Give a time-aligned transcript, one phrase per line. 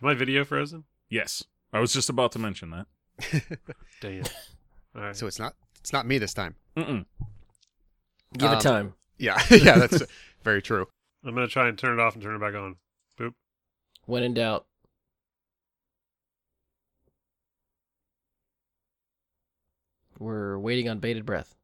[0.00, 0.84] my video frozen?
[1.08, 2.86] Yes, I was just about to mention that.
[4.00, 4.32] Dang it.
[4.96, 5.16] All right.
[5.16, 6.54] So it's not it's not me this time.
[6.76, 7.04] Mm-mm.
[8.36, 8.94] Give Um, it time.
[9.18, 10.02] Yeah, yeah, that's
[10.42, 10.86] very true.
[11.24, 12.76] I'm gonna try and turn it off and turn it back on.
[13.18, 13.34] Boop.
[14.06, 14.66] When in doubt.
[20.18, 21.54] We're waiting on bated breath.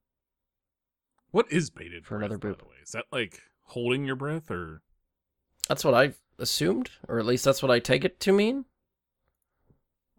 [1.31, 2.59] What is bated For breath, another by boop.
[2.59, 2.77] the way?
[2.83, 4.81] Is that like holding your breath or?
[5.69, 8.65] That's what I assumed, or at least that's what I take it to mean.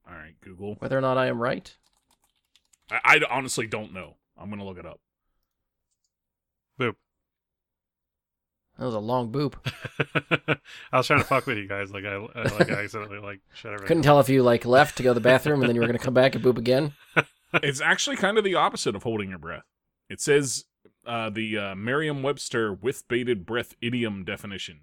[0.07, 0.75] All right, Google.
[0.79, 1.75] Whether or not I am right.
[2.89, 4.15] I, I honestly don't know.
[4.37, 4.99] I'm gonna look it up.
[6.79, 6.95] Boop.
[8.77, 9.55] That was a long boop.
[10.91, 13.41] I was trying to fuck with you guys, like I, I like I accidentally like
[13.53, 13.87] shut everything.
[13.87, 15.87] Couldn't tell if you like left to go to the bathroom and then you were
[15.87, 16.93] gonna come back and boop again.
[17.55, 19.65] it's actually kind of the opposite of holding your breath.
[20.09, 20.65] It says
[21.05, 24.81] uh, the uh, Merriam-Webster with bated breath idiom definition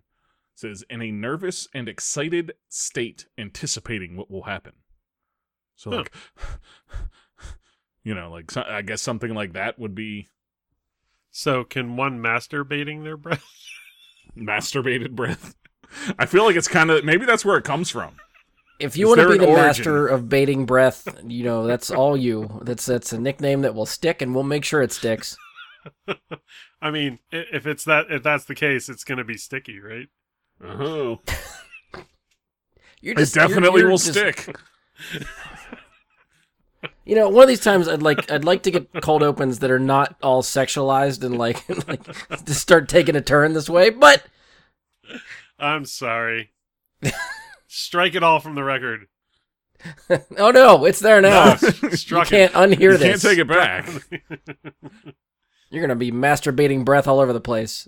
[0.55, 4.73] says in a nervous and excited state, anticipating what will happen.
[5.77, 5.97] So Huh.
[5.99, 6.13] like,
[8.05, 10.29] you know, like so- I guess something like that would be
[11.31, 13.45] So can one masturbating their breath?
[14.37, 15.55] masturbated breath.
[16.19, 18.17] I feel like it's kind of maybe that's where it comes from.
[18.81, 19.65] If you Is want to be the origin?
[19.65, 22.61] master of baiting breath, you know that's all you.
[22.63, 25.37] That's that's a nickname that will stick, and we'll make sure it sticks.
[26.83, 30.09] I mean, if it's that, if that's the case, it's gonna be sticky, right?
[30.65, 31.21] Oh,
[33.01, 34.57] You're it just, you're- definitely you're will just- stick.
[37.07, 39.71] You know, one of these times I'd like I'd like to get cold opens that
[39.71, 42.03] are not all sexualized and like like
[42.47, 43.91] to start taking a turn this way.
[43.91, 44.23] But
[45.59, 46.53] I'm sorry.
[47.69, 49.07] Strike it all from the record.
[50.39, 51.57] oh no, it's there now.
[51.83, 53.23] you Struck can't unhear You this.
[53.23, 53.87] can't take it back.
[55.71, 57.87] You're gonna be masturbating breath all over the place.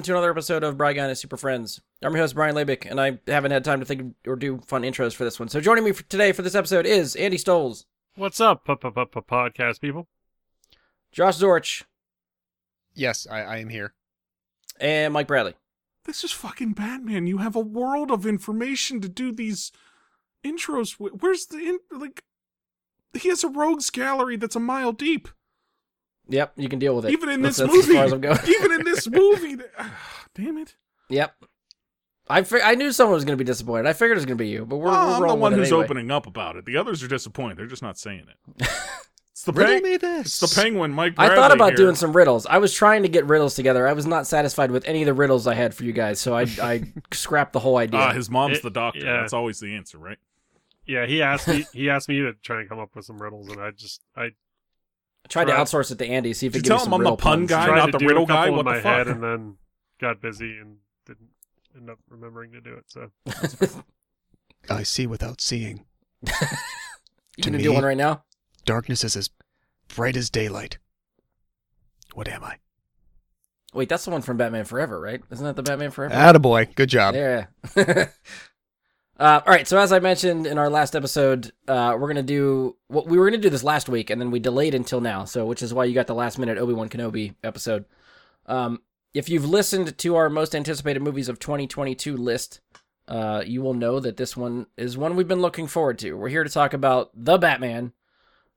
[0.00, 1.78] Welcome to another episode of Brian and Super Friends.
[2.00, 4.80] I'm your host Brian Labick, and I haven't had time to think or do fun
[4.80, 5.50] intros for this one.
[5.50, 7.84] So joining me for today for this episode is Andy Stoles,
[8.16, 10.08] What's up, podcast people?
[11.12, 11.82] Josh Zorch,
[12.94, 13.92] Yes, I, I am here.
[14.80, 15.52] and Mike Bradley.
[16.06, 17.26] This is fucking Batman.
[17.26, 19.70] You have a world of information to do these
[20.42, 20.98] intros.
[20.98, 21.20] with.
[21.20, 22.24] Where's the in- like?
[23.12, 25.28] He has a rogues gallery that's a mile deep.
[26.30, 27.12] Yep, you can deal with it.
[27.12, 28.38] Even in That's- this that's movie, as far as I'm going.
[28.48, 29.56] even in this movie.
[29.56, 29.70] th-
[30.34, 30.76] damn it!
[31.08, 31.34] Yep.
[32.28, 33.86] I fi- I knew someone was going to be disappointed.
[33.88, 35.52] I figured it was going to be you, but we're, Well, we're I'm the one
[35.52, 35.84] who's anyway.
[35.84, 36.64] opening up about it.
[36.64, 37.58] The others are disappointed.
[37.58, 38.26] They're just not saying
[38.58, 38.68] it.
[39.32, 40.42] It's the Riddle peng- me this.
[40.42, 41.14] It's the penguin, Mike.
[41.16, 41.76] I thought about here.
[41.78, 42.44] doing some riddles.
[42.44, 43.88] I was trying to get riddles together.
[43.88, 46.36] I was not satisfied with any of the riddles I had for you guys, so
[46.36, 48.00] I I scrapped the whole idea.
[48.00, 49.00] Ah, his mom's It- the doctor.
[49.00, 49.20] yeah.
[49.20, 50.18] That's always the answer, right?
[50.86, 51.64] Yeah, he asked me.
[51.72, 54.32] he asked me to try and come up with some riddles, and I just I
[55.30, 56.92] tried to outsource it to Andy, see if he Did could you me tell him
[56.92, 57.48] some I'm the pun puns.
[57.50, 57.66] guy?
[57.66, 58.48] tried not to the do riddle a couple guy?
[58.48, 59.14] in What the my head, fuck?
[59.14, 59.56] and then
[60.00, 60.76] got busy and
[61.06, 61.28] didn't
[61.76, 62.84] end up remembering to do it.
[62.88, 63.10] So
[64.70, 65.84] I see without seeing.
[67.36, 68.24] You to gonna do me- one right now?
[68.66, 69.30] Darkness is as
[69.94, 70.76] bright as daylight.
[72.12, 72.56] What am I?
[73.72, 75.22] Wait, that's the one from Batman Forever, right?
[75.30, 76.12] Isn't that the Batman Forever?
[76.14, 76.74] Attaboy.
[76.74, 77.14] Good job.
[77.14, 77.46] Yeah.
[79.20, 79.68] uh, all right.
[79.68, 83.26] So as I mentioned in our last episode, uh, we're gonna do what we were
[83.26, 85.24] gonna do this last week, and then we delayed until now.
[85.24, 87.84] So which is why you got the last minute Obi Wan Kenobi episode.
[88.46, 88.80] Um,
[89.12, 92.60] if you've listened to our most anticipated movies of 2022 list,
[93.08, 96.14] uh, you will know that this one is one we've been looking forward to.
[96.14, 97.92] We're here to talk about the Batman.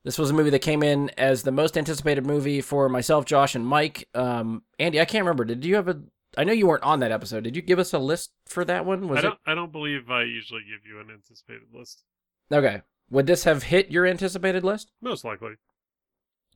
[0.04, 3.56] This was a movie that came in as the most anticipated movie for myself, Josh,
[3.56, 4.08] and Mike.
[4.14, 5.46] Um, Andy, I can't remember.
[5.46, 6.02] Did you have a?
[6.38, 7.44] I know you weren't on that episode.
[7.44, 9.08] Did you give us a list for that one?
[9.08, 12.04] Was I it don't I don't believe I usually give you an anticipated list.
[12.52, 12.82] okay?
[13.12, 15.54] Would this have hit your anticipated list Most likely.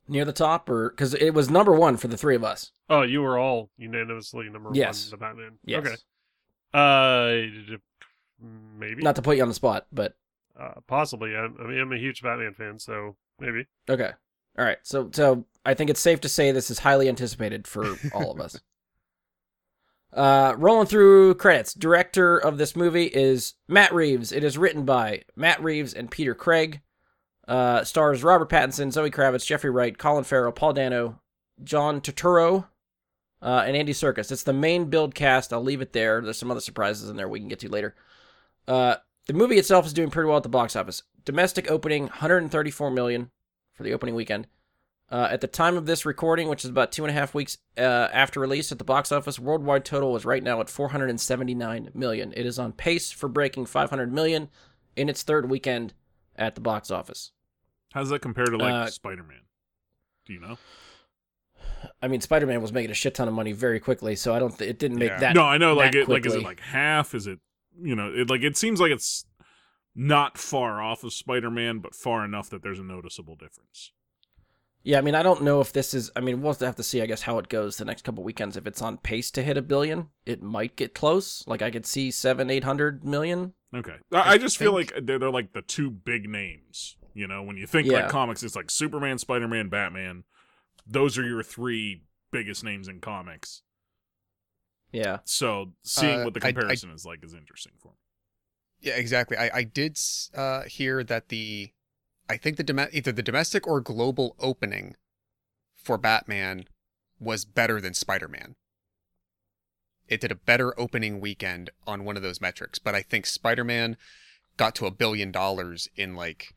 [0.07, 2.71] near the top, or because it was number one for the three of us?
[2.89, 5.05] Oh, you were all unanimously number Yes.
[5.05, 5.59] one, the Batman.
[5.65, 5.85] Yes.
[5.85, 5.95] Okay.
[6.73, 7.77] Uh,
[8.79, 9.01] maybe.
[9.03, 10.15] Not to put you on the spot, but
[10.59, 11.35] uh, possibly.
[11.35, 13.65] I'm, I mean, I'm a huge Batman fan, so maybe.
[13.89, 14.11] okay.
[14.57, 14.77] All right.
[14.83, 18.39] So, so I think it's safe to say this is highly anticipated for all of
[18.41, 18.59] us.
[20.17, 21.75] Uh, rolling through credits.
[21.75, 24.31] Director of this movie is Matt Reeves.
[24.31, 26.81] It is written by Matt Reeves and Peter Craig.
[27.47, 31.21] Uh, stars Robert Pattinson, Zoe Kravitz, Jeffrey Wright, Colin Farrell, Paul Dano,
[31.63, 32.65] John Turturro,
[33.43, 34.31] uh, and Andy Serkis.
[34.31, 35.53] It's the main build cast.
[35.53, 36.19] I'll leave it there.
[36.19, 37.95] There's some other surprises in there we can get to later.
[38.67, 38.95] Uh,
[39.27, 41.03] the movie itself is doing pretty well at the box office.
[41.25, 43.29] Domestic opening 134 million
[43.75, 44.47] for the opening weekend.
[45.09, 47.57] Uh, at the time of this recording, which is about two and a half weeks
[47.77, 52.33] uh, after release at the box office, worldwide total is right now at 479 million.
[52.35, 54.49] It is on pace for breaking 500 million
[54.97, 55.93] in its third weekend
[56.35, 57.31] at the box office.
[57.93, 59.39] How does that compare to like Uh, Spider Man?
[60.25, 60.57] Do you know?
[62.01, 64.39] I mean, Spider Man was making a shit ton of money very quickly, so I
[64.39, 64.57] don't.
[64.57, 65.19] Th- it didn't make Yeah.
[65.19, 65.35] that.
[65.35, 65.73] no, I know.
[65.73, 67.15] Like, it, like, is it like half?
[67.15, 67.39] Is it,
[67.81, 69.25] you know, it like it seems like it's
[69.95, 73.93] not far off of Spider Man, but far enough that there's a noticeable difference.
[74.83, 76.11] Yeah, I mean, I don't know if this is.
[76.15, 78.55] I mean, we'll have to see, I guess, how it goes the next couple weekends.
[78.55, 81.43] If it's on pace to hit a billion, it might get close.
[81.45, 83.53] Like I could see seven, eight hundred million.
[83.75, 86.95] Okay, I, I just feel like they're, they're like the two big names.
[87.13, 88.01] You know, when you think Yeah.
[88.01, 90.23] like comics, it's like Superman, Spider Man, Batman.
[90.85, 93.63] Those are your three biggest names in comics.
[94.93, 97.97] Yeah, So seeing Uh, what the I- I- comparison is like is interesting for me.
[98.79, 99.35] Yeah, exactly.
[99.35, 99.97] I, I did
[100.33, 101.71] uh, hear that the,
[102.29, 104.95] I think the dom- either the domestic or global opening
[105.75, 106.65] for Batman
[107.19, 108.55] was better than Spider Man.
[110.07, 113.63] It did a better opening weekend on one of those metrics, but I think Spider
[113.63, 113.97] Man
[114.55, 116.53] got to a billion dollars in like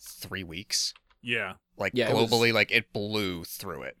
[0.00, 0.92] three weeks.
[1.22, 3.98] Yeah, Like Yeah, it was- globally, like it blew through it.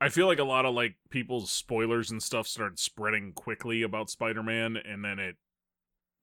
[0.00, 4.10] I feel like a lot of like people's spoilers and stuff started spreading quickly about
[4.10, 5.36] Spider-Man and then it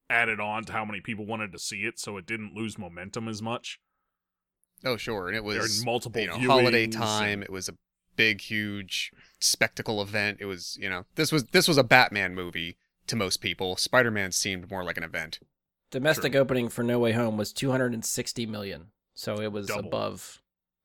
[0.09, 3.27] added on to how many people wanted to see it so it didn't lose momentum
[3.29, 3.79] as much.
[4.83, 7.33] Oh, sure, and it was multiple you know holiday time.
[7.33, 7.73] and- It was a
[8.15, 10.37] big, huge spectacle event.
[10.41, 13.75] It was you know this was this was a Batman movie to most people.
[13.77, 15.39] Spider Man seemed more like an event.
[15.91, 19.67] domestic opening for No Way Home was two hundred and sixty million, so it was
[19.67, 19.87] Double.
[19.87, 20.41] above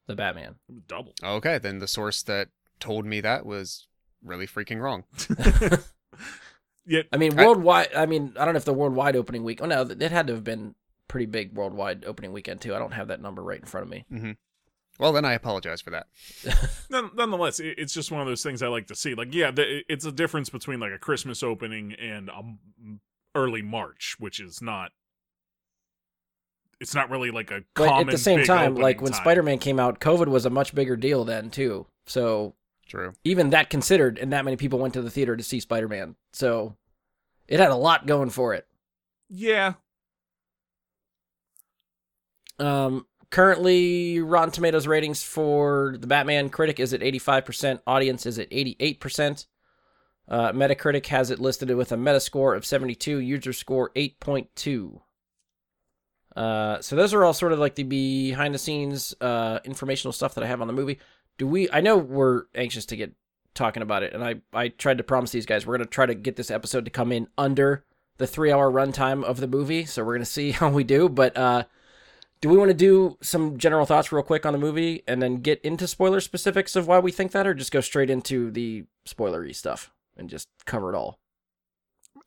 [0.07, 0.57] the Batman.
[0.89, 1.15] Double.
[1.23, 2.49] Okay, then the source that
[2.81, 3.87] told me that was
[4.23, 5.05] really freaking wrong.
[6.89, 7.89] Yet I mean, I- worldwide.
[7.97, 9.61] I mean, I don't know if the worldwide opening week.
[9.61, 10.75] Oh no, it had to have been
[11.09, 12.75] pretty big worldwide opening weekend too.
[12.75, 14.05] I don't have that number right in front of me.
[14.13, 14.33] Mm-hmm.
[14.99, 16.07] Well, then I apologize for that.
[16.91, 19.15] nonetheless, it's just one of those things I like to see.
[19.15, 23.01] Like, yeah, it's a difference between like a Christmas opening and a m-
[23.35, 24.93] early March, which is not.
[26.81, 29.13] It's not really like a But at the same time, like when.
[29.13, 31.87] Spider Man came out, COVID was a much bigger deal then too.
[32.07, 32.55] So
[32.87, 33.13] True.
[33.25, 36.17] even that considered, and that many people went to the theater to see Spider Man.
[36.33, 36.77] So
[37.49, 38.67] it had a lot going for it.
[39.29, 39.75] Yeah,
[42.59, 48.51] Um, currently, Rotten Tomatoes ratings for the Batman critic is at 85%, audience is at
[48.51, 49.47] 88%.
[50.29, 55.01] Uh, Metacritic has it listed with a Metascore of 72, user score 8.2.
[56.35, 60.35] Uh, so those are all sort of like the behind the scenes uh, informational stuff
[60.35, 60.99] that I have on the movie.
[61.39, 61.71] Do we?
[61.71, 63.15] I know we're anxious to get
[63.55, 66.15] talking about it, and I I tried to promise these guys we're gonna try to
[66.15, 67.85] get this episode to come in under
[68.19, 69.87] the three hour runtime of the movie.
[69.87, 71.09] So we're gonna see how we do.
[71.09, 71.65] But uh,
[72.41, 75.37] do we want to do some general thoughts real quick on the movie and then
[75.37, 78.85] get into spoiler specifics of why we think that, or just go straight into the
[79.09, 81.19] spoilery stuff and just cover it all?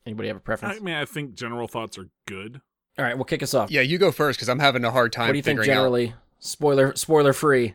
[0.06, 0.76] Anybody have a preference?
[0.76, 2.60] I mean, I think general thoughts are good.
[2.98, 3.70] all right, we'll kick us off.
[3.70, 5.76] Yeah, you go first because I'm having a hard time what do you think figuring
[5.76, 5.80] out.
[5.82, 6.14] generally?
[6.38, 7.74] Spoiler spoiler free.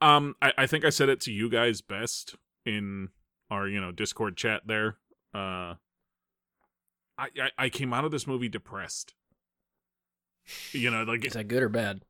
[0.00, 2.34] Um, I, I think I said it to you guys best
[2.66, 3.10] in
[3.50, 4.96] our you know Discord chat there.
[5.34, 5.74] Uh,
[7.16, 9.14] I I, I came out of this movie depressed.
[10.72, 12.02] You know, like Is that good or bad?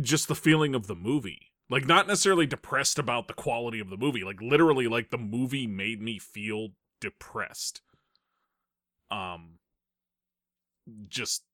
[0.00, 1.52] just the feeling of the movie.
[1.70, 4.24] Like not necessarily depressed about the quality of the movie.
[4.24, 6.68] Like literally, like the movie made me feel
[7.00, 7.80] depressed.
[9.10, 9.58] Um,
[11.08, 11.44] just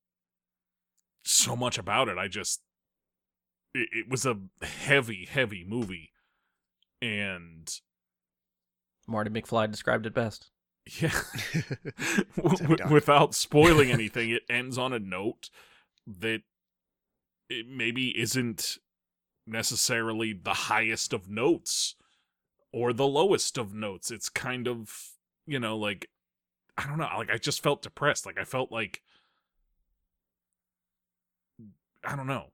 [1.24, 2.18] so much about it.
[2.18, 2.62] I just
[3.74, 6.10] it, it was a heavy, heavy movie,
[7.00, 7.68] and
[9.06, 10.50] Marty McFly described it best.
[11.00, 11.20] Yeah,
[12.36, 15.50] w- without spoiling anything, it ends on a note
[16.06, 16.42] that
[17.48, 18.78] it maybe isn't
[19.46, 21.94] necessarily the highest of notes
[22.72, 24.10] or the lowest of notes.
[24.10, 25.10] It's kind of,
[25.46, 26.08] you know, like
[26.76, 28.26] I don't know, like I just felt depressed.
[28.26, 29.02] Like I felt like
[32.04, 32.46] I don't know.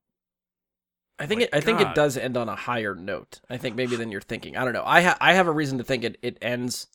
[1.19, 1.51] I think My it.
[1.53, 3.41] I think it does end on a higher note.
[3.49, 4.57] I think maybe than you're thinking.
[4.57, 4.83] I don't know.
[4.85, 6.89] I ha- I have a reason to think it it ends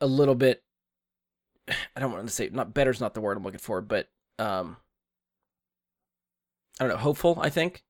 [0.00, 0.62] a little bit.
[1.68, 4.76] I don't want to say not better's not the word I'm looking for, but um,
[6.80, 6.96] I don't know.
[6.96, 7.38] Hopeful.
[7.40, 7.84] I think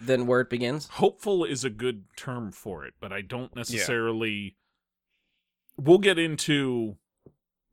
[0.00, 0.88] than where it begins.
[0.88, 4.56] hopeful is a good term for it, but I don't necessarily.
[5.76, 6.96] We'll get into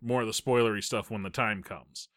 [0.01, 2.08] more of the spoilery stuff when the time comes.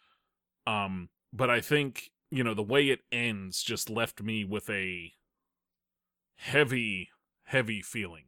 [0.66, 5.12] Um, but I think you know the way it ends just left me with a
[6.36, 7.10] heavy,
[7.44, 8.24] heavy feeling.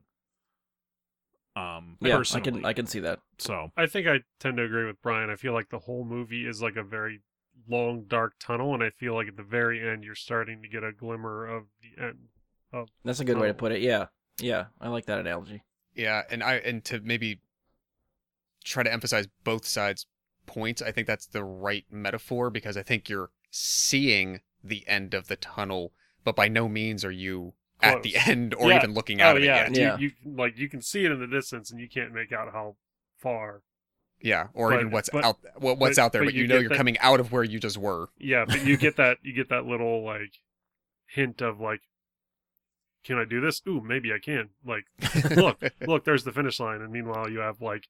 [1.57, 3.21] Um, Yeah, I can I can see that.
[3.39, 5.31] So I think I tend to agree with Brian.
[5.31, 7.21] I feel like the whole movie is like a very
[7.69, 10.83] long, dark tunnel, and I feel like at the very end you're starting to get
[10.83, 12.87] a glimmer of the end.
[13.05, 13.83] That's a good way to put it.
[13.83, 14.07] Yeah,
[14.41, 15.63] yeah, I like that analogy.
[15.95, 17.41] Yeah, and I and to maybe
[18.65, 20.07] try to emphasize both sides'
[20.47, 25.29] points, I think that's the right metaphor because I think you're seeing the end of
[25.29, 25.93] the tunnel,
[26.25, 27.55] but by no means are you
[27.85, 28.79] at the end or Yeah.
[28.79, 29.77] even looking oh, out oh of it yeah, yet.
[29.77, 29.97] you, Yeah.
[29.99, 32.77] you like you can see it in the distance, and you can't make out how
[33.19, 33.63] far.
[34.21, 36.43] Yeah, or But- even what's but- out what, what's but- out there, but but, you,
[36.43, 38.09] you know you're that- coming out of where you just were.
[38.19, 40.33] Yeah, but you get that you get that little like
[41.07, 41.81] hint of like,
[43.05, 43.61] can I do this?
[43.69, 44.51] Ooh, maybe I can.
[44.65, 44.87] Like,
[45.37, 47.89] look, look, there's the finish line, and meanwhile you have like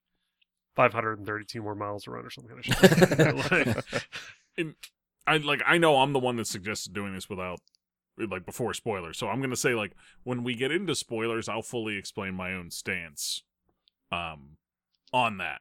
[0.74, 2.56] 532 more miles to run or something.
[2.62, 4.04] kind of shit.
[4.58, 4.74] like,
[5.26, 7.60] I like I know I'm the one that suggested doing this without
[8.18, 9.18] like before spoilers.
[9.18, 9.92] So I'm gonna say like
[10.22, 13.42] when we get into spoilers, I'll fully explain my own stance
[14.12, 14.56] um
[15.12, 15.60] on that.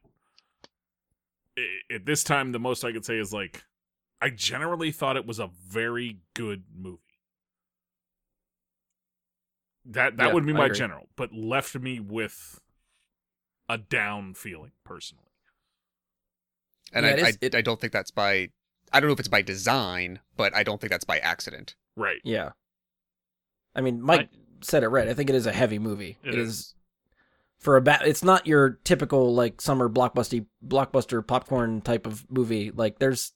[1.57, 3.63] I- At this time, the most I could say is like
[4.21, 6.99] I generally thought it was a very good movie.
[9.85, 12.59] That that Yeah, would be my general, but left me with
[13.69, 15.31] a down feeling personally.
[16.93, 18.49] And Yeah, I, it is- I, I don't think that's by
[18.91, 21.75] I don't know if it's by design, but I don't think that's by accident.
[21.95, 22.19] Right.
[22.23, 22.51] Yeah,
[23.75, 24.29] I mean, Mike
[24.61, 25.07] said it right.
[25.07, 26.17] I think it is a heavy movie.
[26.23, 26.49] It it is.
[26.49, 26.75] is.
[27.59, 32.71] For a bat, it's not your typical like summer blockbuster blockbuster popcorn type of movie.
[32.71, 33.31] Like there's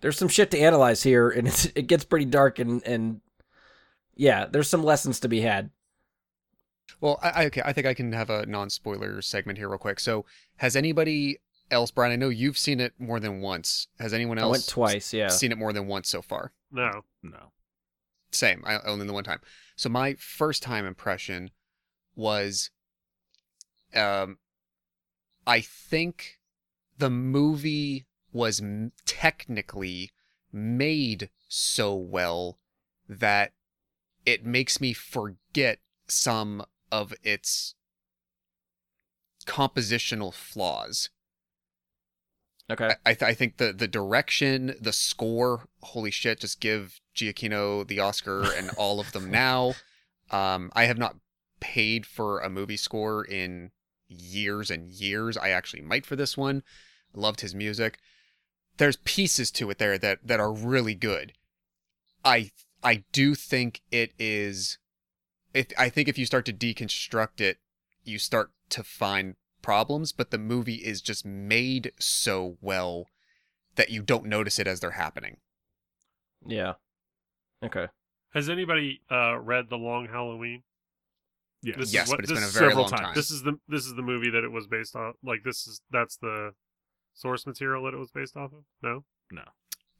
[0.00, 3.20] there's some shit to analyze here, and it's, it gets pretty dark and and
[4.16, 5.70] yeah, there's some lessons to be had.
[7.00, 9.98] Well, I, I okay, I think I can have a non-spoiler segment here real quick.
[9.98, 10.24] So,
[10.56, 11.38] has anybody
[11.70, 12.12] else, Brian?
[12.12, 13.88] I know you've seen it more than once.
[13.98, 15.12] Has anyone I else went twice.
[15.12, 16.52] Yeah, seen it more than once so far?
[16.70, 17.50] no, No.
[18.34, 18.62] Same.
[18.66, 19.40] I only the one time.
[19.76, 21.50] So my first time impression
[22.16, 22.70] was,
[23.94, 24.38] um,
[25.46, 26.40] I think
[26.98, 30.10] the movie was m- technically
[30.52, 32.58] made so well
[33.08, 33.52] that
[34.24, 37.74] it makes me forget some of its
[39.46, 41.10] compositional flaws.
[42.70, 42.94] Okay.
[43.04, 47.86] I, I, th- I think the the direction, the score, holy shit, just give Giacchino
[47.86, 49.74] the Oscar and all of them now.
[50.30, 51.16] Um, I have not
[51.60, 53.70] paid for a movie score in
[54.08, 55.36] years and years.
[55.36, 56.62] I actually might for this one.
[57.14, 57.98] Loved his music.
[58.76, 61.32] There's pieces to it there that that are really good.
[62.24, 62.50] I
[62.82, 64.78] I do think it is.
[65.52, 67.58] If I think if you start to deconstruct it,
[68.02, 73.06] you start to find problems, but the movie is just made so well
[73.76, 75.38] that you don't notice it as they're happening.
[76.46, 76.74] yeah.
[77.62, 77.86] Okay.
[78.34, 80.62] has anybody uh read the Long Halloween?
[81.62, 81.76] Yes.
[81.78, 83.00] This is yes, what- but it's been a this- very long times.
[83.00, 83.14] time.
[83.14, 85.14] This is the this is the movie that it was based on.
[85.22, 86.52] Like this is that's the
[87.14, 88.64] source material that it was based off of.
[88.82, 89.44] No, no.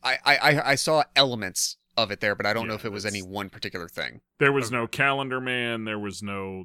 [0.02, 3.06] I I- I saw elements of it there, but I don't know if it was
[3.06, 4.20] any one particular thing.
[4.38, 4.76] There was Okay.
[4.76, 5.84] no Calendar Man.
[5.84, 6.64] There was no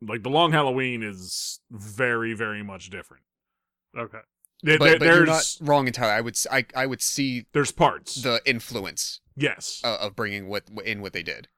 [0.00, 3.22] like the Long Halloween is very very much different.
[3.96, 4.18] okay,
[4.62, 6.12] There, But, there- but you're not wrong entirely.
[6.14, 8.16] I would s- I, I would see there's parts.
[8.22, 9.80] the influence yes.
[9.84, 11.48] uh, of bringing what in what they did.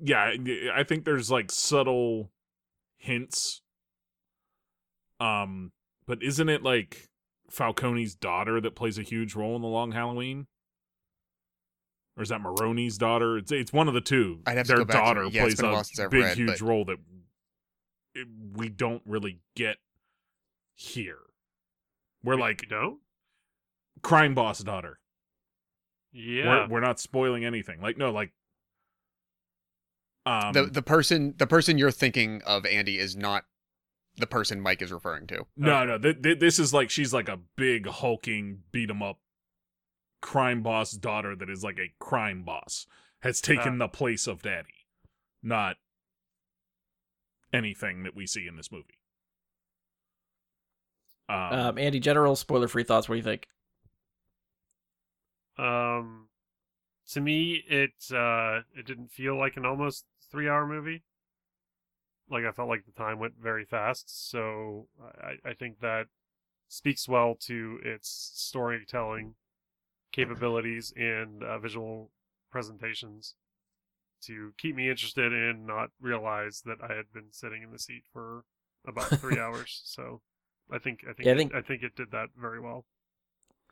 [0.00, 0.32] yeah,
[0.74, 2.30] I think there's like subtle
[2.98, 3.60] hints.
[5.20, 5.72] Um,
[6.06, 7.08] but isn't it like
[7.50, 10.46] Falcone's daughter that plays a huge role in the Long Halloween?
[12.16, 13.38] Or is that Maroni's daughter?
[13.38, 14.40] It's it's one of the two.
[14.46, 16.10] I'd have to Their go back to daughter Yeah, plays a a while since I've
[16.10, 16.98] big, read, huge but- role that it,
[18.54, 19.76] we don't really get
[20.74, 21.18] here.
[22.22, 22.98] We're Wait, like you don't.
[24.02, 24.98] crime boss daughter.
[26.12, 27.80] Yeah, We're, we're not spoiling anything.
[27.80, 28.32] Like no, like
[30.26, 33.44] um, the the person the person you're thinking of, Andy, is not
[34.16, 35.44] the person Mike is referring to.
[35.56, 35.86] No, Okay.
[35.86, 35.98] no.
[35.98, 39.18] Th- th- this is like she's like a big hulking beat 'em up
[40.22, 42.86] crime boss daughter that is like a crime boss
[43.20, 44.86] has taken the place of daddy,
[45.42, 45.76] not
[47.54, 48.98] anything that we see in this movie.
[51.28, 53.08] Um, Um, Andy, general spoiler free thoughts.
[53.08, 53.46] What do you think?
[55.56, 56.28] Um,
[57.12, 61.02] to me, it uh, it didn't feel like an almost three hour movie.
[62.28, 64.88] Like I felt like the time went very fast, so
[65.22, 66.06] I, I think that
[66.68, 69.34] speaks well to its storytelling
[70.10, 72.10] capabilities and uh, visual
[72.50, 73.34] presentations
[74.26, 78.04] to keep me interested and not realize that I had been sitting in the seat
[78.12, 78.44] for
[78.86, 79.82] about three hours.
[79.84, 80.20] So
[80.70, 82.84] I think I think Yeah, I it- think- I think it did that very well.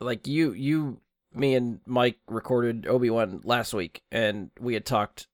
[0.00, 1.00] like you you
[1.34, 5.28] me and mike recorded obi-wan last week and we had talked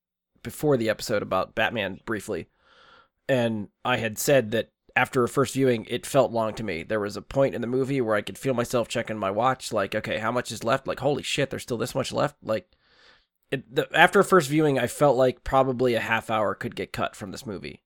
[0.44, 2.46] before the episode about batman briefly
[3.28, 6.82] and i had said that after a first viewing, it felt long to me.
[6.82, 9.72] There was a point in the movie where I could feel myself checking my watch,
[9.72, 10.88] like, okay, how much is left?
[10.88, 12.34] Like, holy shit, there's still this much left.
[12.42, 12.72] Like,
[13.50, 16.92] it, the, after a first viewing, I felt like probably a half hour could get
[16.92, 17.82] cut from this movie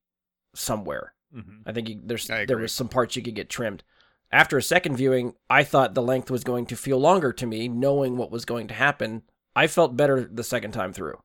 [0.54, 1.14] somewhere.
[1.34, 1.62] Mhm.
[1.64, 3.82] I think you, there's I there was some parts you could get trimmed.
[4.30, 7.68] After a second viewing, I thought the length was going to feel longer to me,
[7.68, 9.22] knowing what was going to happen.
[9.54, 11.20] I felt better the second time through.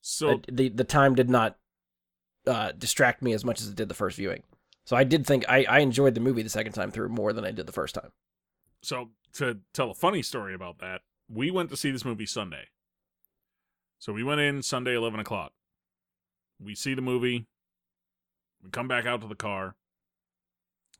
[0.00, 1.58] So the the time did not
[2.46, 4.44] uh, distract me as much as it did the first viewing.
[4.84, 7.44] So I did think I, I enjoyed the movie the second time through more than
[7.44, 8.12] I did the first time.
[8.82, 12.68] so to tell a funny story about that, we went to see this movie Sunday.
[13.98, 15.52] So we went in Sunday, eleven o'clock.
[16.62, 17.46] We see the movie.
[18.62, 19.74] We come back out to the car,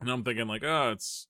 [0.00, 1.26] and I'm thinking like, oh, it's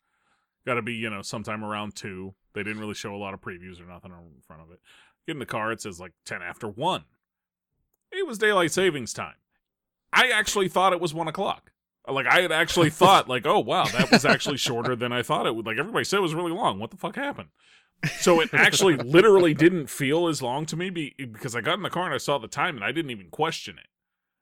[0.66, 2.35] got to be you know sometime around two.
[2.54, 4.80] They didn't really show a lot of previews or nothing in front of it.
[5.26, 7.04] Get in the car, it says like ten after one.
[8.12, 9.35] It was daylight savings time.
[10.12, 11.73] I actually thought it was one o'clock.
[12.08, 15.46] Like I had actually thought, like, oh wow, that was actually shorter than I thought
[15.46, 15.66] it would.
[15.66, 16.78] Like everybody said, it was really long.
[16.78, 17.49] What the fuck happened?
[18.21, 21.83] So it actually literally didn't feel as long to me be, because I got in
[21.83, 23.88] the car and I saw the time and I didn't even question it.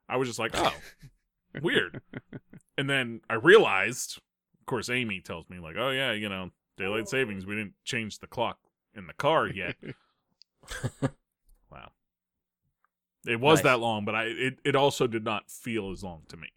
[0.08, 0.74] I was just like, oh,
[1.62, 2.00] weird.
[2.76, 4.18] And then I realized,
[4.60, 7.46] of course, Amy tells me like, oh yeah, you know, daylight savings.
[7.46, 8.58] We didn't change the clock
[8.94, 9.76] in the car yet.
[11.70, 11.90] wow.
[13.26, 13.64] It was Nice.
[13.64, 16.48] that long, but I it, it also did not feel as long to me.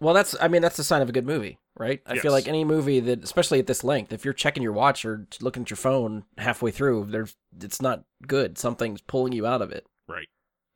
[0.00, 2.00] Well, that's I mean that's a sign of a good movie, right?
[2.06, 5.04] I feel like any movie that, especially at this length, if you're checking your watch
[5.04, 8.58] or looking at your phone halfway through, there's it's not good.
[8.58, 9.86] Something's pulling you out of it.
[10.08, 10.28] Right.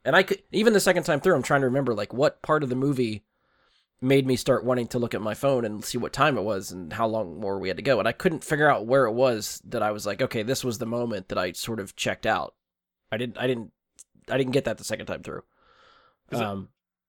[0.05, 2.63] And I could even the second time through, I'm trying to remember like what part
[2.63, 3.25] of the movie
[4.01, 6.71] made me start wanting to look at my phone and see what time it was
[6.71, 7.99] and how long more we had to go.
[7.99, 10.79] And I couldn't figure out where it was that I was like, okay, this was
[10.79, 12.55] the moment that I sort of checked out.
[13.11, 13.73] I didn't, I didn't,
[14.31, 15.43] I didn't get that the second time through.
[16.31, 16.69] Is Um,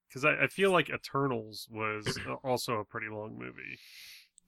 [0.10, 3.80] because I, I feel like Eternals was also a pretty long movie.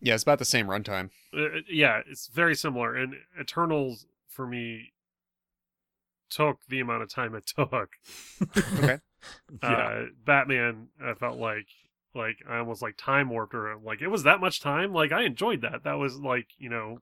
[0.01, 1.12] Yeah, it's about the same runtime.
[1.32, 4.94] Uh, yeah, it's very similar, and Eternals for me
[6.30, 7.89] took the amount of time it took.
[8.80, 9.00] Okay.
[9.62, 9.69] Yeah.
[9.69, 11.67] Uh, Batman, I felt like
[12.15, 14.93] like I almost like time warped or like it was that much time.
[14.93, 15.84] Like I enjoyed that.
[15.84, 17.00] That was like you know,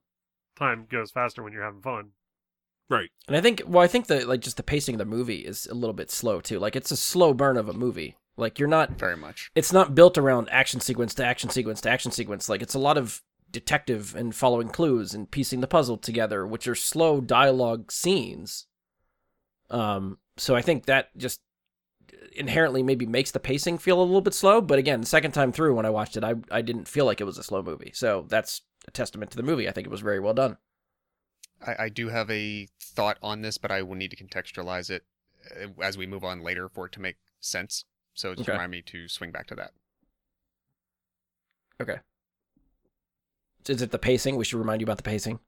[0.57, 2.09] time goes faster when you're having fun.
[2.89, 3.09] right.
[3.27, 5.65] And I think, well, I think that like just the pacing of the movie is
[5.67, 6.59] a little bit slow too.
[6.59, 8.17] Like it's a slow burn of a movie.
[8.39, 9.51] Like you're not, Very much.
[9.55, 12.49] it's not built around action sequence to action sequence to action sequence.
[12.49, 13.21] Like it's a lot of
[13.51, 18.67] detective and following clues and piecing the puzzle together, which are slow dialogue scenes.
[19.69, 21.41] Um, so I think that just
[22.35, 24.61] inherently maybe makes the pacing feel a little bit slow.
[24.61, 27.21] But again, the second time through when I watched it, I I didn't feel like
[27.21, 27.91] it was a slow movie.
[27.93, 29.67] So that's a testament to the movie.
[29.67, 30.57] I think it was very well done.
[31.65, 35.03] I, I do have a thought on this, but I will need to contextualize it
[35.61, 37.83] uh, as we move on later for it to make sense.
[38.19, 38.51] So just Okay.
[38.51, 39.71] remind me to swing back to that.
[41.81, 41.99] Okay.
[43.69, 44.35] Is it the pacing?
[44.35, 45.39] We should remind you about the pacing.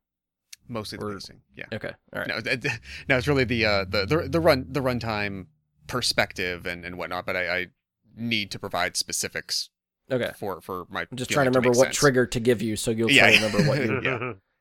[0.70, 1.42] Mostly the Or- pacing.
[1.54, 1.66] Yeah.
[1.74, 1.92] Okay.
[2.14, 2.28] All right.
[2.30, 2.80] No, th- th-
[3.10, 5.48] no, it's really the uh, the the the run the runtime
[5.88, 7.26] perspective and and whatnot.
[7.26, 7.68] But I, I
[8.16, 9.70] need to provide specifics
[10.10, 10.32] Okay.
[10.38, 11.02] for for my.
[11.12, 11.98] I'm just trying to remember make what sense.
[11.98, 13.40] trigger to give you, so you'll try Yeah.
[13.40, 14.02] to remember what you.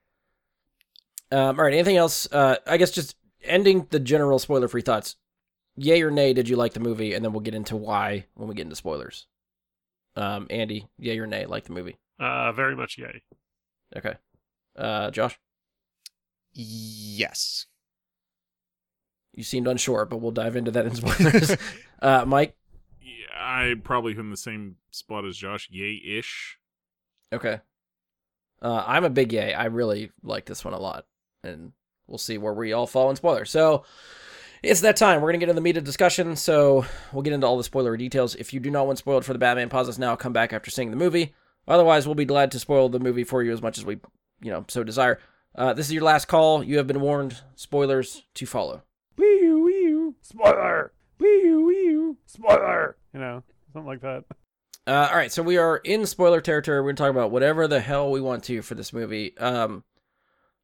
[1.32, 1.48] Yeah.
[1.50, 1.72] Um, all right.
[1.74, 2.26] Anything else?
[2.32, 5.14] Uh, I guess just ending the general spoiler-free thoughts.
[5.82, 6.34] Yay or nay?
[6.34, 7.14] Did you like the movie?
[7.14, 9.26] And then we'll get into why when we get into spoilers.
[10.14, 11.46] Um, Andy, yay or nay?
[11.46, 11.96] Like the movie?
[12.18, 13.22] Uh, very much yay.
[13.96, 14.14] Okay.
[14.76, 15.38] Uh, Josh,
[16.52, 17.66] Yes.
[19.32, 21.56] you seemed unsure, but we'll dive into that in spoilers.
[22.02, 22.56] uh, Mike.
[23.00, 25.68] Yeah, I probably in the same spot as Josh.
[25.70, 26.58] Yay ish.
[27.32, 27.60] Okay.
[28.60, 29.54] Uh, I'm a big yay.
[29.54, 31.06] I really like this one a lot,
[31.42, 31.72] and
[32.06, 33.50] we'll see where we all fall in spoilers.
[33.50, 33.84] So
[34.62, 35.20] it's that time.
[35.20, 36.36] We're gonna get into the meat of discussion.
[36.36, 38.34] So we'll get into all the spoiler details.
[38.34, 40.16] If you do not want spoiled for the Batman, pause us now.
[40.16, 41.34] Come back after seeing the movie.
[41.68, 43.98] Otherwise, we'll be glad to spoil the movie for you as much as we,
[44.42, 45.20] you know, so desire.
[45.54, 46.62] Uh, this is your last call.
[46.62, 47.42] You have been warned.
[47.54, 48.82] Spoilers to follow.
[49.16, 50.92] Wee you, wee you, spoiler.
[51.18, 52.96] Wee you, wee you, spoiler.
[53.12, 53.42] You know,
[53.72, 54.24] something like that.
[54.86, 56.80] Uh, all right, so we are in spoiler territory.
[56.80, 59.36] We're going to talk about whatever the hell we want to for this movie.
[59.38, 59.84] Um,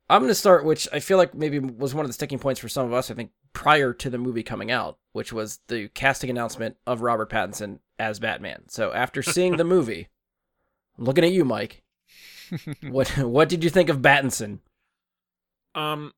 [0.08, 2.60] I'm going to start, which I feel like maybe was one of the sticking points
[2.60, 5.88] for some of us, I think, prior to the movie coming out, which was the
[5.88, 8.68] casting announcement of Robert Pattinson as Batman.
[8.68, 10.08] So after seeing the movie,
[10.96, 11.82] I'm looking at you, Mike.
[12.82, 14.60] what what did you think of Pattinson?
[15.74, 16.12] Um,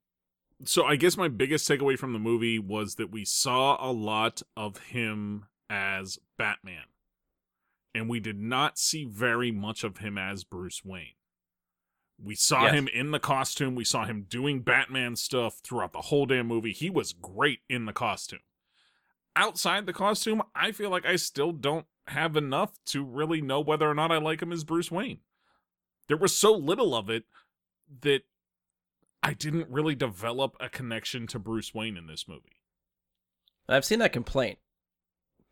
[0.64, 4.42] so I guess my biggest takeaway from the movie was that we saw a lot
[4.56, 6.84] of him as Batman,
[7.94, 11.14] and we did not see very much of him as Bruce Wayne.
[12.22, 12.74] We saw Yes.
[12.74, 13.74] him in the costume.
[13.74, 16.72] We saw him doing Batman stuff throughout the whole damn movie.
[16.72, 18.40] He was great in the costume.
[19.36, 23.88] Outside the costume, I feel like I still don't have enough to really know whether
[23.88, 25.20] or not I like him as Bruce Wayne.
[26.08, 27.24] There was so little of it
[28.00, 28.22] that
[29.22, 32.62] I didn't really develop a connection to Bruce Wayne in this movie.
[33.68, 34.58] I've seen that complaint,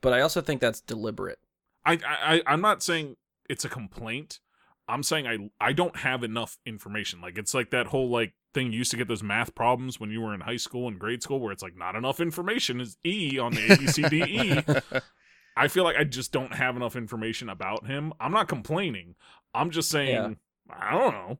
[0.01, 1.39] but I also think that's deliberate.
[1.85, 3.17] I, I I'm not saying
[3.49, 4.41] it's a complaint.
[4.89, 7.21] I'm saying I I don't have enough information.
[7.21, 10.11] Like it's like that whole like thing you used to get those math problems when
[10.11, 12.97] you were in high school and grade school where it's like not enough information is
[13.05, 14.61] E on the A B C D E.
[15.57, 18.13] I feel like I just don't have enough information about him.
[18.21, 19.15] I'm not complaining.
[19.55, 20.31] I'm just saying Yeah.
[20.71, 21.39] I don't know.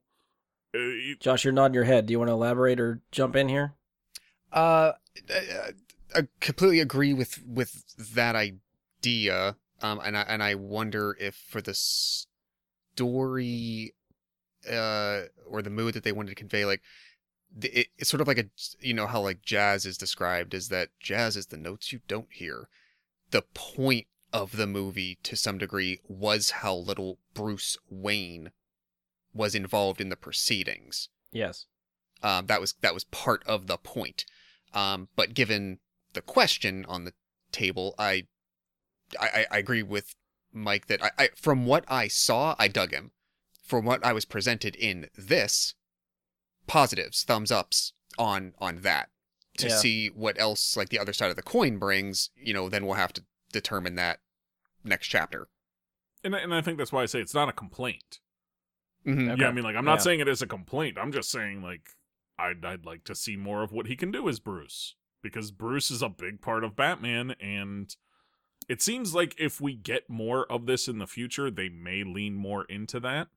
[0.75, 2.07] Uh, Josh, you're nodding your head.
[2.07, 3.75] Do you want to elaborate or jump in here?
[4.53, 4.93] Uh,
[5.31, 5.71] I,
[6.15, 9.57] I completely agree with with that idea.
[9.83, 11.75] Um, and I and I wonder if for the
[12.97, 13.95] story,
[14.71, 16.81] uh, or the mood that they wanted to convey, like,
[17.63, 18.47] it, it's sort of like a
[18.81, 22.29] you know how like jazz is described is that jazz is the notes you don't
[22.31, 22.69] hear.
[23.31, 28.51] The point of the movie, to some degree, was how little Bruce Wayne
[29.33, 31.67] was involved in the proceedings Yes.
[32.23, 34.25] um, that was that was part of the point.
[34.75, 35.79] Um, but given
[36.15, 37.13] the question on the
[37.53, 38.27] table, I
[39.21, 40.15] I, I agree with
[40.57, 43.13] Mike that I, I from what I saw, I dug him.
[43.63, 45.75] From what I was presented in this,
[46.67, 49.11] positives, thumbs ups on on that.
[49.59, 49.77] To Yeah.
[49.79, 52.95] see what else like the other side of the coin brings, you know, then we'll
[52.97, 54.21] have to determine that
[54.85, 55.49] next chapter.
[56.25, 58.21] and I- and I think that's why I say it's not a complaint.
[59.07, 59.31] Mhm.
[59.33, 59.43] Okay.
[59.43, 60.05] Yeah, I mean, like I'm not Yeah.
[60.05, 60.99] saying it is a complaint.
[60.99, 61.91] I'm just saying like
[62.39, 65.91] I'd I'd like to see more of what he can do as Bruce because Bruce
[65.91, 67.95] is a big part of Batman, and
[68.69, 72.35] it seems like if we get more of this in the future, they may lean
[72.35, 73.29] more into that.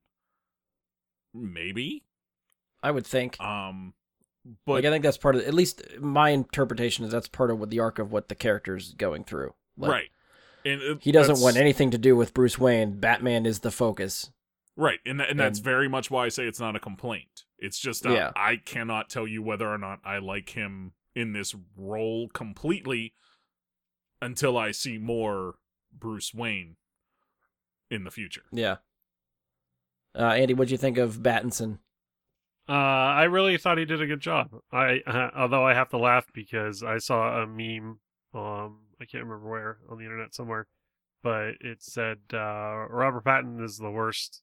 [1.32, 2.04] Maybe,
[2.82, 3.40] I would think.
[3.40, 3.94] um,
[4.44, 7.60] like but I think that's part of at least my interpretation is that's part of
[7.60, 9.54] what the arc of what the character's going through.
[9.76, 10.08] Like, right,
[10.64, 12.98] and it- He doesn't want anything to do with Bruce Wayne.
[12.98, 14.30] Batman is the focus.
[14.76, 17.44] Right, and and that's And- very much why I say it's not a complaint.
[17.58, 18.32] It's just uh, Yeah.
[18.34, 23.12] I cannot tell you whether or not I like him in this role completely
[24.20, 25.56] until I see more
[25.92, 26.76] Bruce Wayne
[27.90, 28.44] in the future.
[28.52, 28.76] Yeah.
[30.14, 31.78] Uh, Andy, what'd you think of Battinson?
[32.68, 34.50] Uh, I really thought he did a good job.
[34.72, 37.98] I uh, although I have to laugh because I saw a meme.
[38.32, 40.68] Um, I can't remember where on the internet somewhere,
[41.22, 44.42] but it said uh, Robert Pattinson is the worst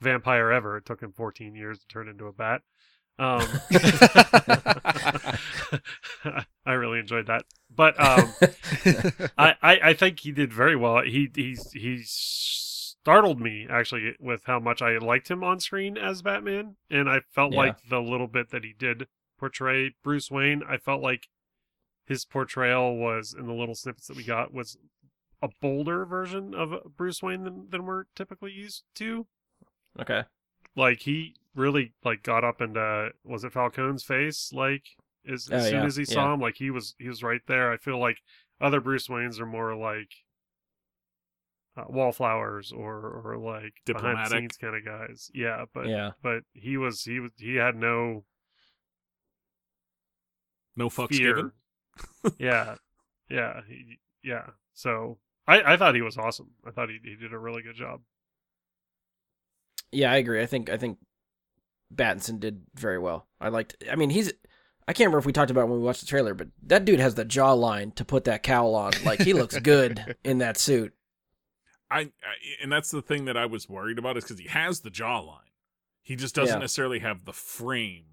[0.00, 0.76] vampire ever.
[0.76, 2.62] It took him 14 years to turn into a bat.
[3.18, 3.46] Um,
[6.66, 8.32] I really enjoyed that, but um,
[9.38, 11.02] I, I, I think he did very well.
[11.02, 16.22] He he's he startled me actually with how much I liked him on screen as
[16.22, 17.58] Batman, and I felt Yeah.
[17.58, 19.06] like the little bit that he did
[19.38, 21.28] portray Bruce Wayne, I felt like
[22.06, 24.76] his portrayal was in the little snippets that we got was
[25.42, 29.26] a bolder version of Bruce Wayne than, than we're typically used to.
[30.00, 30.22] Okay.
[30.74, 34.84] Like he really like got up into was it Falcone's face like
[35.28, 36.14] as, as Oh, soon yeah, as he yeah.
[36.14, 37.72] saw him like he was he was right there.
[37.72, 38.18] I feel like
[38.60, 40.10] other Bruce Waynes are more like
[41.76, 44.30] uh, wallflowers or or like behind the Diplomatic.
[44.30, 45.30] scenes kind of guys.
[45.34, 46.12] Yeah, but yeah.
[46.22, 48.24] but he was he was he had no
[50.76, 51.34] No fucks fear.
[51.34, 51.52] given.
[52.38, 52.76] yeah,
[53.28, 54.50] yeah, he, yeah.
[54.74, 56.52] So I I thought he was awesome.
[56.66, 58.02] I thought he he did a really good job.
[59.92, 60.42] Yeah, I agree.
[60.42, 60.98] I think I think
[61.94, 63.26] Battinson did very well.
[63.40, 63.76] I liked.
[63.90, 64.32] I mean, he's.
[64.88, 66.84] I can't remember if we talked about it when we watched the trailer, but that
[66.84, 68.92] dude has the jawline to put that cowl on.
[69.04, 70.92] Like he looks good in that suit.
[71.90, 72.06] I, I
[72.62, 75.40] and that's the thing that I was worried about is because he has the jawline.
[76.02, 76.60] He just doesn't Yeah.
[76.60, 78.04] necessarily have the frame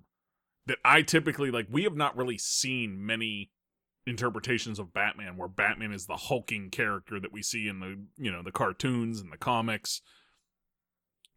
[0.65, 1.67] that I typically like.
[1.69, 3.51] We have not really seen many
[4.05, 8.31] interpretations of Batman where Batman is the hulking character that we see in the you
[8.31, 10.01] know the cartoons and the comics.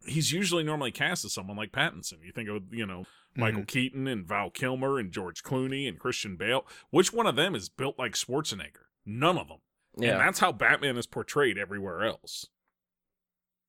[0.06, 2.22] He's usually normally cast as someone like Pattinson.
[2.24, 3.04] You think of you know
[3.36, 6.66] Michael Keaton and Val Kilmer and George Clooney and Christian Bale.
[6.90, 8.86] Which one of them is built like Schwarzenegger?
[9.04, 9.58] None of them.
[9.96, 10.18] And Yeah.
[10.18, 12.48] that's how Batman is portrayed everywhere else.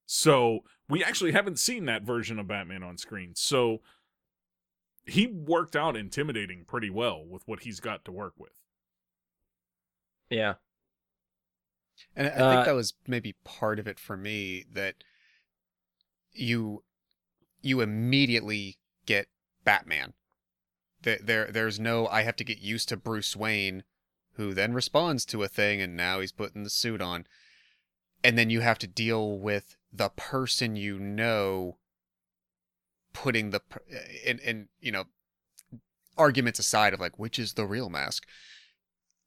[0.06, 3.34] So we actually haven't seen that version of Batman on screen.
[3.36, 3.82] So
[5.06, 8.54] he worked out intimidating pretty well with what he's got to work with.
[10.30, 10.56] Yeah.
[12.16, 15.04] And I Uh, think that was maybe part of it for me that
[16.38, 16.84] you
[17.62, 19.28] you immediately get
[19.64, 20.14] Batman.
[21.02, 23.84] There, there there's no I have to get used to Bruce Wayne
[24.34, 27.26] who then responds to a thing and now he's putting the suit on.
[28.24, 31.78] And then you have to deal with the person you know
[33.14, 33.62] putting the
[34.26, 35.06] and and you know
[36.18, 38.26] arguments aside of like which is the real mask.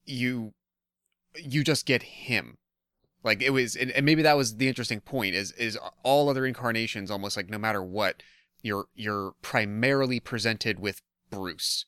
[0.04, 0.54] You
[1.36, 2.58] you just get him
[3.22, 5.34] Like it was, and, and maybe that was the interesting point.
[5.34, 8.22] Is is all other incarnations almost like no matter what,
[8.62, 11.84] you're you're primarily presented with Bruce.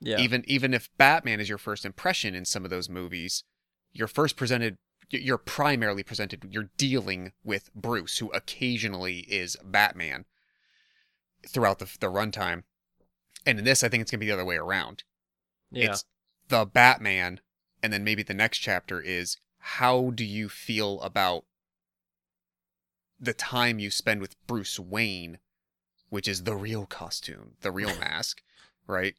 [0.00, 0.18] Yeah.
[0.18, 3.44] Even even if Batman is your first impression in some of those movies,
[3.92, 4.76] you're first presented.
[5.10, 6.48] You're primarily presented.
[6.50, 10.24] You're dealing with Bruce, who occasionally is Batman
[11.46, 12.62] throughout the the runtime.
[13.44, 15.04] And in this, I think it's gonna be the other way around.
[15.70, 15.90] yeah.
[15.90, 16.04] It's
[16.48, 17.40] the Batman,
[17.82, 21.44] and then maybe the next chapter is how do you feel about
[23.20, 25.38] the time you spend with Bruce Wayne,
[26.10, 28.42] which is the real costume, the real mask,
[28.88, 29.14] right?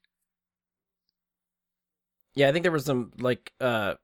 [2.36, 3.96] Yeah, I think there was some like uh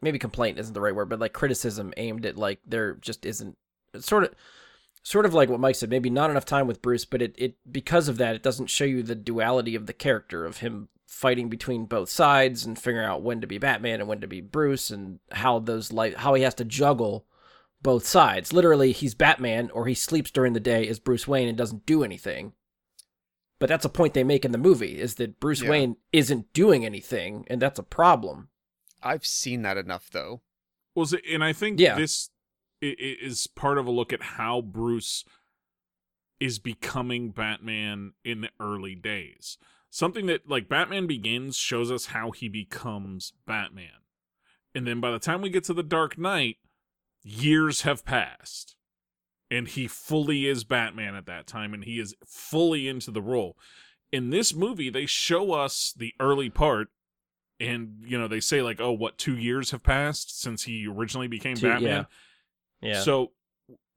[0.00, 3.58] maybe complaint isn't the right word, but like criticism aimed at like there just isn't
[3.98, 4.34] sort of
[5.02, 7.56] sort of like what Mike said, maybe not enough time with Bruce, but it, it
[7.68, 10.88] because of that it doesn't show you the duality of the character of him
[11.18, 14.40] fighting between both sides and figuring out when to be Batman and when to be
[14.40, 17.26] Bruce and how those like how he has to juggle
[17.82, 18.52] both sides.
[18.52, 22.04] Literally he's Batman or he sleeps during the day as Bruce Wayne and doesn't do
[22.04, 22.52] anything.
[23.58, 25.70] But that's a point they make in the movie is that Bruce Yeah.
[25.70, 28.50] Wayne isn't doing anything and that's a problem.
[29.02, 30.42] I've seen that enough though.
[30.94, 31.22] Was it?
[31.28, 31.96] And I think Yeah.
[31.96, 32.30] this
[32.80, 35.24] i- i- is part of a look at how Bruce
[36.38, 39.58] is becoming Batman in the early days.
[39.90, 44.02] Something that like Batman Begins shows us how he becomes Batman.
[44.74, 46.58] And then by the time we get to the Dark Knight,
[47.22, 48.76] years have passed.
[49.50, 53.56] And he fully is Batman at that time and he is fully into the role.
[54.12, 56.88] In this movie, they show us the early part
[57.60, 61.28] and you know they say like oh what 2 years have passed since he originally
[61.28, 62.06] became Two- Batman.
[62.80, 63.00] Yeah.
[63.00, 63.32] So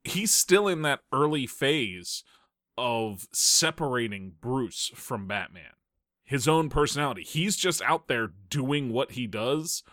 [0.04, 2.24] he's still in that early phase
[2.78, 5.74] of separating Bruce from Batman.
[6.32, 7.24] His own personality.
[7.24, 9.84] He's just out there doing what he does,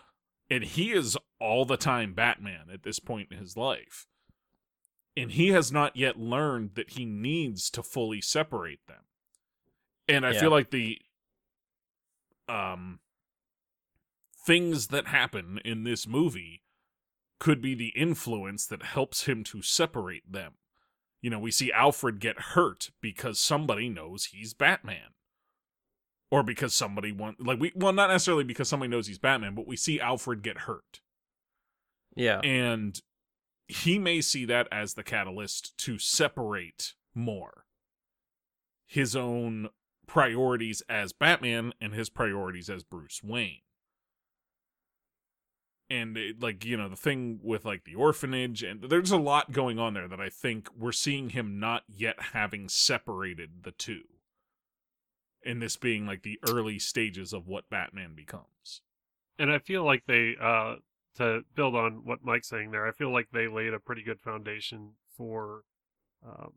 [0.49, 4.07] and he is all the time Batman at this point in his life.
[5.17, 9.03] And he has not yet learned that he needs to fully separate them.
[10.07, 10.39] And I Yeah.
[10.39, 11.01] feel like the
[12.47, 13.01] um
[14.45, 16.63] things that happen in this movie
[17.39, 20.53] could be the influence that helps him to separate them.
[21.19, 25.15] You know, we see Alfred get hurt because somebody knows he's Batman.
[26.31, 29.65] Or because somebody want like we well not necessarily because somebody knows he's Batman, but
[29.67, 30.99] we see Alfred get hurt.
[32.15, 32.39] yeah.
[32.43, 33.01] And
[33.67, 37.65] he may see that as the catalyst to separate more
[38.87, 39.69] his own
[40.07, 43.61] priorities as Batman and his priorities as Bruce Wayne.
[45.91, 49.51] And it, like, you know, the thing with like the orphanage and there's a lot
[49.51, 54.01] going on there that I think we're seeing him not yet having separated the two.
[55.45, 58.81] And this being like the early stages of what Batman becomes.
[59.37, 60.75] and I feel like they uh
[61.15, 64.21] to build on what Mike's saying there, I feel like they laid a pretty good
[64.21, 65.63] foundation for
[66.25, 66.53] um,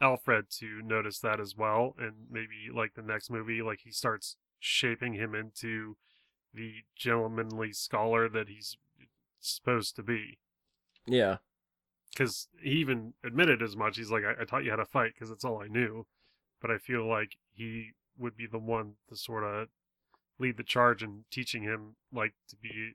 [0.00, 4.36] Alfred to notice that as well, and maybe like the next movie, like he starts
[4.58, 5.96] shaping him into
[6.52, 8.76] the gentlemanly scholar that he's
[9.40, 10.38] supposed to be.
[11.06, 11.36] Yeah.
[12.10, 13.96] Because he even admitted as much.
[13.96, 16.06] He's like, I, I taught you how to fight because it's all I knew.
[16.60, 19.68] But I feel like he would be the one to sort of
[20.38, 22.92] lead the charge in teaching him, like, to be,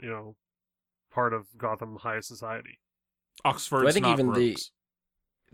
[0.00, 0.36] you know,
[1.10, 2.78] part of Gotham high society.
[3.44, 3.78] Oxford.
[3.80, 4.56] Well, I think not even the-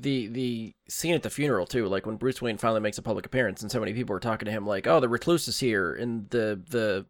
[0.00, 3.26] the the scene at the funeral too, like when Bruce Wayne finally makes a public
[3.26, 5.92] appearance and so many people are talking to him like, "Oh, the recluse is here,"
[5.92, 7.06] and the the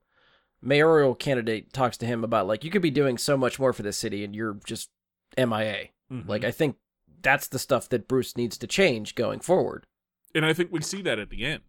[0.62, 3.82] mayoral candidate talks to him about like, "You could be doing so much more for
[3.82, 4.90] this city, and you're just
[5.36, 6.26] MIA." Mhm.
[6.26, 6.78] Like, I think
[7.20, 9.86] that's the stuff that Bruce needs to change going forward.
[10.34, 11.62] And I think we see that at the end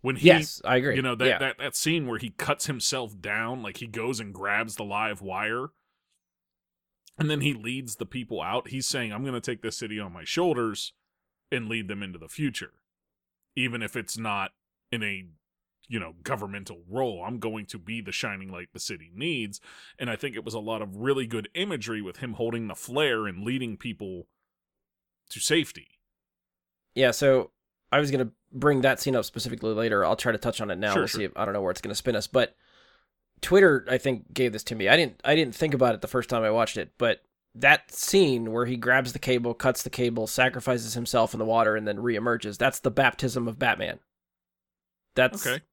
[0.00, 0.96] when he, yes, I agree.
[0.96, 1.38] you know, that, yeah.
[1.38, 5.20] that that scene where he cuts himself down, like he goes and grabs the live
[5.20, 5.68] wire,
[7.18, 8.68] and then he leads the people out.
[8.68, 10.92] He's saying, "I'm going to take this city on my shoulders
[11.50, 12.72] and lead them into the future,
[13.56, 14.52] even if it's not
[14.92, 15.26] in a."
[15.90, 17.24] You know, governmental role.
[17.26, 19.58] I'm going to be the shining light the city needs.
[19.98, 22.74] And I think it was a lot of really good imagery with him holding the
[22.74, 24.26] flare and leading people
[25.30, 25.88] to safety.
[26.94, 27.52] Yeah, so
[27.90, 30.04] I was gonna bring that scene up specifically later.
[30.04, 30.92] I'll try to touch on it now.
[30.92, 31.20] Sure, we'll sure.
[31.20, 31.24] see.
[31.24, 32.54] If, I don't know where it's gonna spin us, but
[33.40, 34.88] Twitter, I think, gave this to me.
[34.88, 35.20] I didn't.
[35.24, 37.22] I didn't think about it the first time I watched it, but
[37.54, 41.76] that scene where he grabs the cable, cuts the cable, sacrifices himself in the water,
[41.76, 42.58] and then reemerges.
[42.58, 44.00] That's the baptism of Batman.
[45.14, 45.64] That's Okay.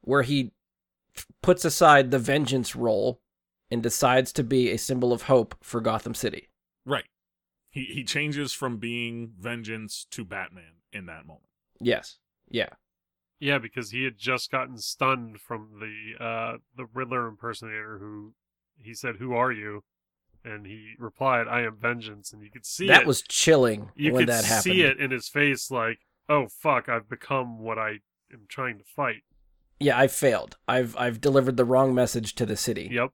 [0.00, 0.52] where he
[1.42, 3.20] puts aside the vengeance role
[3.70, 6.48] and decides to be a symbol of hope for Gotham City.
[6.84, 7.04] Right.
[7.70, 11.44] He he changes from being vengeance to Batman in that moment.
[11.80, 12.18] Yes.
[12.48, 12.68] Yeah.
[13.40, 18.32] Yeah, because he had just gotten stunned from the uh the Riddler impersonator who
[18.80, 19.82] he said, "Who are you?"
[20.44, 23.06] and he replied, "I am vengeance," and you could see that it.
[23.06, 24.62] was chilling you when could that happened.
[24.74, 28.00] see it in his face, like, "Oh fuck, I've become what I
[28.32, 29.24] am trying to fight."
[29.80, 30.56] Yeah, I failed.
[30.68, 32.88] I've I've delivered the wrong message to the city.
[32.92, 33.10] Yep.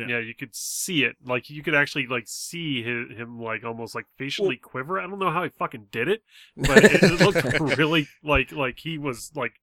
[0.00, 0.06] Yeah.
[0.08, 0.18] Yeah.
[0.18, 1.16] you could see it.
[1.24, 4.98] Like you could actually like see his, him like almost like facially quiver.
[5.00, 6.22] I don't know how he fucking did it,
[6.56, 9.54] but it, it looked really like like he was like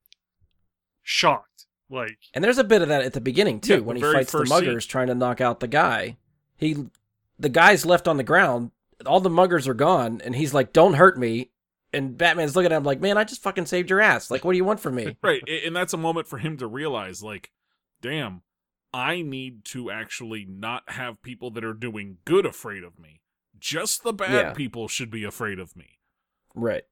[1.04, 1.66] shocked.
[1.90, 4.32] Like And there's a bit of that at the beginning too, Yeah, when he fights
[4.34, 6.18] the muggers trying to knock out the guy.
[6.58, 6.76] He,
[7.40, 8.72] the guy's left on the ground.
[9.06, 11.52] All the muggers are gone, and he's like, "Don't hurt me."
[11.94, 14.32] And Batman's looking at him like, "Man, I just fucking saved your ass.
[14.32, 16.68] Like, what do you want from me?" Right, and that's a moment for him to
[16.68, 17.52] realize, like,
[18.02, 18.42] damn,
[18.98, 23.22] I need to actually not have people that are doing good afraid of me.
[23.60, 24.54] Just the bad Yeah.
[24.54, 26.00] people should be afraid of me.
[26.56, 26.84] right.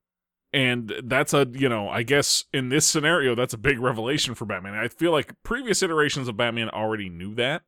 [0.53, 4.45] And that's a, you know, I guess in this scenario, that's a big revelation for
[4.45, 4.73] Batman.
[4.75, 7.63] I feel like previous iterations of Batman already knew that,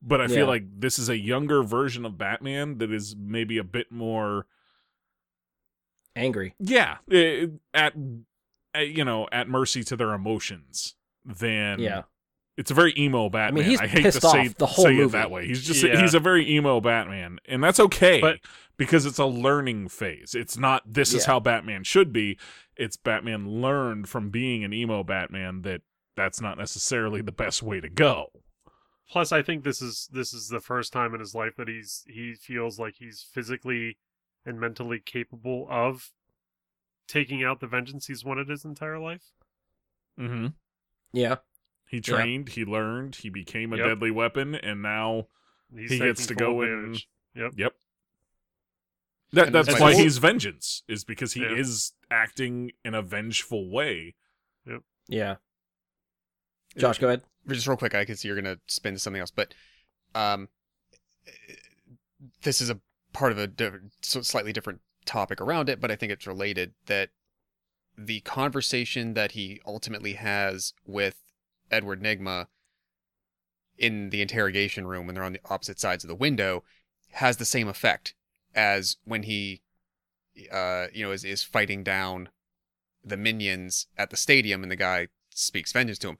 [0.00, 0.28] but I Yeah.
[0.36, 4.46] feel like this is a younger version of Batman that is maybe a bit more,
[6.14, 6.54] Angry.
[6.60, 7.94] yeah, eh, at,
[8.74, 12.02] eh, you know, at mercy to their emotions than Yeah.
[12.56, 13.64] It's a very emo Batman.
[13.64, 15.12] he's I hate pissed to say, the whole say it movie.
[15.12, 15.46] that way.
[15.46, 16.00] He's just Yeah.
[16.00, 18.40] he's a very emo Batman, and that's okay But-
[18.76, 20.34] because it's a learning phase.
[20.34, 22.38] It's not this is how Batman should be.
[22.76, 25.82] It's Batman learned from being an emo Batman that
[26.16, 28.30] that's not necessarily the best way to go.
[29.10, 32.04] plus I think this is this is the first time in his life that he's
[32.08, 33.98] he feels like he's physically
[34.46, 36.10] and mentally capable of
[37.06, 39.32] taking out the vengeance he's wanted his entire life.
[40.18, 40.46] Mm-hmm.
[41.12, 41.36] Yeah.
[41.94, 43.86] He trained, he learned, he became a Yep.
[43.86, 45.28] deadly weapon, and now
[45.74, 47.08] He's He gets to go and- advantage.
[47.34, 47.52] Yep.
[47.56, 47.74] Yep.
[49.32, 51.52] That, that's why like- he's vengeance is because he Yeah.
[51.56, 54.14] is acting in a vengeful way.
[54.66, 54.82] Yep.
[55.08, 55.36] Yeah.
[56.76, 57.24] Josh, go ahead.
[57.48, 59.52] just real quick, I can see you're gonna spin something else, but
[60.14, 60.48] um,
[62.42, 62.80] this is a
[63.12, 66.74] part of a different, slightly different topic around it, but I think it's related.
[66.86, 67.10] That
[67.98, 71.23] the conversation that he ultimately has with
[71.74, 72.46] Edward Nygma
[73.76, 76.62] in the interrogation room when they're on the opposite sides of the window
[77.12, 78.14] has the same effect
[78.54, 79.62] as when he,
[80.52, 82.28] uh, you know, is is fighting down
[83.04, 86.18] the minions at the stadium and the guy speaks vengeance to him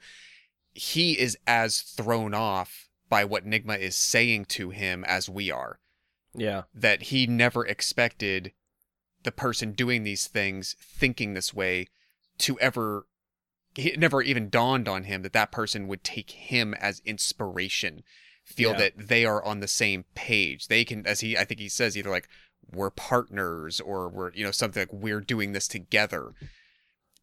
[0.75, 5.79] he is as thrown off by what Nigma is saying to him as we are.
[6.35, 6.63] Yeah.
[6.75, 8.53] That he never expected
[9.23, 11.87] the person doing these things, thinking this way,
[12.39, 13.07] to ever.
[13.77, 18.03] It never even dawned on him that that person would take him as inspiration,
[18.45, 18.79] feel Yeah.
[18.79, 20.69] that they are on the same page.
[20.69, 22.29] They can, as he, I think he says, either like,
[22.73, 26.33] we're partners or we're, you know, something like we're doing this together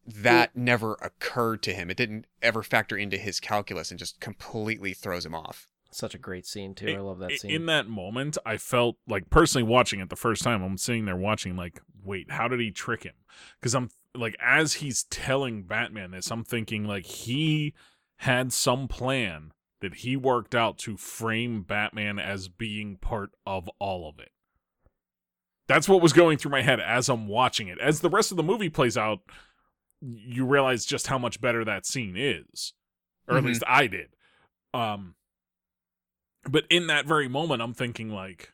[0.06, 1.90] that never occurred to him.
[1.90, 5.68] It didn't ever factor into his calculus and just completely throws him off.
[5.90, 6.88] Such a great scene too.
[6.96, 7.50] I love that I- scene.
[7.50, 11.16] In that moment, I felt like personally watching it the first time, I'm sitting there
[11.16, 13.14] watching, like, wait, how did he trick him?
[13.60, 17.74] Because I'm like, as he's telling Batman this, I'm thinking, like, he
[18.18, 24.08] had some plan that he worked out to frame Batman as being part of all
[24.08, 24.30] of it.
[25.66, 27.78] That's what was going through my head as I'm watching it.
[27.78, 29.20] As the rest of the movie plays out,
[30.00, 32.74] you realize just how much better that scene is.
[33.26, 33.46] Or at Mhm.
[33.46, 34.14] least I did.
[34.74, 35.14] Um
[36.44, 38.52] but in that very moment I'm thinking like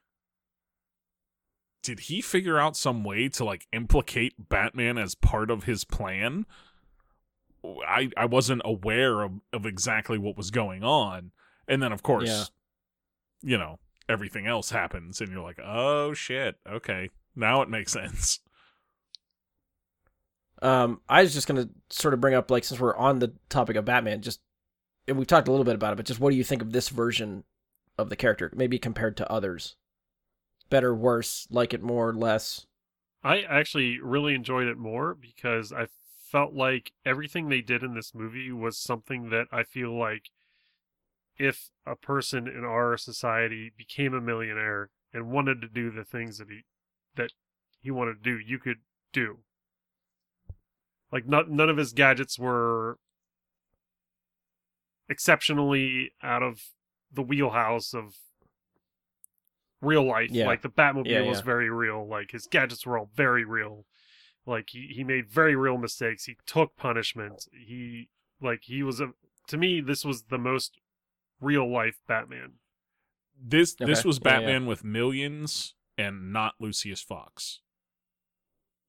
[1.82, 6.44] did he figure out some way to like implicate Batman as part of his plan?
[7.86, 11.32] I I wasn't aware of, of exactly what was going on.
[11.66, 12.44] And then of course, Yeah.
[13.42, 16.56] you know, everything else happens and you're like, "Oh shit.
[16.68, 17.10] Okay.
[17.36, 18.40] Now it makes sense."
[20.60, 23.76] Um, I was just gonna sort of bring up, like, since we're on the topic
[23.76, 24.40] of Batman, just
[25.06, 26.72] and we've talked a little bit about it, but just what do you think of
[26.72, 27.44] this version
[27.96, 29.76] of the character, maybe compared to others?
[30.70, 32.66] Better, worse, like it more, or less?
[33.22, 35.88] I actually really enjoyed it more because I
[36.30, 40.30] felt like everything they did in this movie was something that I feel like
[41.38, 46.38] if a person in our society became a millionaire and wanted to do the things
[46.38, 46.64] that he
[47.16, 47.32] that
[47.80, 48.78] he wanted to do, you could
[49.12, 49.38] do.
[51.10, 52.98] Like not, none of his gadgets were
[55.08, 56.60] exceptionally out of
[57.10, 58.16] the wheelhouse of
[59.80, 60.30] real life.
[60.30, 60.46] Yeah.
[60.46, 62.06] Like the Batmobile Yeah, was very real.
[62.06, 63.84] Like his gadgets were all very real.
[64.46, 66.24] Like he, he made very real mistakes.
[66.24, 67.44] He took punishment.
[67.52, 68.08] He
[68.40, 69.10] like he was a
[69.48, 70.78] to me this was the most
[71.40, 72.54] real life Batman.
[73.40, 74.08] This this Okay.
[74.08, 74.38] was Yeah, yeah.
[74.40, 77.60] Batman with millions and not Lucius Fox.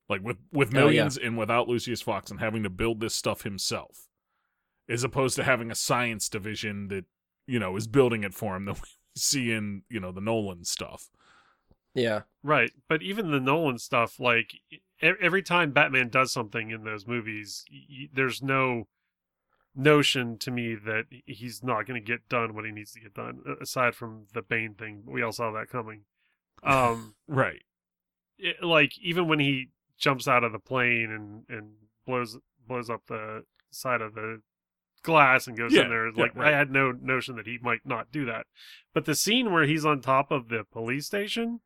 [0.07, 0.85] Like with with Oh, yeah.
[0.85, 4.07] millions and without Lucius Fox and having to build this stuff himself.
[4.87, 7.05] As opposed to having a science division that,
[7.45, 8.73] you know, is building it for him the
[9.15, 11.09] see in you know the Nolan stuff.
[11.93, 12.21] Yeah.
[12.43, 14.53] Right, but even the Nolan stuff, like
[15.01, 18.87] every time Batman does something in those movies, y- there's no
[19.75, 23.13] notion to me that he's not going to get done what he needs to get
[23.13, 23.41] done.
[23.61, 26.01] Aside from the Bane thing, we all saw that coming.
[26.63, 27.61] Um, Right.
[28.37, 31.71] it, like even when he jumps out of the plane and and
[32.05, 32.37] blows
[32.67, 34.41] blows up the side of the
[35.03, 36.53] glass and goes Yeah, in there yeah, like right.
[36.53, 38.45] i had no notion that he might not do that
[38.93, 41.61] but the scene where he's on top of the police station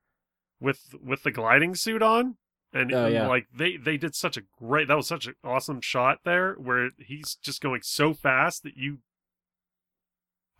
[0.60, 2.38] with with the gliding suit on
[2.74, 3.28] and, Oh, and, yeah.
[3.28, 6.90] like they they did such a great that was such an awesome shot there where
[6.98, 9.00] he's just going so fast that you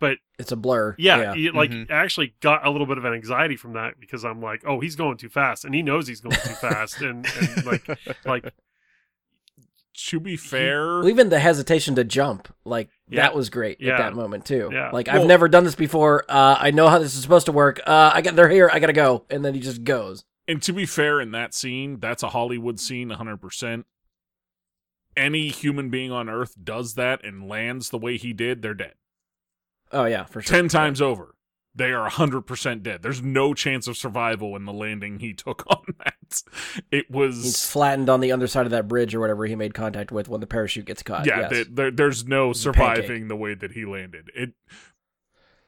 [0.00, 0.96] but It's a blur.
[0.98, 1.34] yeah, Yeah.
[1.34, 1.90] he, like Mhm.
[1.90, 4.80] I actually got a little bit of an anxiety from that because I'm like, oh,
[4.80, 7.86] he's going too fast, and he knows he's going too fast, and, and like
[8.26, 8.52] like
[10.08, 13.22] To be fair, Well, even the hesitation to jump, like Yeah.
[13.22, 13.92] that was great Yeah.
[13.92, 14.68] at that moment too.
[14.72, 14.90] Yeah.
[14.90, 16.24] Like Well- I've never done this before.
[16.28, 17.80] Uh, I know how this is supposed to work.
[17.86, 18.68] Uh, I got they're here.
[18.72, 20.24] I gotta go, and then he just goes.
[20.46, 23.86] and to be fair, in that scene, that's a Hollywood scene, 100%.
[25.16, 28.94] Any human being on Earth does that and lands the way he did, they're dead.
[29.92, 30.56] Oh yeah, for sure.
[30.56, 31.33] 10 times over.
[31.76, 33.02] They are 100% dead.
[33.02, 36.42] There's no chance of survival in the landing he took on that.
[36.92, 37.42] It was.
[37.42, 40.40] He's flattened on the underside of that bridge or whatever he made contact with when
[40.40, 41.26] the parachute gets caught.
[41.26, 41.50] Yeah, yes.
[41.50, 42.62] there- there, there's no pancake.
[42.62, 44.30] surviving the way that he landed.
[44.36, 44.52] It.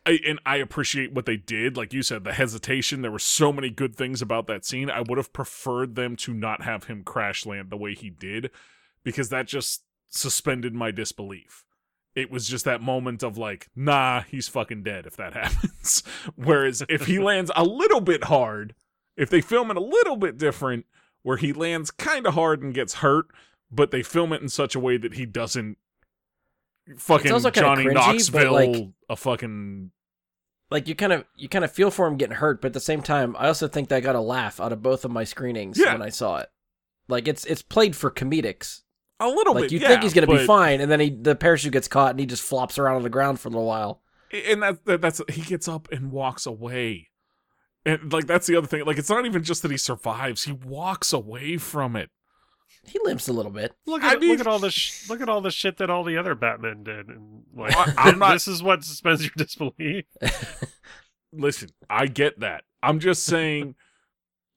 [0.09, 1.77] I, and I appreciate what they did.
[1.77, 3.03] Like you said, the hesitation.
[3.03, 4.89] There were so many good things about that scene.
[4.89, 8.51] I would have preferred them to not have him crash land the way he did,
[9.03, 11.65] because that just suspended my disbelief.
[12.17, 16.03] It was just that moment of like, nah, he's fucking dead if that happens.
[16.35, 18.75] Whereas if he lands a little bit hard,
[19.17, 20.87] if they film it a little bit different,
[21.23, 23.27] where he lands kind of hard and gets hurt,
[23.71, 25.77] but they film it in such a way that he doesn't
[26.99, 29.91] fucking Johnny cringy, Knoxville like- a fucking
[30.71, 32.81] like you kind of you kind of feel for him getting hurt, but at the
[32.81, 35.25] same time, I also think that I got a laugh out of both of my
[35.25, 35.93] screenings Yeah.
[35.93, 36.49] when I saw it.
[37.09, 38.83] Like it's it's played for comedics.
[39.21, 39.61] A little bit.
[39.63, 39.73] Like bit.
[39.73, 42.21] you yeah, think he's gonna be fine, and then he the parachute gets caught and
[42.21, 44.03] he just flops around on the ground for a little while.
[44.33, 47.09] and that, that that's he gets up and walks away.
[47.85, 48.85] And like that's the other thing.
[48.85, 52.11] Like it's not even just that he survives; he walks away from it.
[52.85, 53.73] He limps a little bit.
[53.87, 55.91] look I at mean- look at all the sh- look at all the shit that
[55.91, 59.33] all the other Batmen did, and like I- I'm not- this is what suspends your
[59.37, 60.05] disbelief.
[61.33, 62.65] Listen, I get that.
[62.83, 63.75] I'm just saying,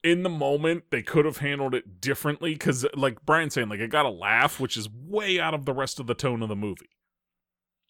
[0.04, 2.54] in the moment, they could have handled it differently.
[2.54, 5.74] Because, like Brian's saying, like I got a laugh, which is way out of the
[5.74, 6.90] rest of the tone of the movie.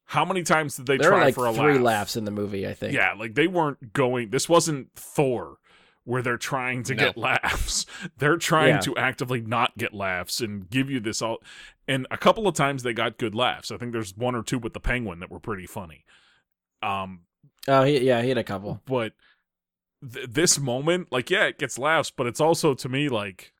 [0.05, 1.81] How many times did they there try like for a three laugh?
[1.83, 2.67] laughs in the movie.
[2.67, 2.93] I think.
[2.93, 4.31] Yeah, like they weren't going.
[4.31, 5.57] This wasn't Thor,
[6.03, 7.03] where they're trying to No.
[7.05, 7.85] get laughs.
[8.17, 8.79] They're trying Yeah.
[8.79, 11.37] to actively not get laughs and give you this all.
[11.87, 13.69] And a couple of times they got good laughs.
[13.69, 16.05] I think there's one or two with the penguin that were pretty funny.
[16.81, 17.21] Um,
[17.67, 18.81] Oh, he, yeah, he had a couple.
[18.85, 19.13] but
[20.01, 23.53] th- this moment, like, yeah, it gets laughs, but it's also to me like,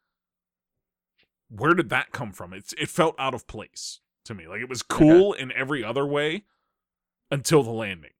[1.50, 2.54] where did that come from?
[2.54, 4.48] It's it felt out of place to me.
[4.48, 6.44] Like it was cool in every other way
[7.32, 8.12] until the landing.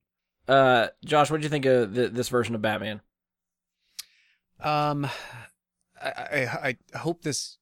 [0.48, 3.00] Uh, Josh, what do you think of th- this version of Batman?
[4.58, 5.08] Um,
[6.02, 7.58] I, I I hope this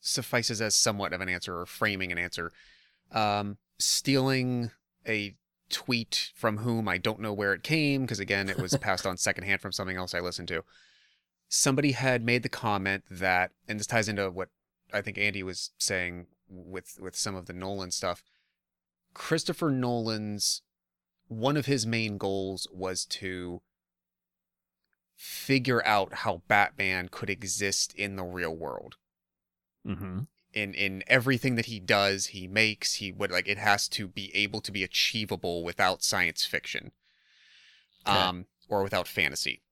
[0.00, 2.50] suffices as somewhat of an answer or framing an answer.
[3.12, 4.70] Um, stealing
[5.06, 5.36] a
[5.74, 9.16] tweet from whom I don't know where it came because again it was passed on
[9.16, 10.62] secondhand from something else I listened to.
[11.48, 14.48] Somebody had made the comment that, and this ties into what
[14.92, 18.22] I think Andy was saying with with some of the Nolan stuff.
[19.14, 20.62] Christopher Nolan's
[21.26, 23.60] one of his main goals was to
[25.16, 28.96] figure out how Batman could exist in the real world.
[29.86, 30.20] Mm-hmm.
[30.54, 34.34] In in everything that he does, he makes, he would like it has to be
[34.34, 36.92] able to be achievable without science fiction.
[38.06, 38.16] Okay.
[38.16, 39.62] Um or without fantasy.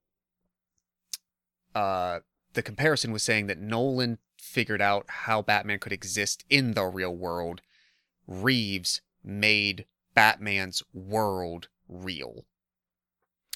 [1.74, 2.20] Uh
[2.55, 7.14] the comparison was saying that Nolan figured out how Batman could exist in the real
[7.16, 7.62] world.
[8.26, 12.45] Reeves made Batman's world real.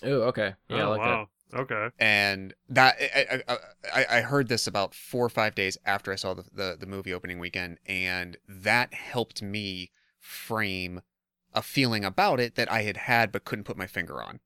[0.03, 0.55] Oh, okay.
[0.69, 1.89] Yeah, I oh like wow, okay.
[1.99, 3.59] and that I, I,
[3.95, 6.87] I, I heard this about four or five days after I saw the, the, the
[6.87, 11.03] movie opening weekend, and that helped me frame
[11.55, 14.41] a feeling about it that I had had but couldn't put my finger on.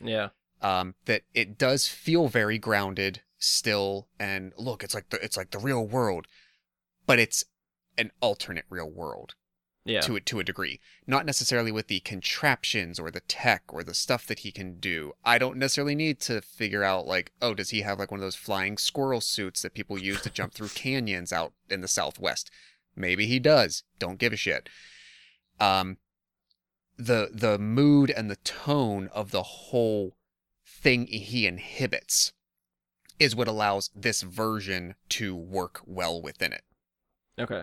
[0.00, 0.30] Yeah.
[0.62, 5.50] Um, that it does feel very grounded still, and look, it's like the it's like
[5.50, 6.26] the real world,
[7.06, 7.44] but it's
[7.98, 9.34] an alternate real world
[9.86, 10.00] Yeah.
[10.00, 10.80] to it to a degree.
[11.06, 15.12] Not necessarily with the contraptions or the tech or the stuff that he can do.
[15.24, 18.24] I don't necessarily need to figure out like, oh, does he have like one of
[18.24, 22.50] those flying squirrel suits that people use to jump through canyons out in the southwest?
[22.96, 23.82] Maybe he does.
[23.98, 24.68] Don't give a shit.
[25.60, 25.98] Um
[26.96, 30.16] the the mood and the tone of the whole
[30.66, 32.32] thing he inhibits
[33.18, 36.62] is what allows this version to work well within it.
[37.38, 37.62] Okay.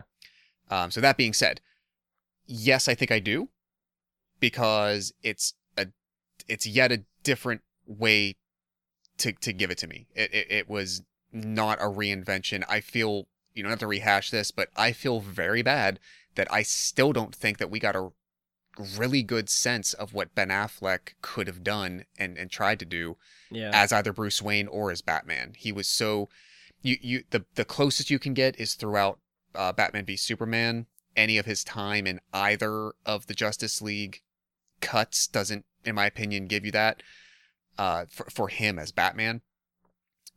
[0.69, 1.61] Um, so that being said,
[2.45, 3.49] yes, I think I do,
[4.39, 5.87] because it's a
[6.47, 8.35] it's yet a different way
[9.17, 10.07] to to give it to me.
[10.15, 12.63] It it, it was not a reinvention.
[12.67, 15.99] I feel you don't have to rehash this, but I feel very bad
[16.35, 18.09] that I still don't think that we got a
[18.97, 23.17] really good sense of what Ben Affleck could have done and and tried to do
[23.49, 23.71] Yeah.
[23.73, 25.53] as either Bruce Wayne or as Batman.
[25.57, 26.29] He was so
[26.81, 29.19] you you the the closest you can get is throughout
[29.53, 30.87] uh, Batman v Superman.
[31.15, 34.21] Any of his time in either of the Justice League
[34.79, 37.03] cuts doesn't, in my opinion, give you that
[37.77, 39.41] uh, for for him as Batman.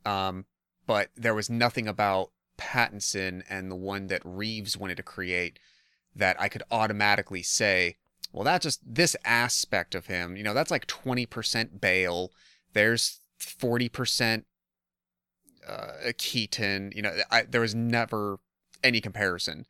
[0.05, 0.45] Um,
[0.85, 5.59] but there was nothing about Pattinson and the one that Reeves wanted to create
[6.15, 7.95] that I could automatically say,
[8.31, 12.31] well, that just this aspect of him, you know, that's like twenty percent Bale.
[12.73, 14.45] There's forty percent
[15.65, 16.91] uh, Keaton.
[16.93, 18.39] You know, I, there was never
[18.83, 19.65] any comparison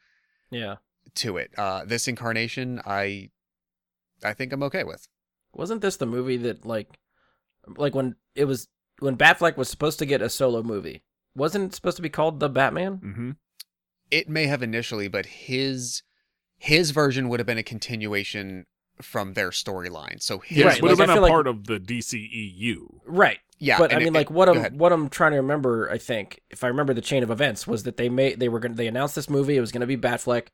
[0.49, 0.75] yeah.
[1.15, 1.51] To it.
[1.57, 3.29] Uh, this incarnation, I,
[4.23, 5.07] I think I'm okay with.
[5.53, 6.89] Wasn't this the movie that like,
[7.77, 8.67] like when it was
[8.99, 11.03] when Batfleck was supposed to get a solo movie?
[11.35, 12.97] Wasn't it supposed to be called The Batman?
[12.97, 13.31] Mm-hmm.
[14.11, 16.03] It may have initially, but his
[16.57, 18.65] his version would have been a continuation
[19.01, 20.21] from their storyline.
[20.21, 21.79] So his Yes, Right, would like, have I been feel a like- part of the
[21.79, 23.01] DCEU.
[23.05, 23.39] Right.
[23.59, 25.89] yeah, but I mean, it- like what I'm what I'm trying to remember.
[25.91, 28.59] I think if I remember the chain of events was that they made they were
[28.59, 29.57] going to they announced this movie.
[29.57, 30.47] It was going to be Batfleck.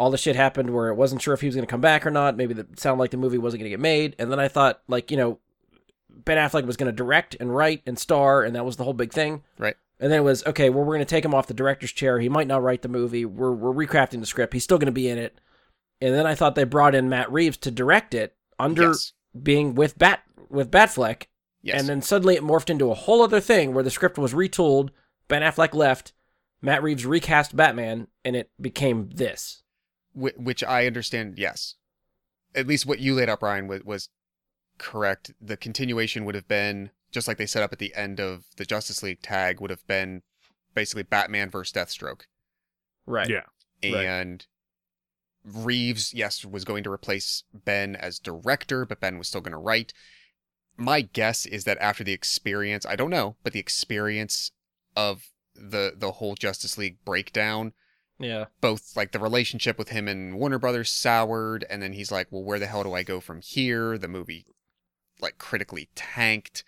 [0.00, 2.06] All the shit happened where it wasn't sure if he was going to come back
[2.06, 2.34] or not.
[2.34, 4.16] Maybe it sounded like the movie wasn't going to get made.
[4.18, 5.38] And then I thought, like you know,
[6.08, 8.94] Ben Affleck was going to direct and write and star, and that was the whole
[8.94, 9.42] big thing.
[9.58, 9.76] Right.
[10.00, 10.70] And then it was okay.
[10.70, 12.18] Well, we're going to take him off the director's chair.
[12.18, 13.26] He might not write the movie.
[13.26, 14.54] We're we're recrafting the script.
[14.54, 15.38] He's still going to be in it.
[16.00, 19.74] And then I thought they brought in Matt Reeves to direct it under yes, being
[19.74, 21.24] with Bat with Batfleck.
[21.62, 21.78] yes.
[21.78, 24.88] And then suddenly it morphed into a whole other thing where the script was retooled,
[25.28, 26.14] Ben Affleck left,
[26.62, 29.62] Matt Reeves recast Batman, and it became this.
[30.20, 31.38] Wh- which I understand.
[31.38, 31.74] Yes,
[32.54, 34.08] at least what you laid out, Brian, was was
[34.78, 35.32] correct.
[35.40, 38.64] The continuation would have been just like they set up at the end of the
[38.64, 40.22] Justice League tag would have been
[40.74, 42.22] basically Batman versus Deathstroke,
[43.04, 43.28] Right.
[43.28, 43.42] Yeah.
[43.82, 44.06] Right.
[44.06, 44.46] and
[45.44, 49.58] Reeves, yes, was going to replace Ben as director, but Ben was still going to
[49.58, 49.92] write.
[50.76, 54.52] My guess is that after the experience, I don't know, but the experience
[54.96, 57.72] of the the whole Justice League breakdown,
[58.20, 58.46] Yeah.
[58.60, 62.44] both like the relationship with him and Warner Brothers soured, and then he's like, well,
[62.44, 63.96] where the hell do I go from here?
[63.96, 64.46] The movie
[65.20, 66.64] like critically tanked,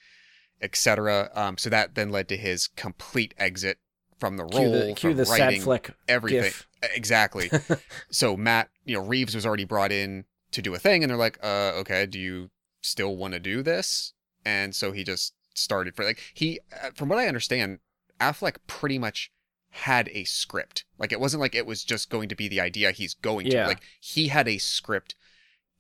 [0.61, 1.31] etc.
[1.35, 3.79] Um, so that then led to his complete exit
[4.19, 6.43] from the Cue role, the, cue from the sad writing, flick everything.
[6.43, 6.69] gif.
[6.95, 7.51] Exactly.
[8.11, 11.17] so Matt, you know, Reeves was already brought in to do a thing, and they're
[11.17, 12.51] like, uh, okay, do you
[12.83, 14.13] still want to do this?
[14.45, 17.81] And so he just started for like he, uh, from what I understand,
[18.21, 19.31] Affleck pretty much
[19.77, 20.85] had a script.
[20.99, 23.63] Like it wasn't like it was just going to be the idea he's going Yeah.
[23.63, 23.69] to.
[23.69, 25.15] Like he had a script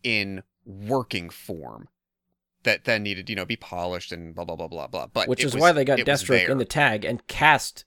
[0.03, 1.89] in working form
[2.63, 5.07] that then needed, you know, be polished and blah blah blah blah blah.
[5.09, 7.85] But Which is was- why they got it was Deathstroke in the tag and cast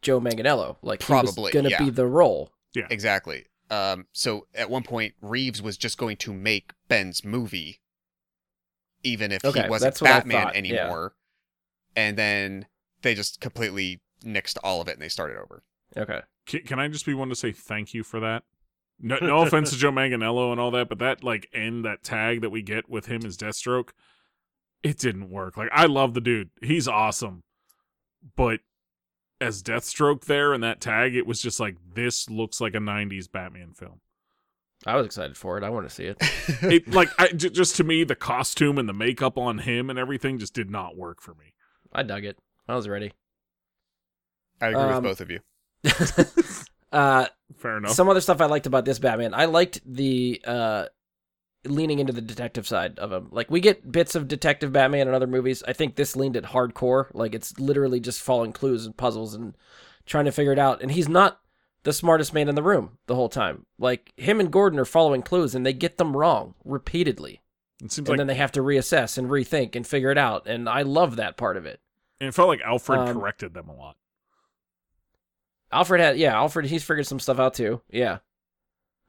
[0.00, 0.76] Joe Manganiello.
[0.82, 1.78] Like Probably, going to yeah.
[1.84, 2.50] be the role.
[2.74, 3.46] Yeah, exactly.
[3.70, 7.80] Um, so at one point, Reeves was just going to make Ben's movie,
[9.02, 10.58] even if Okay, he wasn't that's what I Batman thought, yeah.
[10.58, 11.14] anymore.
[11.94, 12.66] And then
[13.02, 15.62] they just completely nixed all of it and they started over.
[15.96, 16.20] Okay.
[16.46, 18.44] Can, can I just be one to say thank you for that?
[19.00, 22.40] No, no offense to Joe Manganiello and all that, but that like end that tag
[22.40, 23.90] that we get with him as Deathstroke,
[24.82, 25.56] it didn't work.
[25.56, 27.42] Like I love the dude, he's awesome,
[28.36, 28.60] but
[29.40, 33.30] as Deathstroke there in that tag, it was just like this looks like a '90s
[33.30, 34.00] Batman film.
[34.86, 35.64] I was excited for it.
[35.64, 36.22] I want to see it.
[36.62, 39.98] It like I, j- just to me the costume and the makeup on him and
[39.98, 41.54] everything just did not work for me.
[41.92, 42.38] I dug it.
[42.68, 43.12] I was ready.
[44.62, 45.40] I agree Um, with both of you.
[46.92, 47.26] uh,
[47.58, 47.92] Fair enough.
[47.92, 49.34] Some other stuff I liked about this Batman.
[49.34, 50.86] I liked the uh
[51.64, 53.28] leaning into the detective side of him.
[53.30, 55.62] Like we get bits of detective Batman in other movies.
[55.66, 57.06] I think this leaned it hardcore.
[57.14, 59.54] Like it's literally just following clues and puzzles and
[60.06, 60.82] trying to figure it out.
[60.82, 61.40] And he's not
[61.84, 63.66] the smartest man in the room the whole time.
[63.78, 67.42] Like him and Gordon are following clues and they get them wrong repeatedly.
[67.82, 70.48] it seems And like then they have to reassess and rethink and figure it out.
[70.48, 71.80] And I love that part of it.
[72.20, 73.96] and it felt like Alfred um, corrected them a lot.
[75.72, 77.80] Alfred had yeah, Alfred he's figured some stuff out too.
[77.90, 78.18] Yeah.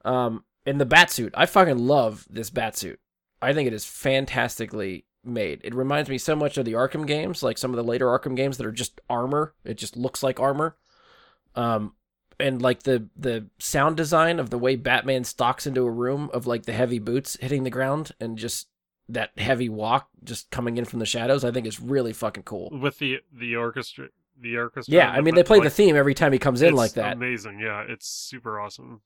[0.04, 1.34] Um in the bat suit.
[1.36, 2.98] I fucking love this bat suit.
[3.42, 5.60] I think it is fantastically made.
[5.64, 8.34] It reminds me so much of the Arkham games, like some of the later Arkham
[8.36, 9.54] games that are just armor.
[9.64, 10.76] It just looks like armor.
[11.54, 11.92] Um
[12.40, 16.46] and like the the sound design of the way Batman stalks into a room of
[16.46, 18.68] like the heavy boots hitting the ground and just
[19.08, 22.70] that heavy walk just coming in from the shadows, I think is really fucking cool.
[22.72, 24.08] with the the orchestra.
[24.40, 24.92] The orchestra.
[24.94, 27.14] Yeah, I mean they play the theme every time he comes in it's like that.
[27.14, 27.60] Amazing.
[27.60, 29.00] Yeah, it's super awesome.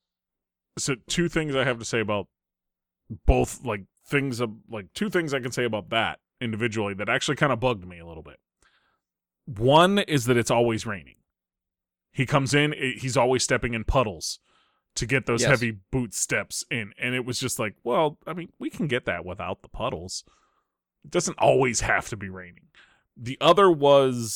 [0.78, 2.28] so two things I have to say about
[3.26, 7.36] both like things of like two things I can say about that individually that actually
[7.36, 8.38] kind of bugged me a little bit.
[9.46, 11.16] One is that it's always raining.
[12.12, 14.40] He comes in, i- he's always stepping in puddles
[14.94, 15.50] to get those Yes.
[15.50, 19.04] heavy boot steps in, and it was just like, well, I mean, we can get
[19.06, 20.24] that without the puddles.
[21.04, 22.68] It doesn't always have to be raining.
[23.16, 24.34] The other was,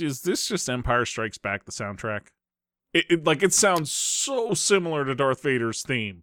[0.00, 2.28] is this just Empire Strikes Back the soundtrack?
[2.92, 6.22] It, it like it sounds so similar to Darth Vader's theme.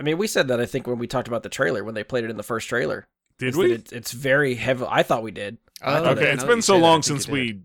[0.00, 2.04] I mean, we said that I think when we talked about the trailer when they
[2.04, 3.06] played it in the first trailer.
[3.38, 3.72] Did we?
[3.72, 4.84] It, it's very heavy.
[4.88, 5.58] I thought we did.
[5.82, 7.60] Oh, thought okay, it's been so say that, I long since we.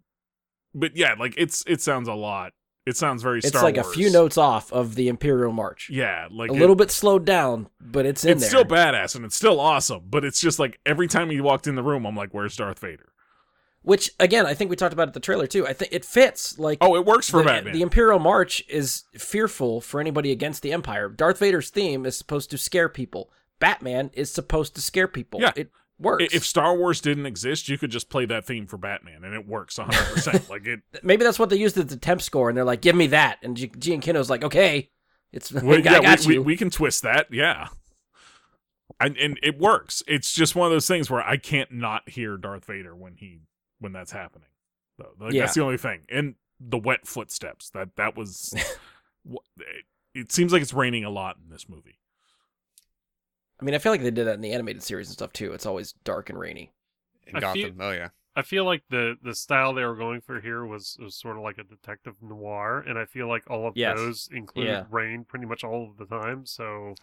[0.74, 2.54] But yeah, like it's it sounds a lot.
[2.86, 3.88] It sounds very It's Star like Wars.
[3.88, 5.90] a few notes off of the Imperial March.
[5.92, 8.50] Yeah, like a it- little bit slowed down, but it's in it's there.
[8.50, 10.02] still badass and it's still awesome.
[10.10, 12.80] But it's just like every time he walked in the room, I'm like, "Where's Darth
[12.80, 13.11] Vader?"
[13.84, 15.66] Which again, I think we talked about at the trailer too.
[15.66, 16.60] I think it fits.
[16.60, 17.74] Like Oh, it works for the, Batman.
[17.74, 21.10] the Imperial March is fearful for anybody against the Empire.
[21.10, 23.32] Darth Vader's theme is supposed to scare people.
[23.60, 25.42] Batman is supposed to scare people.
[25.42, 25.52] Yeah.
[25.56, 26.32] It works.
[26.34, 29.48] If Star Wars didn't exist, you could just play that theme for Batman, and it
[29.48, 30.14] works 100.
[30.14, 30.82] percent Like it.
[31.02, 33.40] Maybe that's what they used at the temp score, and they're like, "Give me that,"
[33.42, 34.90] and G- Giancarlo's like, "Okay,
[35.32, 37.28] it's We, I yeah, got we, you." we, we can twist that.
[37.32, 37.70] Yeah.
[39.00, 40.04] And, and it works.
[40.08, 43.40] It's just one of those things where I can't not hear Darth Vader when he
[43.82, 44.48] when that's happening.
[44.98, 45.42] So, like, Yeah.
[45.42, 46.02] That's the only thing.
[46.10, 47.70] And the wet footsteps.
[47.72, 48.54] That that was.
[49.26, 52.00] it, it seems like it's raining a lot in this movie.
[53.60, 55.54] I mean, I feel like they did that in the animated series and stuff too.
[55.54, 56.72] It's always dark and rainy.
[57.28, 57.62] in I Gotham.
[57.62, 58.10] feel- Oh yeah.
[58.34, 61.44] I feel like the the style they were going for here was, was sort of
[61.44, 63.98] like a detective noir, and I feel like all of Yes.
[63.98, 64.86] those include Yeah.
[64.90, 66.46] rain pretty much all of the time.
[66.46, 66.96] So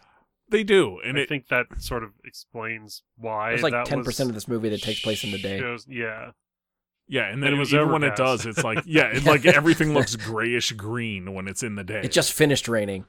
[0.49, 4.29] They do, and I it think that sort of explains why There's like ten percent
[4.29, 5.59] of this movie that takes place in the day.
[5.59, 6.31] shows- yeah,
[7.09, 9.93] yeah, and then it was even when it does, it's like yeah, it, like everything
[9.93, 12.01] looks grayish green when it's in the day.
[12.03, 13.05] It just finished raining.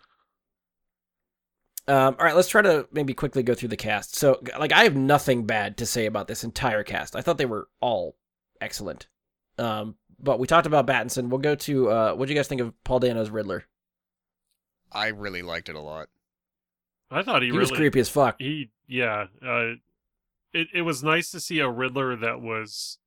[1.87, 4.17] Um, all right, let's try to maybe quickly go through the cast.
[4.17, 7.17] So, like, I have nothing bad to say about this entire cast.
[7.17, 8.17] I thought they were all
[8.61, 9.09] excellent.
[9.59, 11.29] Um, but we talked about Battinson.
[11.29, 13.65] We'll go to uh, what do you guys think of Paul Dano's Riddler?
[14.93, 16.09] I really liked it a lot.
[17.11, 18.37] I thought he, He, really was creepy as fuck.
[18.39, 19.75] He yeah, uh,
[20.53, 22.99] it it was nice to see a Riddler that was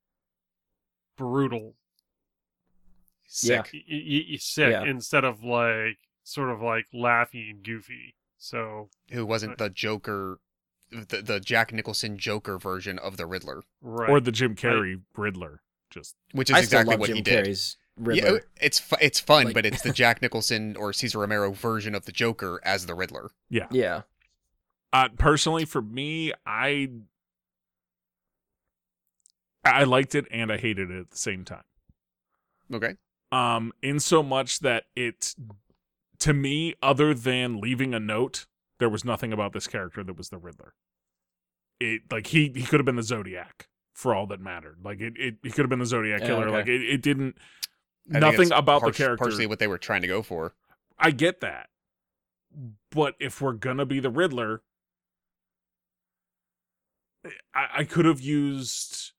[1.17, 1.75] brutal,
[3.25, 3.69] Sick.
[3.73, 4.83] y- y- y- sick Yeah.
[4.83, 8.15] instead of like sort of like laughy and goofy.
[8.37, 10.39] So Who wasn't the Joker,
[10.91, 15.61] the, the Jack Nicholson Joker version of the Riddler, right, or the Jim Carrey Riddler.
[15.89, 17.45] Just which is I exactly what Jim he did.
[17.45, 18.41] Carrey's Yeah, Riddler.
[18.59, 22.05] it's fu- it's fun, Like- but it's the Jack Nicholson or Cesar Romero version of
[22.05, 23.31] the Joker as the Riddler.
[23.49, 24.01] Yeah, yeah.
[24.91, 26.89] uh, personally, for me, I
[29.65, 31.63] I liked it and I hated it at the same time.
[32.73, 32.95] Okay.
[33.31, 35.35] um in so much that it
[36.19, 38.45] to me other than leaving a note
[38.79, 40.73] there was nothing about this character that was the riddler
[41.79, 45.13] it like he he could have been the zodiac for all that mattered like it,
[45.17, 46.57] it he could have been the zodiac Yeah, killer okay.
[46.57, 47.37] like it, it didn't
[48.13, 50.55] I nothing about par- the character Partially what they were trying to go for.
[50.97, 51.69] i get that
[52.91, 54.61] but if we're gonna be the riddler
[57.53, 59.12] i, I could have used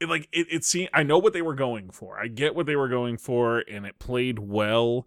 [0.00, 2.18] it, like it, it seemed i know what they were going for.
[2.18, 5.06] I get what they were going for and it played well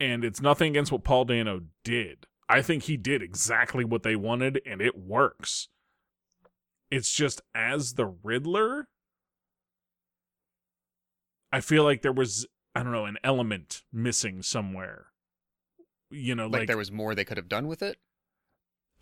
[0.00, 2.26] and it's nothing against what paul dano did.
[2.48, 5.68] I think he did exactly what they wanted and it works.
[6.90, 8.88] It's just as the riddler
[11.52, 15.06] i feel like there was i don't know an element missing somewhere.
[16.10, 17.98] You know Like, like, there was more they could have done with it.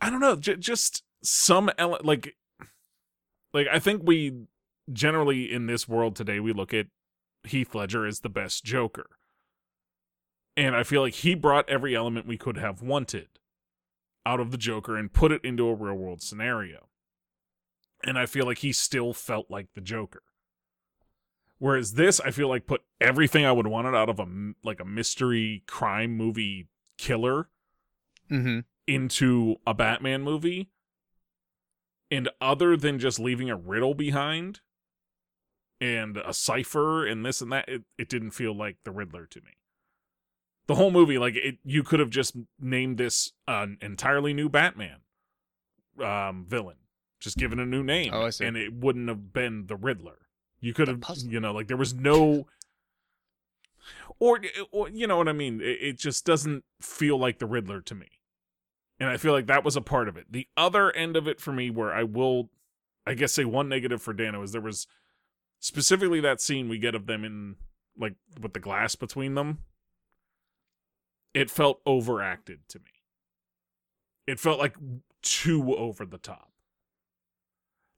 [0.01, 2.37] I don't know, j- just some ele- like
[3.53, 4.47] like I think we
[4.93, 6.87] generally in this world today we look at
[7.45, 9.11] Heath Ledger as the best Joker.
[10.57, 13.29] And I feel like he brought every element we could have wanted
[14.25, 16.89] out of the Joker and put it into a real world scenario.
[18.05, 20.23] And I feel like he still felt like the Joker.
[21.59, 24.27] Whereas this, I feel like put everything I would wanted out of a
[24.63, 26.69] like a mystery crime movie
[26.99, 27.49] killer
[28.31, 28.61] Mm-hmm.
[28.87, 30.71] into a Batman movie.
[32.11, 34.61] And other than just leaving a riddle behind
[35.81, 39.41] and a cipher and this and that, it, it didn't feel like the Riddler to
[39.41, 39.53] me.
[40.67, 45.01] The whole movie, like it, you could have just named this an entirely new Batman
[46.03, 46.77] um, villain,
[47.21, 48.45] just given a new name, Oh, I see.
[48.47, 50.21] and it wouldn't have been the Riddler.
[50.61, 52.47] You could have, you know, like there was no,
[54.19, 54.41] or,
[54.73, 55.61] or you know what I mean.
[55.61, 58.09] It, it just doesn't feel like the Riddler to me
[58.99, 60.27] And I feel like that was a part of it.
[60.31, 62.49] The other end of it for me, where I will,
[63.07, 64.87] I guess, say one negative for Dano is there was
[65.65, 67.57] specifically that scene we get of them in,
[67.99, 69.61] like, with the glass between them.
[71.33, 72.91] It felt overacted to me.
[74.27, 74.77] It felt like
[75.23, 76.51] too over the top.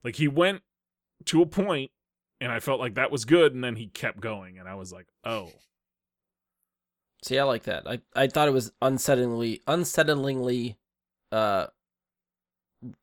[0.05, 0.63] Like he went
[1.27, 1.91] to a point,
[2.41, 4.93] and I felt like that was good, and then he kept going, and I was
[4.93, 5.51] like, oh.
[7.25, 7.87] See, I like that.
[7.89, 10.77] I, I thought it was unsettlingly, unsettlingly,
[11.33, 11.67] uh,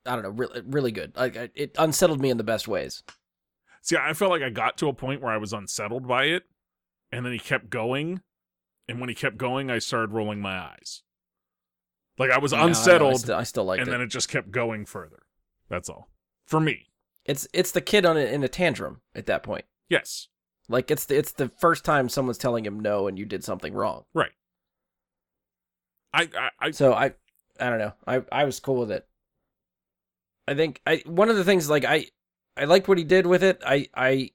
[0.05, 1.16] I don't know, really, really good.
[1.18, 3.03] Like it unsettled me in the best ways.
[3.86, 6.43] See, I felt like I got to a point where I was unsettled by it,
[7.11, 8.21] and then he kept going,
[8.88, 11.03] and when he kept going, I started rolling my eyes.
[12.17, 13.91] Like I was No, I I, unsettled, still, I still liked and it.
[13.91, 15.23] then it just kept going further.
[15.69, 16.09] That's all.
[16.45, 16.88] For me,
[17.25, 19.65] It's it's the kid on a, in a tantrum at that point.
[19.89, 20.29] yes,
[20.69, 23.73] Like it's the, it's the first time someone's telling him no and you did something
[23.73, 24.05] wrong.
[24.13, 24.31] right.
[26.13, 27.13] I, I, I So I
[27.59, 27.93] I don't know.
[28.07, 29.07] I I was cool with it.
[30.47, 32.07] I think I one of the things like I
[32.55, 33.61] I liked what he did with it.
[33.65, 34.31] I I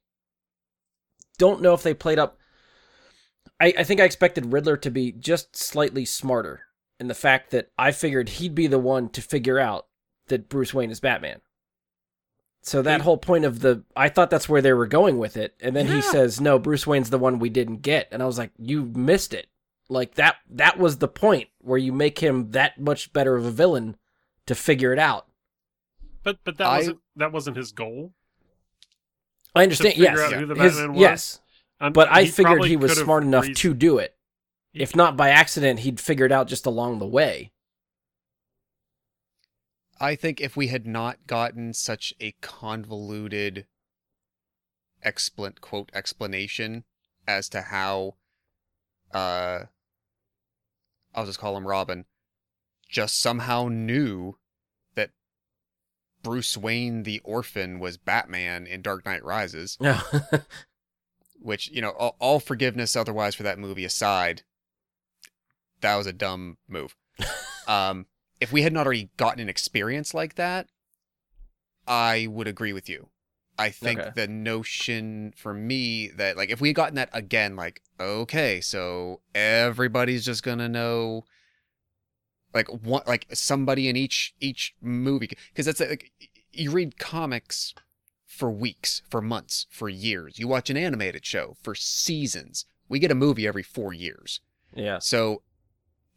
[1.39, 2.39] don't know if they played up
[3.61, 6.63] I, I think I expected Riddler to be just slightly smarter
[7.01, 9.87] in the fact that I figured he'd be the one to figure out
[10.29, 11.41] that Bruce Wayne is Batman.
[12.63, 15.37] So that He- whole point of the I thought that's where they were going with
[15.37, 15.55] it.
[15.61, 18.09] And then he says, No, Bruce Wayne's the one we didn't get.
[18.11, 19.47] And I was like, You missed it.
[19.89, 23.51] Like that that was the point where you make him that much better of a
[23.51, 23.97] villain
[24.47, 25.28] to figure it out.
[26.23, 28.13] But but that I- wasn't that wasn't his goal.
[29.55, 30.19] I understand, figure yes.
[30.21, 30.97] out who the his- was?
[30.99, 31.41] yes.
[31.81, 34.17] And But I figured he was smart enough reasoned- to do it.
[34.75, 37.53] If not by accident, he'd figured out just along the way.
[40.01, 43.67] I think if we had not gotten such a convoluted
[45.05, 46.85] explan quote explanation
[47.27, 48.15] as to how
[49.13, 49.65] uh
[51.15, 52.05] I'll just call him Robin
[52.89, 54.39] just somehow knew that
[56.23, 59.79] Bruce Wayne the orphan was Batman in Dark Knight Rises,
[61.41, 64.43] which, you know, all, all forgiveness otherwise for that movie aside,
[65.81, 66.97] that was a dumb move.
[67.69, 68.07] um,
[68.41, 70.69] if we had not already gotten an experience like that,
[71.87, 73.09] I would agree with you.
[73.59, 74.11] I think Okay.
[74.15, 79.21] the notion for me that like if we had gotten that again, like okay, so
[79.35, 81.25] everybody's just gonna know,
[82.55, 86.11] like one like somebody in each each movie because that's like
[86.53, 87.75] you read comics
[88.27, 90.39] for weeks, for months, for years.
[90.39, 92.67] You watch an animated show for seasons.
[92.89, 94.41] We get a movie every four years.
[94.75, 94.99] yeah.
[94.99, 95.43] So,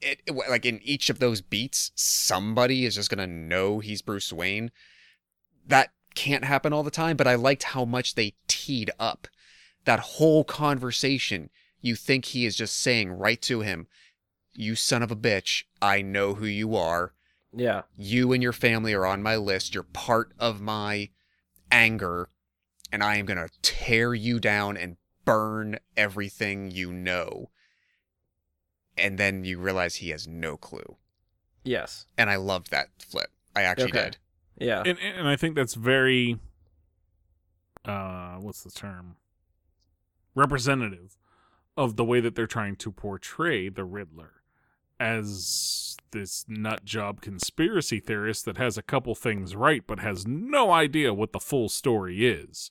[0.01, 4.31] it, it- like in each of those beats, somebody is just gonna know he's Bruce
[4.31, 4.71] Wayne.
[5.67, 9.27] That can't happen all the time, but I liked how much they teed up
[9.85, 11.49] that whole conversation.
[11.81, 13.87] You think he is just saying right to him,
[14.53, 17.13] "You son of a bitch, I know who you are.
[17.53, 17.83] Yeah.
[17.97, 19.73] You and your family are on my list.
[19.73, 21.09] You're part of my
[21.71, 22.29] anger,
[22.91, 27.49] and I am gonna tear you down and burn everything you know."
[28.97, 30.97] and then you realize he has no clue.
[31.63, 32.05] Yes.
[32.17, 33.31] And I loved that flip.
[33.55, 34.03] I actually Okay.
[34.03, 34.17] did.
[34.59, 34.83] Yeah.
[34.85, 36.37] and and I think that's very
[37.85, 39.15] uh what's the term
[40.35, 41.17] representative
[41.77, 44.40] of the way that they're trying to portray the Riddler
[45.01, 50.71] as this nut job conspiracy theorist that has a couple things right but has no
[50.71, 52.69] idea what the full story is.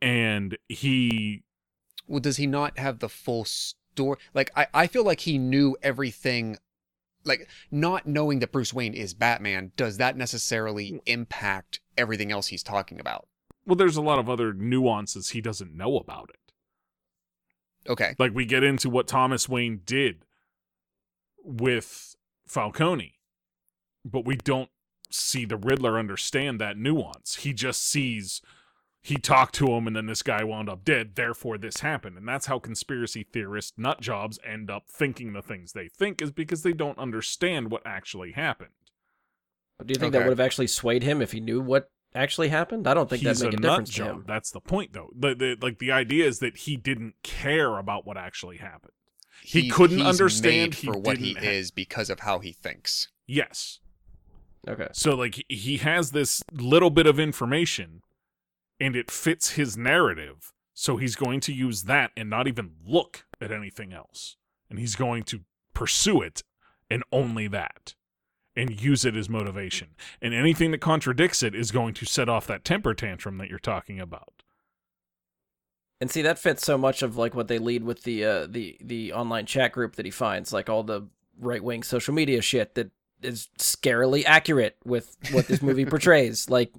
[0.00, 1.42] And he
[2.06, 4.18] Well, does he not have the full story?
[4.34, 6.58] Like, I, I feel like he knew everything.
[7.24, 10.96] Like, not knowing that Bruce Wayne is Batman, does that necessarily hmm.
[11.06, 13.26] impact everything else he's talking about?
[13.66, 17.90] well there's a lot of other nuances he doesn't know about it.
[17.90, 18.14] Okay.
[18.18, 20.25] Like we get into what Thomas Wayne did
[21.46, 22.16] with
[22.46, 23.14] Falcone,
[24.04, 24.70] but we don't
[25.10, 27.36] see the Riddler understand that nuance.
[27.36, 28.42] He just sees
[29.06, 32.18] he talked to him and then this guy wound up dead, therefore this happened.
[32.18, 36.32] And that's how conspiracy theorist nut jobs end up thinking the things they think is
[36.32, 38.72] because they don't understand what actually happened.
[39.78, 42.48] But do you think that would have actually swayed him if he knew what actually
[42.48, 42.88] happened?
[42.88, 44.24] I don't think He's that'd make a, nut difference to him.
[44.26, 45.10] That's the point though.
[45.16, 48.92] The, the like the idea is that he didn't care about what actually happened.
[49.46, 52.52] He couldn't he's understand made he for what he ha- is because of how he
[52.52, 53.08] thinks.
[53.26, 53.80] Yes.
[54.68, 54.88] Okay.
[54.92, 58.02] So like he- he has this little bit of information
[58.80, 60.52] and it fits his narrative.
[60.74, 64.36] So he's going to use that and not even look at anything else.
[64.68, 65.40] And he's going to
[65.72, 66.42] pursue it
[66.90, 67.94] and only that
[68.56, 69.94] and use it as motivation.
[70.20, 73.58] And anything that contradicts it is going to set off that temper tantrum that you're
[73.58, 74.35] talking about.
[76.00, 78.76] And see that fits so much of like what they lead with the uh the
[78.80, 82.74] the online chat group that he finds, like all the right wing social media shit
[82.74, 82.90] that
[83.22, 86.50] is scarily accurate with what this movie portrays.
[86.50, 86.72] Like,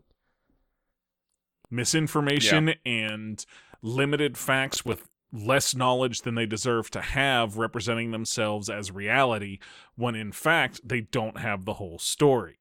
[1.70, 3.45] misinformation and
[3.82, 9.59] limited facts with less knowledge than they deserve to have representing themselves as reality
[9.95, 12.59] when in fact they don't have the whole story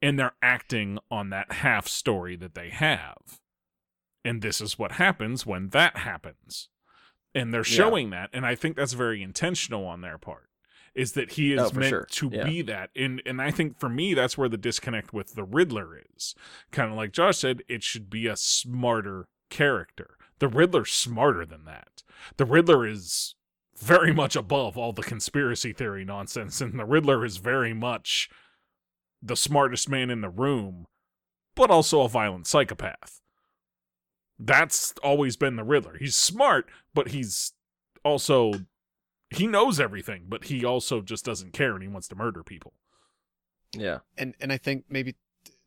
[0.00, 3.40] and they're acting on that half story that they have
[4.24, 6.68] and this is what happens when that happens
[7.34, 7.76] and they're Yeah.
[7.76, 10.48] showing that and i think that's very intentional on their part
[10.94, 12.06] is that he oh, is Oh, meant sure.
[12.10, 12.44] to Yeah.
[12.44, 15.98] be that and and i think for me that's where the disconnect with the riddler
[16.16, 16.34] is
[16.70, 21.64] kind of like josh said it should be a smarter character the riddler's smarter than
[21.64, 22.02] that
[22.36, 23.34] the riddler is
[23.78, 28.28] very much above all the conspiracy theory nonsense and the riddler is very much
[29.22, 30.84] the smartest man in the room
[31.54, 33.20] but also a violent psychopath
[34.44, 37.52] that's always been the riddler he's smart but he's
[38.04, 38.52] also
[39.30, 42.72] he knows everything but he also just doesn't care and he wants to murder people
[43.76, 45.16] yeah, and and I think maybe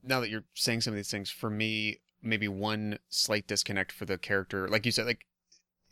[0.03, 4.05] now that you're saying some of these things, for me, maybe one slight disconnect for
[4.05, 5.25] the character, like you said, like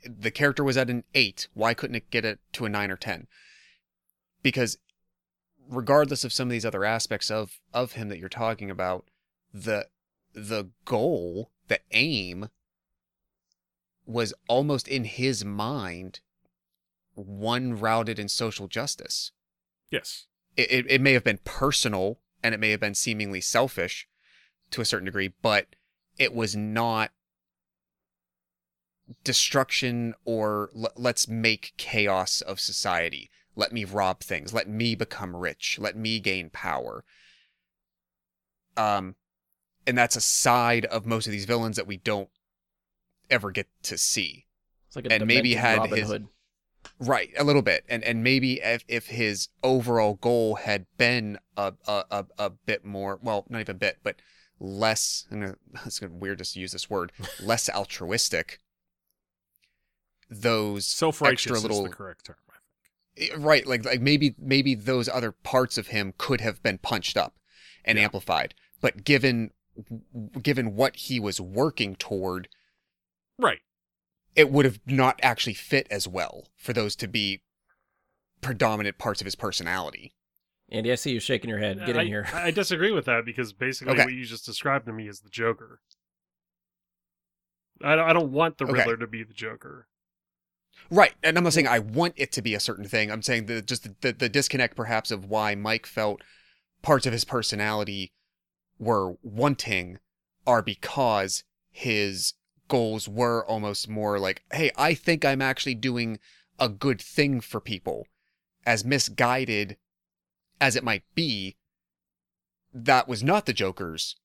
[0.06, 1.48] the character was at an eight.
[1.54, 3.28] Why couldn't it get it to a nine or ten?
[4.44, 4.78] Because
[5.68, 9.06] regardless of some of these other aspects of of him that you're talking about,
[9.52, 9.88] the
[10.34, 12.50] the goal, the aim,
[14.06, 16.20] was almost in his mind
[17.16, 19.32] one routed in social justice
[19.90, 20.26] yes
[20.56, 24.08] it, it, it may have been personal and it may have been seemingly selfish
[24.72, 25.76] to a certain degree, but
[26.18, 27.12] it was not
[29.24, 33.30] destruction or l- let's make chaos of society.
[33.56, 34.54] Let me rob things.
[34.54, 35.78] Let me become rich.
[35.80, 37.04] Let me gain power.
[38.76, 39.16] Um,
[39.86, 42.30] and that's a side of most of these villains that we don't
[43.34, 44.46] ever get to see.
[44.88, 46.28] it's like a And maybe had Robin his- Hood.
[47.00, 51.74] Right, a little bit, and and maybe if if his overall goal had been a
[51.88, 54.18] a a, a bit more, well, not even a bit, but
[54.60, 55.26] less.
[55.32, 55.56] I'm
[55.86, 57.12] it's weird just to use this word,
[57.42, 58.60] less altruistic.
[60.30, 62.56] Those self-righteous extra little is the correct term I
[63.20, 63.32] think.
[63.32, 67.16] Eh, right, like like maybe maybe those other parts of him could have been punched
[67.18, 67.38] up
[67.86, 68.06] and Yeah.
[68.06, 69.52] amplified, but given
[70.42, 72.50] given what he was working toward,
[73.38, 73.60] right
[74.36, 77.42] it would have not actually fit as well for those to be
[78.42, 80.14] predominant parts of his personality.
[80.70, 81.84] Andy, I see you shaking your head.
[81.86, 82.28] Get I, in here.
[82.34, 84.06] I disagree with that because basically Okay.
[84.06, 85.82] what you just described to me is the Joker.
[87.84, 88.74] I don't, I don't want the Okay.
[88.74, 89.88] Riddler to be the Joker.
[90.90, 93.12] Right, and I'm not saying I want it to be a certain thing.
[93.12, 96.22] I'm saying the just the, the, the disconnect perhaps of why Mike felt
[96.82, 98.12] parts of his personality
[98.80, 100.00] were wanting
[100.46, 102.34] are because his
[102.68, 106.20] goals were almost more like, hey, I think I'm actually doing
[106.60, 108.08] a good thing for people.
[108.66, 109.78] As misguided
[110.62, 111.58] as it might be,
[112.74, 114.16] that was not the Joker's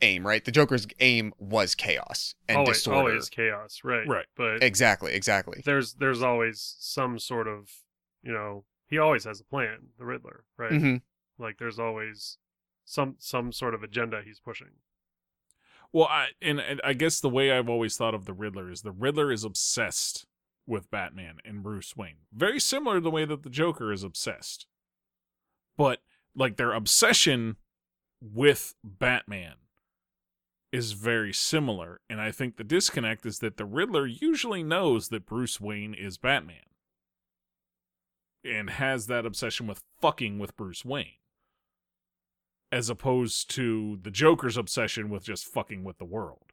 [0.00, 0.44] aim, right?
[0.44, 2.98] The Joker's aim was chaos and always, disorder.
[2.98, 4.08] always chaos, right?
[4.08, 4.26] Right.
[4.36, 5.62] But Exactly, exactly.
[5.64, 7.70] there's there's always some sort of
[8.22, 10.72] you know he always has a plan, the Riddler, right?
[10.80, 10.96] hmm
[11.38, 12.38] Like there's always
[12.84, 14.80] some some sort of agenda he's pushing.
[15.92, 18.82] Well, I and, and I guess the way I've always thought of the Riddler is
[18.82, 20.26] the Riddler is obsessed
[20.66, 22.18] with Batman and Bruce Wayne.
[22.32, 24.66] Very similar to the way that the Joker is obsessed.
[25.76, 26.00] But
[26.34, 27.56] like their obsession
[28.20, 29.54] with Batman
[30.72, 35.26] is very similar, and I think the disconnect is that the Riddler usually knows that
[35.26, 36.66] Bruce Wayne is Batman
[38.44, 41.19] and has that obsession with fucking with Bruce Wayne
[42.72, 46.52] as opposed to the Joker's obsession with just fucking with the world.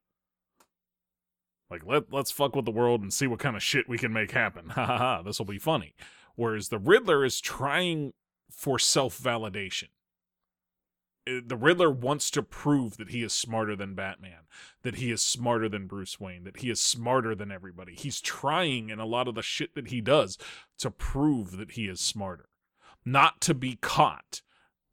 [1.70, 4.14] Like let let's fuck with the world and see what kind of shit we can
[4.14, 4.70] make happen.
[4.76, 5.94] Ha ha ha, this will be funny.
[6.36, 8.14] Whereas the Riddler is trying
[8.52, 9.90] for self-validation.
[11.28, 14.46] Uh, The Riddler wants to prove that he is smarter than Batman,
[14.84, 17.96] that he is smarter than Bruce Wayne, that he is smarter than everybody.
[17.96, 20.38] He's trying in a lot of the shit that he does
[20.78, 22.50] to prove that he is smarter,
[23.04, 24.42] not to be caught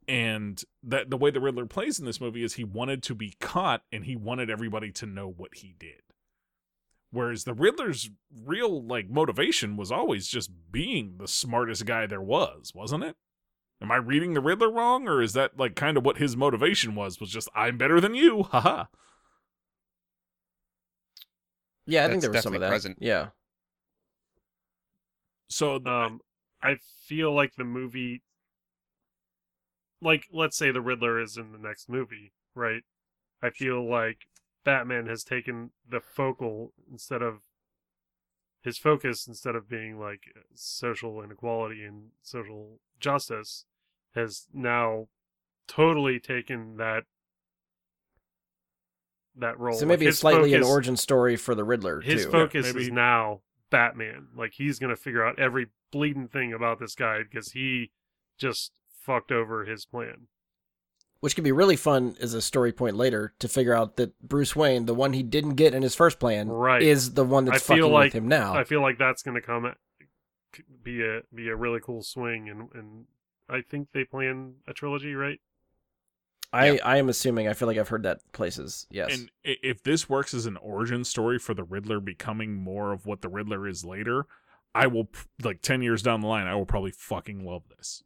[0.06, 3.34] and that the way the Riddler plays in this movie is he wanted to be
[3.40, 6.02] caught and he wanted everybody to know what he did.
[7.10, 8.10] Whereas the Riddler's
[8.44, 13.16] real like motivation was always just being the smartest guy there was, wasn't it?
[13.80, 16.94] Am I reading the Riddler wrong, or is that like kind of what his motivation
[16.94, 17.20] was?
[17.20, 18.84] Was just I'm better than you, haha.
[21.86, 22.68] Yeah, I think there was some of that.
[22.70, 22.98] present.
[23.00, 23.28] Yeah.
[25.48, 26.20] So Um,
[26.62, 28.22] I feel like the movie,
[30.04, 32.82] like let's say the Riddler is in the next movie, right?
[33.42, 34.26] I feel like
[34.62, 37.40] Batman has taken the focal instead of
[38.62, 40.22] his focus instead of being like
[40.54, 43.64] social inequality and social justice
[44.14, 45.08] has now
[45.66, 47.04] totally taken that
[49.36, 49.74] that role.
[49.74, 52.30] So Like, maybe it's his slightly an origin story for the Riddler His too.
[52.30, 53.40] focus maybe- is now
[53.70, 54.28] Batman.
[54.36, 57.90] Like he's gonna figure out every bleeding thing about this guy because he
[58.38, 58.72] just
[59.04, 60.26] fucked over his plan.
[61.20, 64.54] which could be really fun as a story point later to figure out that Bruce
[64.54, 66.82] Wayne, the one he didn't get in his first plan, Right.
[66.82, 68.52] is the one that's I feel fucking like with him now.
[68.54, 69.78] I feel like that's gonna come at,
[70.82, 73.06] be a be a really cool swing, and and
[73.48, 75.40] I think they plan a trilogy, right?
[76.52, 77.48] I, I am assuming.
[77.48, 78.86] I feel like I've heard that places.
[78.90, 79.12] Yes.
[79.18, 83.22] And if this works as an origin story for the Riddler becoming more of what
[83.22, 84.26] the Riddler is later,
[84.74, 85.08] I will
[85.42, 88.04] like 10 years down the line, I will probably fucking love this.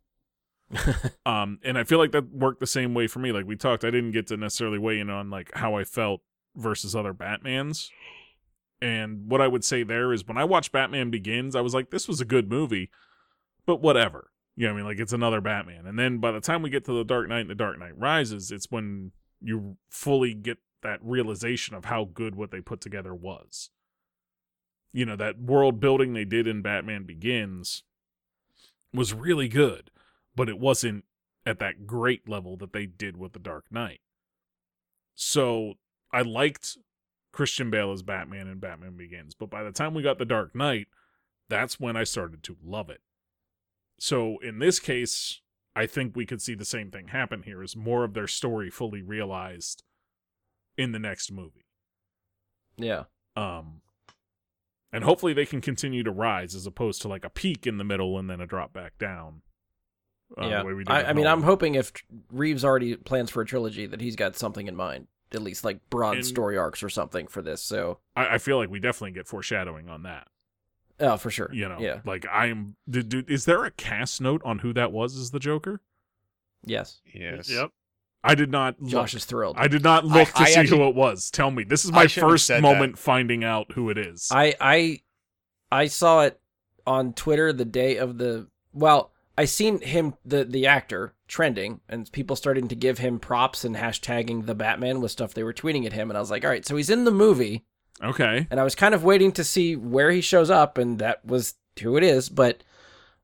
[1.26, 3.32] um and I feel like that worked the same way for me.
[3.32, 6.20] Like we talked, I didn't get to necessarily weigh in on like how I felt
[6.54, 7.88] versus other Batmans.
[8.80, 11.90] And what I would say there is when I watched Batman Begins, I was like
[11.90, 12.90] this was a good movie,
[13.66, 14.30] but whatever.
[14.56, 14.90] You know what I mean?
[14.90, 15.86] Like it's another Batman.
[15.86, 17.96] And then by the time we get to The Dark Knight and The Dark Knight
[17.96, 23.14] Rises, it's when you fully get that realization of how good what they put together
[23.14, 23.70] was.
[24.92, 27.82] You know, that world building they did in Batman Begins
[28.92, 29.90] was really good,
[30.38, 31.04] but it wasn't
[31.44, 34.00] at that great level that they did with The Dark Knight.
[35.16, 35.74] So
[36.12, 36.78] I liked
[37.32, 40.54] Christian Bale as Batman in Batman Begins, but by the time we got The Dark
[40.54, 40.86] Knight,
[41.48, 43.00] that's when I started to love it.
[43.98, 45.40] So in this case,
[45.74, 48.70] I think we could see the same thing happen here is more of their story
[48.70, 49.82] fully realized
[50.76, 51.66] in the next movie.
[52.76, 53.04] yeah.
[53.34, 53.82] Um
[54.92, 57.84] and hopefully they can continue to rise as opposed to like a peak in the
[57.84, 59.42] middle and then a drop back down.
[60.36, 60.62] Uh, the yeah.
[60.62, 61.92] way we did I, I mean, I'm hoping if
[62.30, 65.78] Reeves already plans for a trilogy that he's got something in mind, at least like
[65.90, 67.62] broad And- story arcs or something for this.
[67.62, 70.28] So, I, I feel like we definitely get foreshadowing on that.
[71.00, 71.50] oh, for sure.
[71.52, 72.00] You know, Yeah.
[72.04, 72.76] like I'm.
[72.88, 75.80] Did, did, is there a cast note on who that was as the Joker?
[76.64, 77.00] Yes.
[77.14, 77.48] Yes.
[77.50, 77.70] Yep.
[78.24, 78.80] I did not.
[78.82, 78.90] Look.
[78.90, 79.56] Josh is thrilled.
[79.58, 81.30] I did not look to I see actually- who it was.
[81.30, 81.62] Tell me.
[81.64, 84.28] This is my first said moment finding out who it is.
[84.32, 85.00] I I
[85.70, 86.40] I saw it
[86.86, 92.10] on Twitter the day of the well, I seen him the the actor trending and
[92.10, 95.86] people starting to give him props and hashtagging the Batman with stuff they were tweeting
[95.86, 97.64] at him and I was like, "All right, so he's in the movie."
[98.02, 98.48] okay.
[98.50, 101.54] And I was kind of waiting to see where he shows up and that was
[101.80, 102.64] who it is, but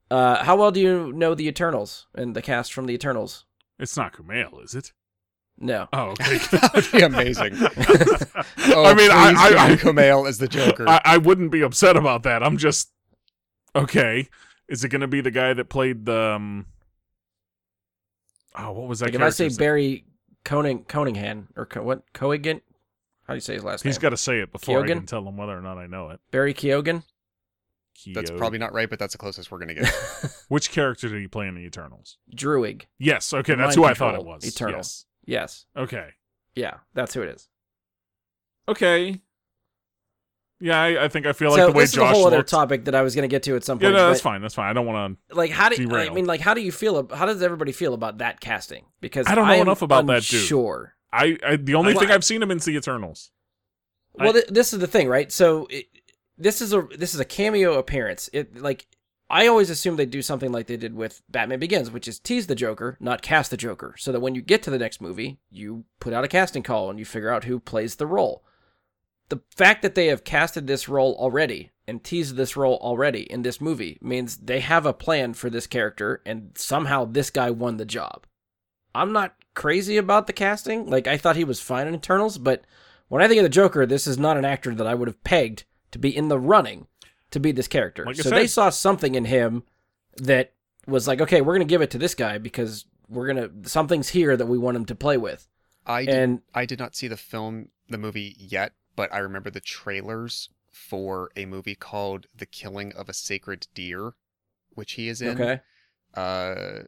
[0.09, 3.45] uh how well do you know the Eternals and the cast from the Eternals?
[3.81, 4.93] It's not Kumail, is it?
[5.59, 5.89] No.
[5.93, 6.39] Oh, okay.
[6.53, 7.57] that would be amazing.
[8.77, 10.89] Oh, I mean, I, please I, I, Kumail as the Joker.
[10.89, 12.43] I, I wouldn't be upset about that.
[12.43, 12.91] I'm just
[13.77, 14.29] okay.
[14.69, 16.19] Is it going to be the guy that played the?
[16.19, 16.67] Um,
[18.57, 19.07] oh, what was that?
[19.07, 20.05] Like if I say character's- Barry
[20.45, 22.61] Coning Coningham or Co- what Coigan?
[23.27, 23.91] How do you say his last He's name?
[23.91, 26.11] He's got to say it before I can tell him whether or not I know
[26.11, 26.21] it.
[26.31, 27.03] Barry Keoghan?
[28.13, 29.89] That's probably not right, but that's the closest we're gonna get.
[30.49, 32.19] Which character did he play in the Eternals?
[32.35, 32.83] Druig.
[32.99, 33.33] Yes.
[33.33, 34.45] Okay, The that's who I thought it was.
[34.47, 35.07] Eternals.
[35.25, 35.67] Yes.
[35.77, 35.83] Yes.
[35.85, 36.09] Okay.
[36.55, 37.49] Yeah, that's who it is.
[38.69, 39.21] Okay.
[40.65, 42.43] Yeah, I, I think I feel like so the way this is a whole other
[42.43, 43.93] topic that I was going to get to at some point.
[43.93, 44.41] yeah, no, that's fine.
[44.41, 44.71] That's fine.
[44.71, 46.25] I don't want to Like, how do I mean?
[46.25, 47.07] Like, how do you feel?
[47.15, 48.87] How does everybody feel about that casting?
[49.03, 50.41] Because I don't know am enough about that dude.
[50.41, 50.95] Sure.
[51.13, 53.31] I, I the only Well, thing I've seen him in is the Eternals.
[54.15, 55.31] Well, I- th- this is the thing, right?
[55.31, 55.85] So it,
[56.39, 58.31] this is a this is a cameo appearance.
[58.33, 58.87] It like
[59.29, 62.47] I always assume they do something like they did with Batman Begins, which is tease
[62.47, 65.41] the Joker, not cast the Joker, so that when you get to the next movie,
[65.51, 68.45] you put out a casting call and you figure out who plays the role.
[69.29, 73.43] The fact that they have casted this role already and teased this role already in
[73.43, 77.77] this movie means they have a plan for this character, and somehow this guy won
[77.77, 78.27] the job.
[78.95, 80.87] I'm not crazy about the casting.
[80.87, 82.65] Like I thought he was fine in Eternals, but
[83.09, 85.23] when I think of the Joker, this is not an actor that I would have
[85.25, 86.87] pegged to be in the running
[87.31, 88.05] to be this character.
[88.05, 89.65] Like I so they saw something in him
[90.19, 90.53] that
[90.87, 94.37] was like, okay, we're gonna give it to this guy because we're gonna something's here
[94.37, 95.49] that we want him to play with.
[95.87, 99.51] I did, And I did not see the film, the movie yet, but I remember
[99.51, 104.15] the trailers for a movie called The Killing of a Sacred Deer,
[104.75, 105.35] which he is in.
[105.35, 105.61] okay,
[106.15, 106.83] Uh,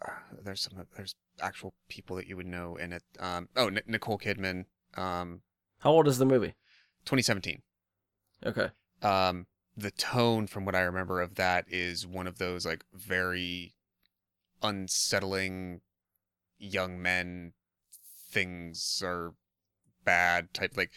[0.44, 3.02] there's some there's actual people that you would know in it.
[3.18, 5.42] Um, oh, N- Nicole Kidman, um,
[5.80, 6.54] how old is the movie?
[7.04, 7.62] 2017.
[8.44, 8.70] Okay,
[9.02, 9.46] um
[9.76, 13.72] the tone from what i remember of that is one of those like very
[14.62, 15.80] unsettling
[16.58, 17.52] young men
[18.30, 19.32] things are
[20.04, 20.90] bad type like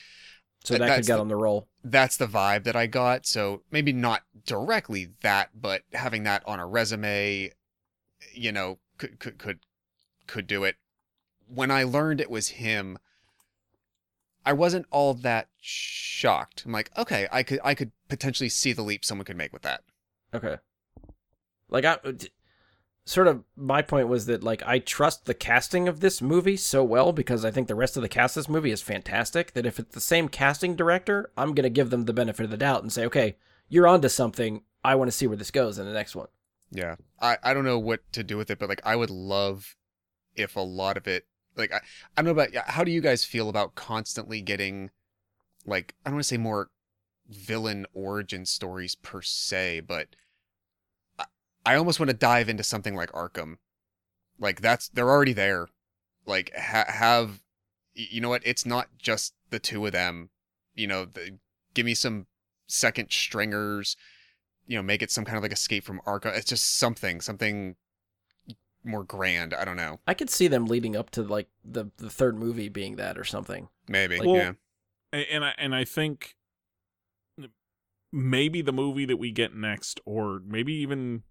[0.64, 1.68] so That- that could that's get the- on the roll.
[1.84, 3.26] that's the vibe that i got.
[3.26, 7.52] So maybe not directly that but having that on a resume
[8.34, 9.60] you know could could could
[10.28, 10.76] could do it.
[11.48, 12.98] When i learned it was him
[14.46, 16.64] i wasn't all that shocked.
[16.66, 19.62] I'm like okay i could i could potentially see the leap someone could make with
[19.64, 19.82] that.
[20.34, 20.58] Okay,
[21.70, 21.98] like I,
[23.06, 26.84] sort of my point was that like I trust the casting of this movie so
[26.84, 29.66] well because I think the rest of the cast of this movie is fantastic that
[29.66, 32.82] if it's the same casting director, I'm gonna give them the benefit of the doubt
[32.82, 33.38] and say, okay,
[33.70, 34.64] you're onto something.
[34.84, 36.28] I want to see where this goes in the next one.
[36.72, 36.96] Yeah.
[37.20, 39.76] I, I don't know what to do with it, but like I would love
[40.36, 41.26] if a lot of it
[41.56, 41.78] like I,
[42.18, 44.90] I don't know about how do you guys feel about constantly getting
[45.66, 46.70] like I don't want to say more
[47.28, 50.16] villain origin stories per se, but
[51.66, 53.58] I, I almost want to dive into something like Arkham.
[54.40, 55.68] Like that's they're already there.
[56.26, 57.42] Like ha- have
[57.94, 58.42] you know what?
[58.46, 60.30] It's not just the two of them.
[60.74, 61.38] You know, the,
[61.74, 62.28] give me some
[62.68, 63.96] second stringers.
[64.68, 66.36] You know, make it some kind of like escape from Arkham.
[66.36, 67.76] It's just something, something
[68.84, 69.54] more grand.
[69.54, 70.00] I don't know.
[70.08, 73.24] I could see them leading up to like the the third movie being that or
[73.24, 73.70] something.
[73.88, 74.20] Maybe.
[74.20, 74.54] Well, yeah.
[75.14, 76.36] And I and I think
[78.12, 81.24] maybe the movie that we get next, or maybe even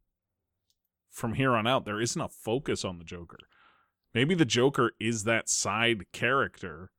[1.14, 3.38] from here on out, there isn't a focus on the Joker.
[4.12, 6.90] Maybe the Joker is that side character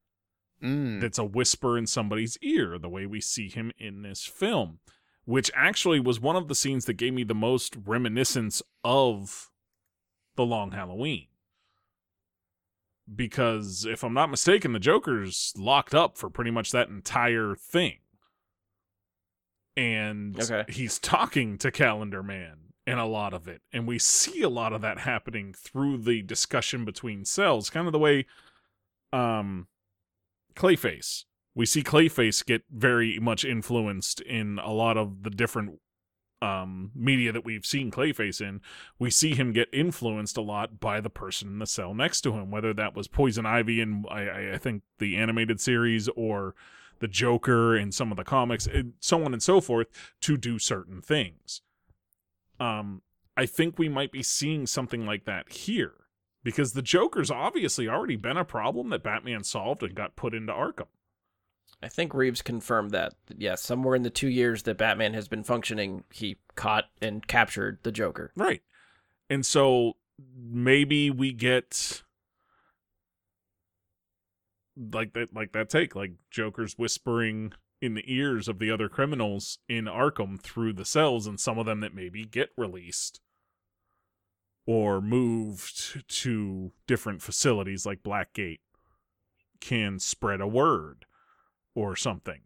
[0.63, 1.01] Mm.
[1.01, 4.79] that's a whisper in somebody's ear, the way we see him in this film,
[5.25, 9.51] which actually was one of the scenes that gave me the most reminiscence of
[10.37, 11.27] the Long Halloween.
[13.13, 17.99] Because if I'm not mistaken, the Joker's locked up for pretty much that entire thing.
[19.75, 20.63] And Okay.
[20.71, 23.61] he's talking to Calendar Man in a lot of it.
[23.73, 27.93] And we see a lot of that happening through the discussion between cells, kind of
[27.93, 28.25] the way
[29.13, 29.67] um
[30.55, 31.25] Clayface.
[31.53, 35.79] We see Clayface get very much influenced in a lot of the different
[36.41, 38.61] um, media that we've seen Clayface in.
[38.99, 42.33] We see him get influenced a lot by the person in the cell next to
[42.33, 46.55] him, whether that was Poison Ivy in I, I- think the animated series or
[46.99, 49.87] the Joker in some of the comics, and so on and so forth,
[50.21, 51.61] to do certain things.
[52.59, 53.01] Um,
[53.37, 55.93] I think we might be seeing something like that here
[56.43, 60.53] because the Joker's obviously already been a problem that Batman solved and got put into
[60.53, 60.87] Arkham.
[61.83, 63.13] I think Reeves confirmed that.
[63.37, 67.79] Yes, somewhere in the two years that Batman has been functioning, he caught and captured
[67.83, 68.31] the Joker.
[68.35, 68.61] Right.
[69.29, 69.97] And so
[70.37, 72.03] maybe we get
[74.91, 77.53] like that like that take like Joker's whispering
[77.85, 81.65] in the ears of the other criminals in Arkham through the cells and some of
[81.65, 83.21] them that maybe get released
[84.65, 88.59] or moved to different facilities like Blackgate
[89.61, 91.05] can spread a word
[91.75, 92.41] or something.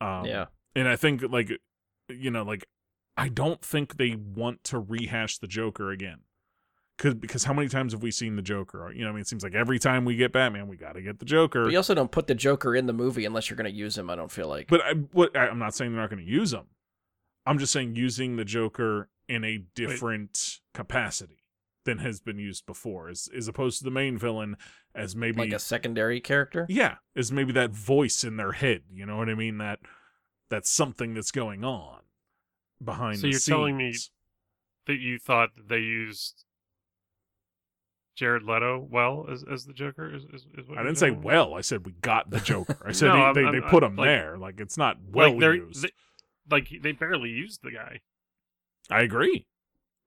[0.00, 0.46] Um, yeah.
[0.74, 1.50] and I think like
[2.08, 2.66] you know like
[3.16, 6.20] I don't think they want to rehash the Joker again.
[7.02, 8.92] Cause, because how many times have we seen the Joker?
[8.94, 11.02] You know, I mean, it seems like every time we get Batman, we got to
[11.02, 11.64] get the Joker.
[11.64, 13.98] But you also don't put the Joker in the movie unless you're going to use
[13.98, 14.08] him.
[14.08, 14.68] I don't feel like.
[14.68, 16.66] But I, what, I, I'm not saying they're not going to use him.
[17.44, 21.38] I'm just saying using the Joker in a different capacity
[21.84, 24.56] than has been used before, as as opposed to the main villain
[24.94, 26.66] as maybe like a secondary character.
[26.68, 28.82] yeah, as maybe that voice in their head.
[28.92, 29.58] You know what I mean?
[29.58, 29.80] That
[30.50, 31.98] that's something that's going on
[32.80, 33.16] behind.
[33.16, 33.92] So the you're telling me
[34.86, 36.44] that you thought they used
[38.14, 40.14] Jared Leto well as as the Joker?
[40.14, 41.54] Is, is, is what I didn't say well.
[41.54, 42.76] I said we got the Joker.
[42.86, 44.36] I said No, they, I'm- they, I'm- they put him like- there.
[44.38, 45.82] Like it's not well like used.
[45.84, 45.90] they,
[46.50, 48.00] like they barely used the guy.
[48.90, 49.46] I agree.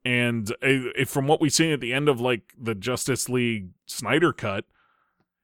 [0.03, 3.69] And uh, if from what we've seen at the end of like the Justice League
[3.87, 4.65] Snyder cut,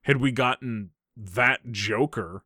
[0.04, 2.44] had we gotten that Joker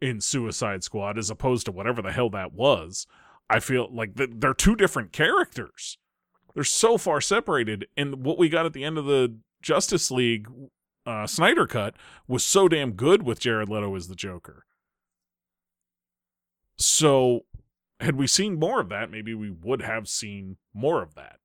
[0.00, 3.06] in Suicide Squad as opposed to whatever the hell that was,
[3.48, 5.96] I feel like th- they're two different characters.
[6.54, 9.34] They're so far separated, and what we got at the end of the
[9.64, 10.46] Justice League
[11.06, 11.94] uh, Snyder cut
[12.28, 14.66] was so damn good with Jared Leto as the Joker.
[16.76, 17.46] So,
[17.98, 21.38] had we seen more of that, maybe we would have seen more of that.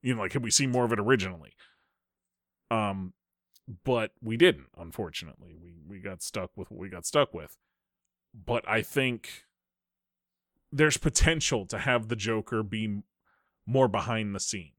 [0.00, 1.52] You know, like had we seen more of it originally?
[2.70, 3.12] Um,
[3.84, 4.68] but we didn't.
[4.78, 7.58] Unfortunately, we we got stuck with what we got stuck with.
[8.34, 9.44] But I think
[10.72, 13.02] there's potential to have the Joker be
[13.66, 14.72] more behind the scenes,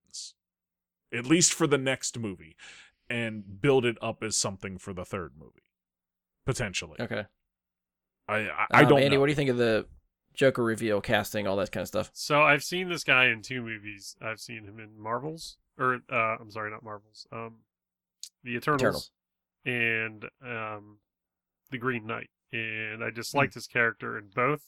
[1.14, 2.56] at least for the next movie,
[3.10, 5.64] and build it up as something for the third movie,
[6.45, 6.98] potentially.
[6.99, 7.26] Okay.
[8.27, 9.19] I I, I Um, don't Andy, know.
[9.19, 9.88] what do you think of the
[10.34, 12.11] Joker reveal, casting, all that kind of stuff?
[12.14, 14.15] So I've seen this guy in two movies.
[14.22, 17.27] I've seen him in Marvels, or uh, I'm sorry, not Marvels.
[17.31, 17.56] Um,
[18.44, 19.11] the Eternals,
[19.65, 20.99] and um,
[21.72, 22.30] the Green Knight.
[22.53, 24.61] And I just liked his character in both.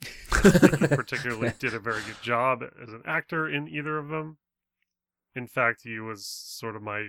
[0.42, 4.38] he particularly did a very good job as an actor in either of them.
[5.38, 7.08] In fact, he was sort of my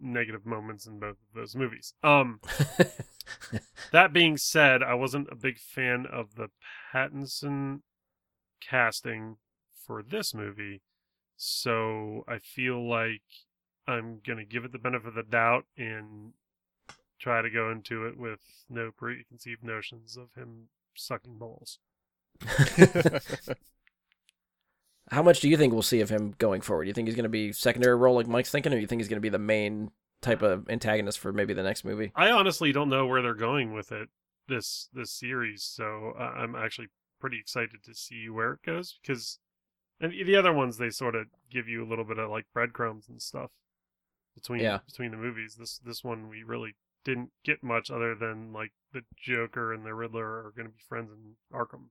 [0.00, 1.94] negative moments in both of those movies.
[2.02, 2.40] Um,
[3.92, 6.48] that being said, I wasn't a big fan of the
[6.92, 7.80] Pattinson
[8.60, 9.36] casting
[9.86, 10.82] for this movie
[11.36, 13.22] So I feel like
[13.86, 16.34] I'm gonna give it the benefit of the doubt and
[17.20, 21.78] try to go into it with no preconceived notions of him sucking balls.
[25.10, 26.84] How much do you think we'll see of him going forward?
[26.84, 28.86] Do You think he's going to be secondary role like Mike's thinking, or do you
[28.86, 29.90] think he's going to be the main
[30.20, 32.12] type of antagonist for maybe the next movie?
[32.14, 34.08] I honestly don't know where they're going with it
[34.48, 36.88] this this series, so I'm actually
[37.20, 39.38] pretty excited to see where it goes because
[40.00, 43.08] and the other ones they sort of give you a little bit of like breadcrumbs
[43.08, 43.50] and stuff
[44.34, 44.78] between Yeah.
[44.86, 45.56] between the movies.
[45.58, 46.74] This this one we really
[47.04, 50.80] didn't get much other than like the Joker and the Riddler are going to be
[50.88, 51.86] friends in Arkham.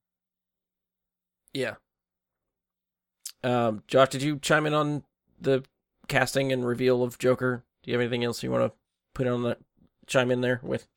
[1.53, 1.76] Yeah.
[3.43, 5.03] Um, Josh, did you chime in on
[5.39, 5.64] the
[6.07, 7.64] casting and reveal of Joker?
[7.84, 8.77] Do you have anything else you want to
[9.14, 9.57] put on the
[10.07, 10.88] Chime in there with.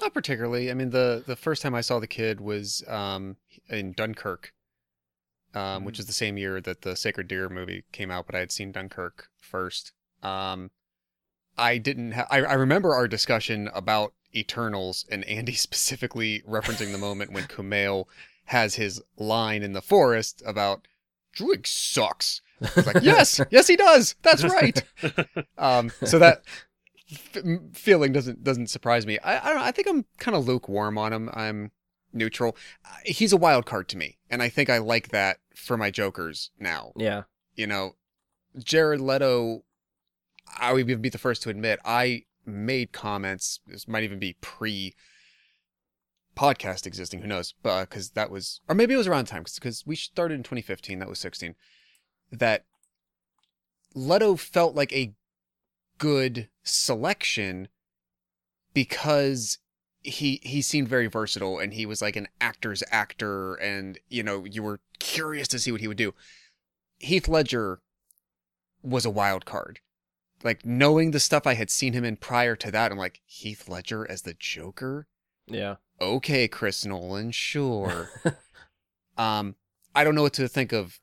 [0.00, 0.70] Not particularly.
[0.70, 3.36] I mean, the the first time I saw the kid was um,
[3.68, 4.52] in Dunkirk,
[5.54, 8.38] um, which is the same year that the Sacred Deer movie came out, but I
[8.38, 9.92] had seen Dunkirk first.
[10.22, 10.70] Um,
[11.58, 12.12] I didn't.
[12.12, 17.44] Ha- I, I remember our discussion about Eternals and Andy specifically referencing the moment when
[17.44, 18.06] Kumail
[18.46, 20.86] has his line in the forest about
[21.36, 22.40] Druig sucks.
[22.86, 24.14] Like, yes, yes, he does.
[24.22, 24.82] That's right.
[25.58, 26.42] Um, so that
[27.10, 27.42] f-
[27.72, 29.18] feeling doesn't doesn't surprise me.
[29.18, 31.28] I I, don't know, I think I'm kind of lukewarm on him.
[31.32, 31.72] I'm
[32.12, 32.56] neutral.
[32.84, 35.90] Uh, He's a wild card to me, and I think I like that for my
[35.90, 36.92] Jokers now.
[36.96, 37.24] Yeah.
[37.56, 37.96] You know,
[38.58, 39.64] Jared Leto.
[40.58, 43.60] I would be the first to admit I made comments.
[43.66, 44.94] This might even be pre
[46.36, 47.20] podcast existing.
[47.20, 47.54] Who knows?
[47.62, 50.42] But uh, because that was, or maybe it was around time because we started in
[50.42, 50.98] 2015.
[50.98, 51.54] That was 16.
[52.30, 52.64] That
[53.94, 55.14] Leto felt like a
[55.98, 57.68] good selection
[58.74, 59.58] because
[60.02, 64.44] he he seemed very versatile and he was like an actor's actor and you know
[64.44, 66.14] you were curious to see what he would do.
[66.98, 67.80] Heath Ledger
[68.82, 69.80] was a wild card.
[70.42, 73.68] Like knowing the stuff I had seen him in prior to that, I'm like Heath
[73.68, 75.06] Ledger as the Joker.
[75.46, 75.76] Yeah.
[76.00, 78.10] Okay, Chris Nolan, sure.
[79.16, 79.54] um,
[79.94, 80.98] I don't know what to think of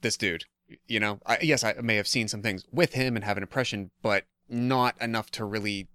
[0.00, 0.44] this dude.
[0.86, 3.42] You know, I, yes, I may have seen some things with him and have an
[3.42, 5.88] impression, but not enough to really.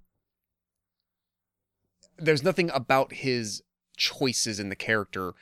[2.18, 3.62] There's nothing about his
[3.98, 5.34] choices in the character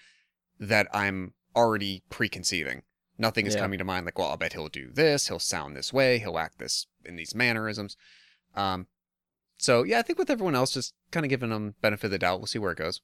[0.60, 2.84] that I'm already preconceiving.
[3.18, 3.62] Nothing is Yeah.
[3.62, 6.40] coming to mind like, well, I'll bet he'll do this, he'll sound this way, he'll
[6.40, 7.96] act this in these mannerisms.
[8.56, 8.88] Um,
[9.58, 12.20] so yeah, I think with everyone else, just kind of giving them benefit of the
[12.20, 12.40] doubt.
[12.40, 13.02] We'll see where it goes.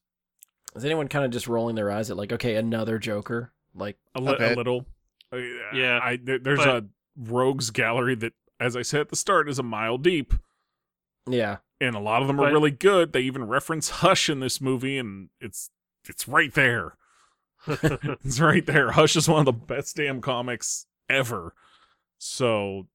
[0.76, 3.54] Is anyone kind of just rolling their eyes at like, okay, another Joker?
[3.74, 4.58] Like, a, li- a bit.
[4.58, 4.86] little.
[5.32, 5.38] Uh,
[5.74, 6.86] Yeah, I there, there's but- a
[7.18, 10.34] rogues gallery that, as I said at the start, is a mile deep,
[11.30, 13.14] yeah, and a lot of them are But- really good.
[13.14, 15.70] They even reference Hush in this movie, and it's
[16.08, 16.98] it's right there.
[17.68, 18.92] It's right there.
[18.92, 21.54] Hush is one of the best damn comics ever.
[22.18, 22.88] So,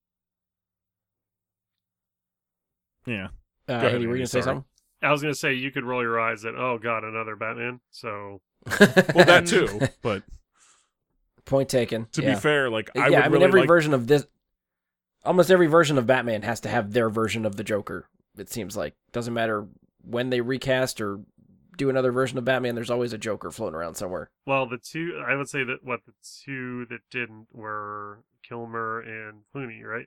[3.06, 3.28] yeah,
[3.68, 4.62] uh, ahead, Andy, were you gonna say sorry.
[5.04, 7.80] I was gonna say you could roll your eyes at oh god another Batman.
[7.90, 8.40] So
[8.80, 9.80] well that too.
[10.02, 10.22] But
[11.44, 12.06] Point taken.
[12.12, 12.34] to yeah.
[12.34, 13.68] be fair, like I yeah, would I mean, really every like.
[13.68, 14.26] version of this,
[15.24, 18.08] almost every version of Batman has to have their version of the Joker.
[18.38, 19.66] It seems like doesn't matter
[20.02, 21.20] when they recast or
[21.76, 22.74] do another version of Batman.
[22.74, 24.30] There's always a Joker floating around somewhere.
[24.46, 26.12] well the two I would say that what the
[26.44, 30.06] two that didn't were Kilmer and Clooney, right?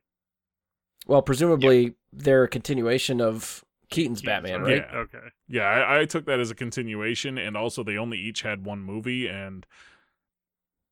[1.05, 4.81] Well, presumably they're a continuation of Keaton's Keaton's, Batman, right?
[4.85, 4.95] right?
[4.95, 5.27] Okay.
[5.47, 8.81] Yeah, I, I took that as a continuation, and also they only each had one
[8.81, 9.65] movie, and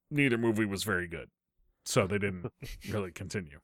[0.10, 1.30] neither movie was very good,
[1.86, 2.52] so they didn't
[2.90, 3.60] really continue.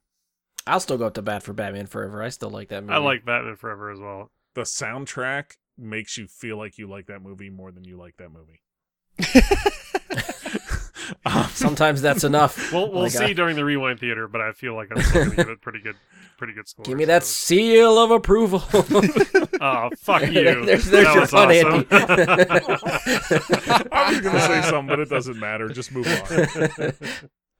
[0.66, 2.22] I'll still go up to bat for Batman Forever.
[2.22, 2.92] I still like that movie.
[2.94, 4.30] I like Batman Forever as well.
[4.54, 8.30] The soundtrack makes you feel like you like that movie more than you like that
[8.30, 8.60] movie.
[11.54, 12.72] Sometimes that's enough.
[12.72, 15.24] We'll we'll Like, see uh, during the rewind theater, but I feel like I'm still
[15.24, 15.96] gonna give it pretty good
[16.42, 16.84] pretty good score.
[16.84, 18.62] Give me that so- seal of approval.
[19.64, 20.32] Oh fuck you!
[20.66, 21.86] There's, there's That your was fun, awesome.
[21.88, 21.88] Andy.
[23.92, 25.68] I was gonna say something, but it doesn't matter.
[25.68, 26.14] Just move on.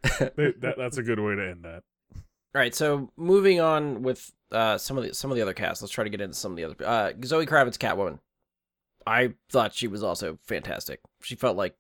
[0.03, 1.85] That- that- that's a good way to end that.
[2.17, 5.81] All right, so moving on with uh, some of the some of the other cast.
[5.81, 6.77] Let's try to get into some of the other.
[6.85, 8.19] Uh, Zoe Kravitz, Catwoman.
[9.07, 10.99] I thought she was also fantastic.
[11.23, 11.77] She felt like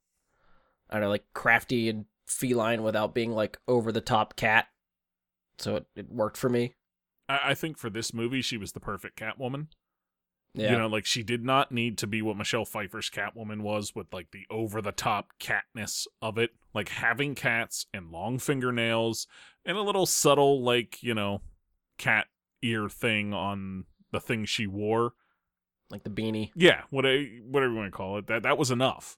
[0.88, 4.68] I don't know, like crafty and feline without being like over the top cat.
[5.58, 6.74] So it, it worked for me.
[7.28, 9.68] I, I think for this movie, she was the perfect Catwoman.
[10.54, 13.94] Yeah, You know, like she did not need to be what Michelle Pfeiffer's Catwoman was
[13.94, 16.50] with like the over the top catness of it.
[16.74, 19.26] Like having cats and long fingernails
[19.64, 21.40] and a little subtle, like, you know,
[21.96, 22.26] cat
[22.62, 25.12] ear thing on the thing she wore.
[25.90, 26.50] like the beanie.
[26.54, 28.26] Yeah, what I, whatever you want to call it.
[28.26, 29.16] That that was enough.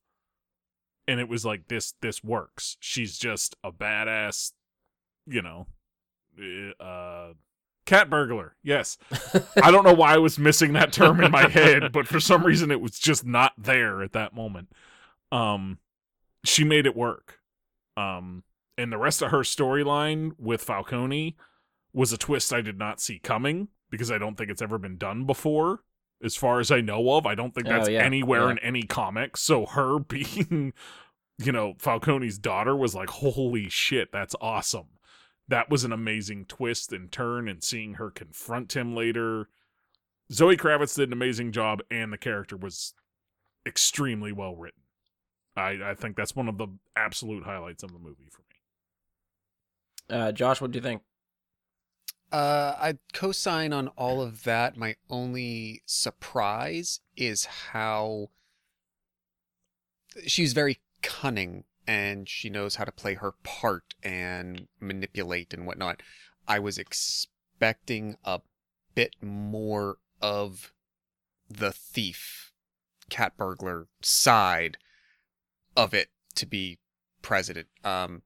[1.09, 2.77] And it was like this this works.
[2.79, 4.53] She's just a badass,
[5.27, 5.67] you know,
[6.81, 7.33] uh,
[7.87, 8.57] cat burglar.
[8.63, 8.99] Yes,
[9.63, 12.45] I don't know why I was missing that term in my head, but for some
[12.45, 14.69] reason it was just not there at that moment.
[15.33, 15.79] Um,
[16.45, 17.41] she made it work.
[17.97, 18.43] Um,
[18.77, 21.37] and the rest of her storyline with Falcone
[21.93, 24.97] was a twist I did not see coming because I don't think it's ever been
[24.97, 25.81] done before.
[26.23, 28.53] As far as I know of, I don't think Oh, that's yeah, anywhere yeah.
[28.53, 29.37] in any comic.
[29.37, 30.73] So her being,
[31.39, 34.87] you know, Falcone's daughter was like, holy shit, that's awesome.
[35.49, 39.49] That was an amazing twist and turn, and seeing her confront him later.
[40.33, 42.95] Zoe Kravitz did an amazing job, and the character was
[43.67, 44.83] extremely well written.
[45.57, 50.19] I, I think that's one of the absolute highlights of the movie for me.
[50.19, 51.03] Uh, Josh, what do you think?
[52.33, 54.77] Uh, I co-sign on all of that.
[54.77, 58.31] My only surprise is how
[60.27, 66.03] she's very cunning and she knows how to play her part and manipulate and whatnot.
[66.47, 68.41] I was expecting a
[68.95, 70.73] bit more of
[71.49, 72.53] the thief,
[73.11, 74.79] cat burglar side
[75.77, 76.79] of it to be
[77.23, 77.69] president.
[77.85, 78.23] Um,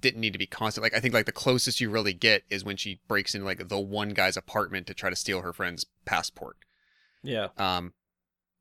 [0.00, 0.82] didn't need to be constant.
[0.82, 3.68] Like I think like the closest you really get is when she breaks into like
[3.68, 6.56] the one guy's apartment to try to steal her friend's passport.
[7.22, 7.48] Yeah.
[7.56, 7.94] Um,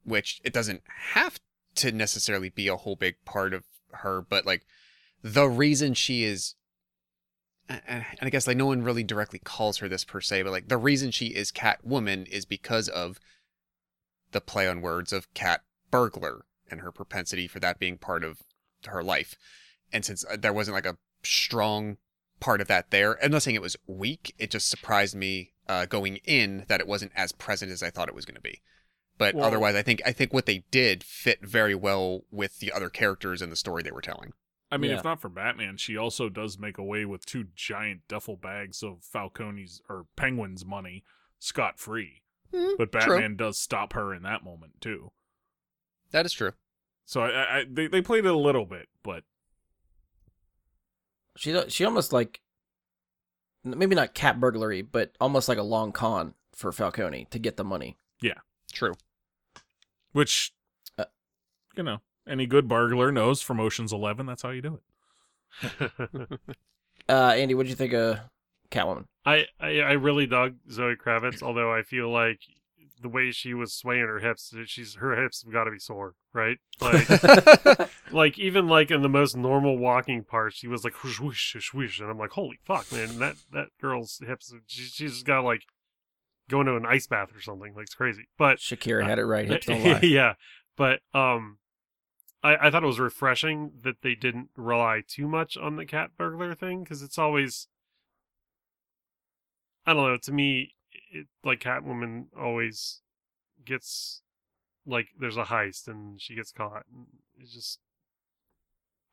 [0.04, 0.82] which it doesn't
[1.14, 1.40] have
[1.76, 3.64] to necessarily be a whole big part of
[3.96, 4.66] her, but like
[5.22, 6.56] the reason she is,
[7.68, 10.68] and I guess like no one really directly calls her this per se, but like
[10.68, 13.20] the reason she is Catwoman is because of
[14.32, 15.62] the play on words of cat
[15.92, 18.42] burglar and her propensity for that being part of
[18.86, 19.36] her life.
[19.92, 21.98] And since uh, there wasn't like a strong
[22.40, 25.86] part of that there, I'm not saying it was weak, it just surprised me uh,
[25.86, 28.62] going in that it wasn't as present as I thought it was going to be.
[29.18, 32.72] But Well- otherwise, I think I think what they did fit very well with the
[32.72, 34.34] other characters and the story they were telling.
[34.72, 34.98] I mean, Yeah.
[34.98, 39.04] if not for Batman, she also does make away with two giant duffel bags of
[39.04, 41.04] Falcone's or Penguin's money
[41.40, 42.24] scot free.
[42.52, 42.88] But Hmm, true.
[42.88, 45.12] Batman does stop her in that moment too.
[46.12, 46.54] That is true.
[47.06, 49.24] So I, I, I they they played it a little bit, but
[51.38, 52.42] She she almost like
[53.64, 57.64] maybe not cat burglary, but almost like a long con for Falcone to get the
[57.64, 57.98] money.
[58.22, 58.40] Yeah,
[58.72, 58.94] true.
[60.16, 60.54] Which
[60.98, 61.06] Uh,
[61.76, 64.26] you know any good burglar knows from Ocean's Eleven.
[64.26, 64.80] That's how you do
[65.62, 65.92] it.
[67.08, 68.20] Uh, Andy, what did you think of
[68.72, 69.06] Catwoman?
[69.28, 72.40] I, I I really dug Zoe Kravitz, although I feel like
[73.00, 76.16] the way she was swaying her hips, she's her hips have got to be sore,
[76.34, 76.58] right?
[76.82, 77.08] Like
[78.12, 81.74] like even like in the most normal walking parts, she was like whoosh whoosh whoosh
[81.76, 85.62] whoosh, and I'm like, holy fuck, man, that that girl's hips, she, she's got like
[86.50, 88.28] going to an ice bath or something, like it's crazy.
[88.38, 89.48] But Shakira had it right.
[89.50, 90.00] Hips don't lie.
[90.04, 90.34] yeah,
[90.76, 91.58] but um,
[92.44, 96.12] I I thought it was refreshing that they didn't rely too much on the cat
[96.18, 97.68] burglar thing because it's always,
[99.86, 100.18] I don't know.
[100.18, 100.76] To me,
[101.12, 103.02] it like Catwoman always
[103.66, 104.22] gets
[104.86, 106.84] like there's a heist and she gets caught.
[106.94, 107.08] And
[107.40, 107.80] it's just,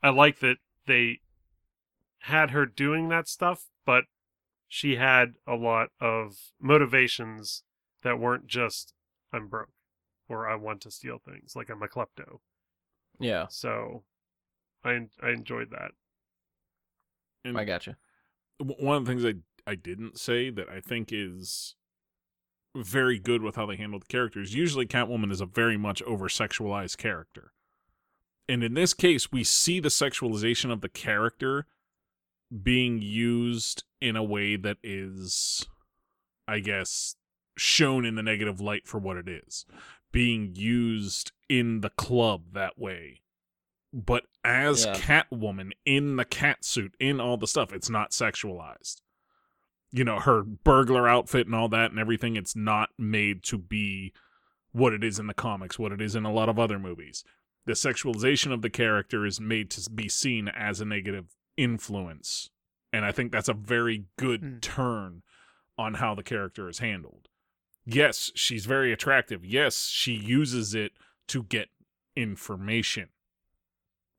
[0.03, 1.21] I like that they
[2.21, 4.05] had her doing that stuff, but
[4.75, 7.63] she had a lot of motivations
[8.03, 8.95] that weren't just
[9.31, 9.69] I'm broke
[10.31, 12.39] or I want to steal things, like I'm a klepto.
[13.21, 14.05] Yeah, So
[14.83, 15.91] I I enjoyed that.
[17.45, 17.97] And I got you.
[18.61, 19.35] one of the things I
[19.71, 21.75] I didn't say that I think is
[22.75, 24.55] very good with how they handle the characters.
[24.55, 27.53] Usually, Catwoman is a very much over sexualized character,
[28.49, 31.67] and in this case, we see the sexualization of the character
[32.63, 35.67] being used in a way that is,
[36.49, 37.17] I guess,
[37.57, 39.65] shown in the negative light for what it is,
[40.11, 43.21] being used in the club that way.
[43.93, 44.95] But as Yeah.
[44.95, 49.03] Catwoman in the cat suit, in all the stuff, it's not sexualized.
[49.91, 54.13] You know, her burglar outfit and all that and everything, it's not made to be
[54.73, 57.23] what it is in the comics, what it is in a lot of other movies.
[57.67, 62.49] The sexualization of the character is made to be seen as a negative influence.
[62.93, 64.59] And I think that's a very good Hmm.
[64.61, 65.23] turn
[65.79, 67.29] on how the character is handled.
[67.85, 69.45] Yes, she's very attractive.
[69.45, 70.93] Yes, she uses it
[71.29, 71.71] to get
[72.15, 73.09] information.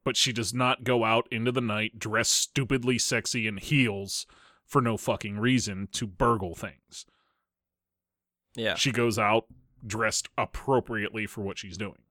[0.03, 4.25] But she does not go out into the night dressed stupidly sexy in heels
[4.65, 7.05] for no fucking reason to burgle things.
[8.55, 8.75] Yeah.
[8.75, 9.45] She goes out
[9.85, 12.01] dressed appropriately for what she's doing.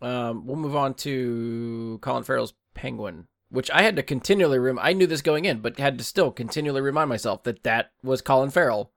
[0.00, 4.92] Um, we'll move on to Colin Farrell's Penguin, which I had to continually rem- I
[4.92, 8.50] knew this going in, but had to still continually remind myself that that was Colin
[8.50, 8.90] Farrell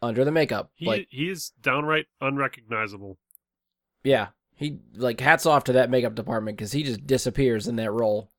[0.00, 0.70] under the makeup.
[0.74, 3.18] He like, he's downright unrecognizable.
[4.04, 7.90] yeah, he like hats off to that makeup department because he just disappears in that
[7.92, 8.30] role.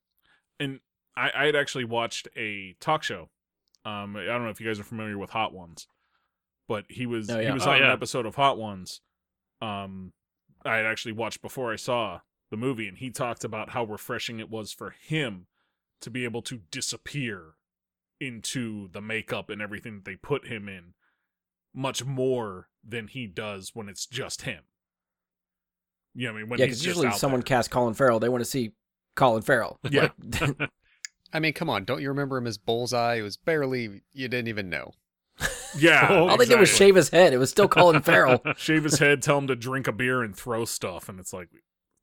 [0.60, 0.80] And
[1.18, 3.30] I, I had actually watched a talk show.
[3.86, 5.88] Um, I don't know if you guys are familiar with Hot Ones,
[6.68, 9.02] but he was Oh, he was Oh, on an episode of Hot Ones.
[9.62, 10.14] Um,
[10.64, 12.20] I had actually watched before I saw
[12.52, 15.48] the movie, and he talked about how refreshing it was for him
[16.04, 17.56] to be able to disappear
[18.20, 20.94] into the makeup and everything that they put him in,
[21.74, 24.64] much more than he does when it's just him.
[26.14, 27.46] You know, I mean, when yeah, because usually out someone there.
[27.46, 28.72] casts Colin Farrell, they want to see
[29.16, 29.80] Colin Farrell.
[29.90, 30.10] Yeah.
[30.40, 30.58] Like,
[31.34, 33.16] I mean, come on, don't you remember him as Bullseye?
[33.16, 34.92] It was barely you didn't even know.
[35.76, 37.34] yeah, all they did was shave his head.
[37.34, 38.44] It was still Colin Farrell.
[38.56, 41.50] shave his head, tell him to drink a beer and throw stuff, and it's like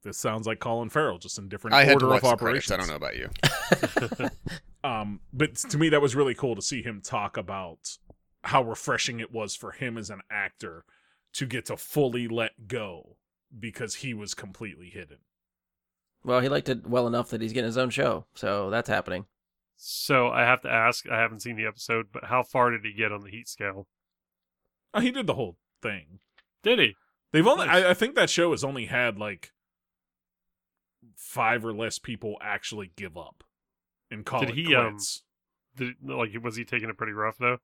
[0.02, 2.36] this sounds like Colin Farrell, just in different I had to order watch of the
[2.36, 2.70] credits.
[2.70, 2.72] operations.
[2.72, 4.30] I don't know about you.
[4.82, 7.98] Um, but to me, that was really cool to see him talk about
[8.44, 10.86] how refreshing it was for him as an actor
[11.34, 13.16] to get to fully let go
[13.58, 15.18] because he was completely hidden.
[16.24, 19.26] well, he liked it well enough that he's getting his own show, so that's happening.
[19.76, 21.06] So I have to ask.
[21.10, 23.86] I haven't seen the episode, but how far did he get on the heat scale?
[24.94, 26.20] Oh, he did the whole thing.
[26.62, 26.96] Did he?
[27.32, 27.84] They've only, Nice.
[27.84, 29.52] I, I think that show has only had like
[31.16, 33.44] five or less people actually give up
[34.10, 35.22] and call Did it he, um, quits.
[35.76, 37.58] Did like was he taking it pretty rough though?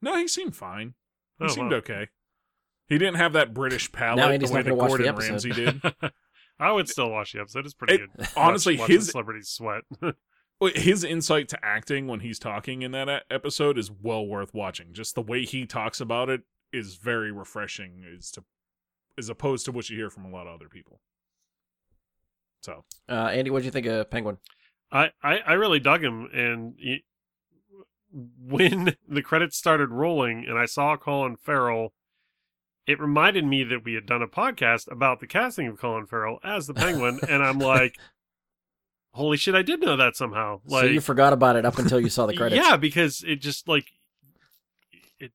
[0.00, 0.94] No, he seemed fine.
[1.38, 1.78] He Oh, seemed wow.
[1.78, 2.08] okay.
[2.88, 5.30] He didn't have that British palate Now the way that gonna the Gordon episode.
[5.30, 5.82] Ramsay did.
[6.60, 7.64] I would still watch the episode.
[7.64, 8.28] It's pretty It- good.
[8.36, 9.82] honestly, watch, watch his celebrities sweat.
[10.74, 14.92] His insight to acting when he's talking in that episode is well worth watching.
[14.92, 16.40] Just the way he talks about it
[16.72, 18.42] is very refreshing, as to
[19.16, 21.00] as opposed to what you hear from a lot of other people.
[22.60, 24.38] So Uh, Andy, what do you think of Penguin?
[24.90, 27.04] I, I I really dug him, and he,
[28.10, 31.92] when the credits started rolling, and I saw Colin Farrell,
[32.86, 36.38] it reminded me that we had done a podcast about the casting of Colin Farrell
[36.42, 37.98] as the Penguin, and I'm like,
[39.12, 40.60] holy shit, I did know that somehow.
[40.66, 42.66] so you forgot about it up until you saw the credits.
[42.66, 43.86] Yeah, because it just like
[45.20, 45.32] it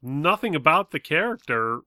[0.00, 1.80] nothing about the character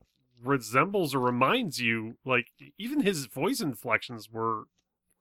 [0.45, 2.47] resembles or reminds you like
[2.77, 4.63] even his voice inflections were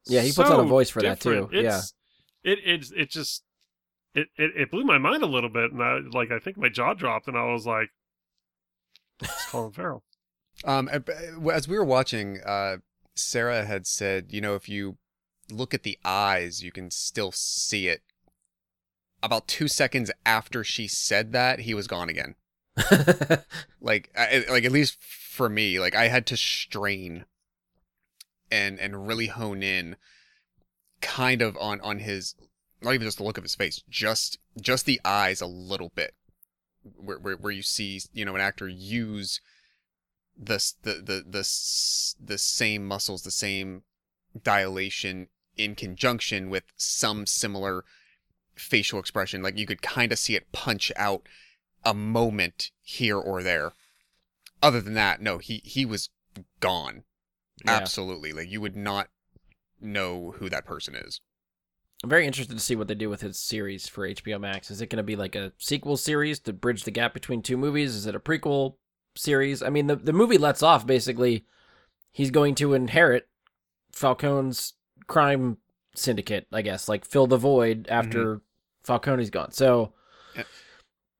[0.06, 1.30] Yeah, he puts on a voice for that, too.
[1.30, 1.54] different.
[1.54, 1.94] It's,
[2.42, 3.42] It it it just
[4.14, 6.68] it, it it blew my mind a little bit and I like I think my
[6.68, 7.90] jaw dropped and I was like
[9.20, 10.02] it's Colin Farrell.
[10.64, 12.76] Um, and, uh, as we were watching, uh,
[13.16, 14.98] Sarah had said, you know, if you
[15.50, 18.02] look at the eyes, you can still see it.
[19.20, 22.36] About two seconds after she said that, he was gone again.
[23.80, 27.26] Like, I, like at least for me, like I had to strain
[28.50, 29.96] and and really hone in,
[31.02, 32.34] kind of on on his,
[32.80, 36.14] not even just the look of his face, just just the eyes a little bit,
[36.96, 39.42] where where, where you see you know an actor use
[40.36, 43.82] the the the the the same muscles, the same
[44.42, 47.84] dilation in conjunction with some similar
[48.54, 49.42] facial expression.
[49.42, 51.28] Like you could kind of see it punch out
[51.84, 53.72] a moment here or there.
[54.62, 56.10] Other than that, no, he he was
[56.60, 57.04] gone.
[57.64, 57.72] Yeah.
[57.72, 58.32] Absolutely.
[58.32, 59.08] Like you would not
[59.80, 61.20] know who that person is.
[62.02, 64.70] I'm very interested to see what they do with his series for HBO Max.
[64.70, 67.56] Is it going to be like a sequel series to bridge the gap between two
[67.56, 67.94] movies?
[67.94, 68.74] Is it a prequel
[69.16, 69.62] series?
[69.62, 71.44] I mean, the the movie lets off basically
[72.10, 73.28] he's going to inherit
[73.92, 74.74] Falcone's
[75.06, 75.58] crime
[75.94, 78.42] syndicate, I guess, like fill the void after mm-hmm.
[78.82, 79.52] Falcone's gone.
[79.52, 79.92] So.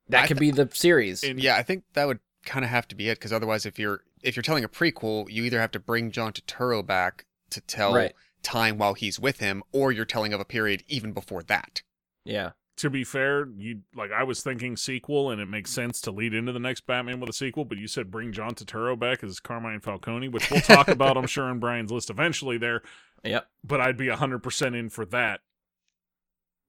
[0.08, 1.22] That I could th- be the series.
[1.24, 3.78] And- Yeah, I think that would kind of have to be it because otherwise, if
[3.78, 7.60] you're if you're telling a prequel, you either have to bring John Turturro back to
[7.60, 8.14] tell Right.
[8.42, 11.82] time while he's with him, or you're telling of a period even before that.
[12.24, 12.52] yeah.
[12.76, 16.34] to be fair, you like I was thinking sequel, and it makes sense to lead
[16.34, 17.64] into the next Batman with a sequel.
[17.64, 21.28] But you said bring John Turturro back as Carmine Falcone, which we'll talk about, I'm
[21.28, 22.58] sure, in Brian's list eventually.
[22.58, 22.82] There,
[23.22, 23.46] Yep.
[23.62, 25.40] but I'd be hundred percent in for that,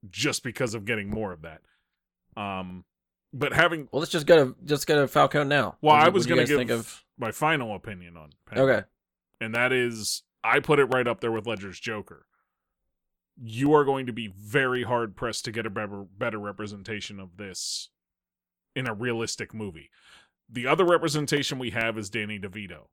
[0.10, 1.62] just because of getting more of that.
[2.38, 2.86] Um,
[3.38, 5.78] but having Well, let's just go to just go to Falcone now.
[5.82, 8.70] well, What I was you gonna give think of my final opinion on Penguin.
[8.70, 8.86] Okay.
[9.42, 12.26] and that is I put it right up there with Ledger's Joker.
[13.42, 17.36] You are going to be very hard pressed to get a better, better representation of
[17.38, 17.90] this
[18.76, 19.90] in a realistic movie.
[20.50, 22.88] The other representation we have is Danny DeVito,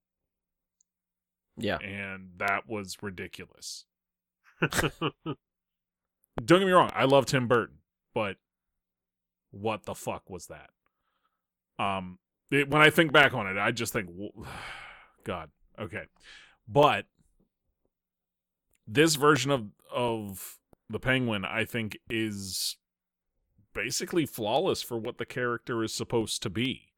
[1.56, 1.76] Yeah.
[1.76, 3.84] and that was ridiculous.
[4.62, 5.36] Don't
[6.46, 7.76] get me wrong, I love Tim Burton,
[8.14, 8.36] but
[9.52, 10.70] what the fuck was that?
[11.78, 12.18] Um,
[12.50, 14.10] it, when I think back on it, I just think,
[15.24, 16.04] God, okay,
[16.66, 17.06] but
[18.86, 20.58] this version of of
[20.88, 22.76] the Penguin, I think, is
[23.74, 26.92] basically flawless for what the character is supposed to be,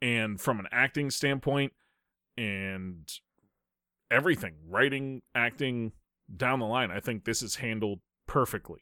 [0.00, 1.72] and from an acting standpoint,
[2.36, 3.12] and
[4.10, 5.92] everything, writing, acting,
[6.36, 8.80] down the line, I think this is handled perfectly.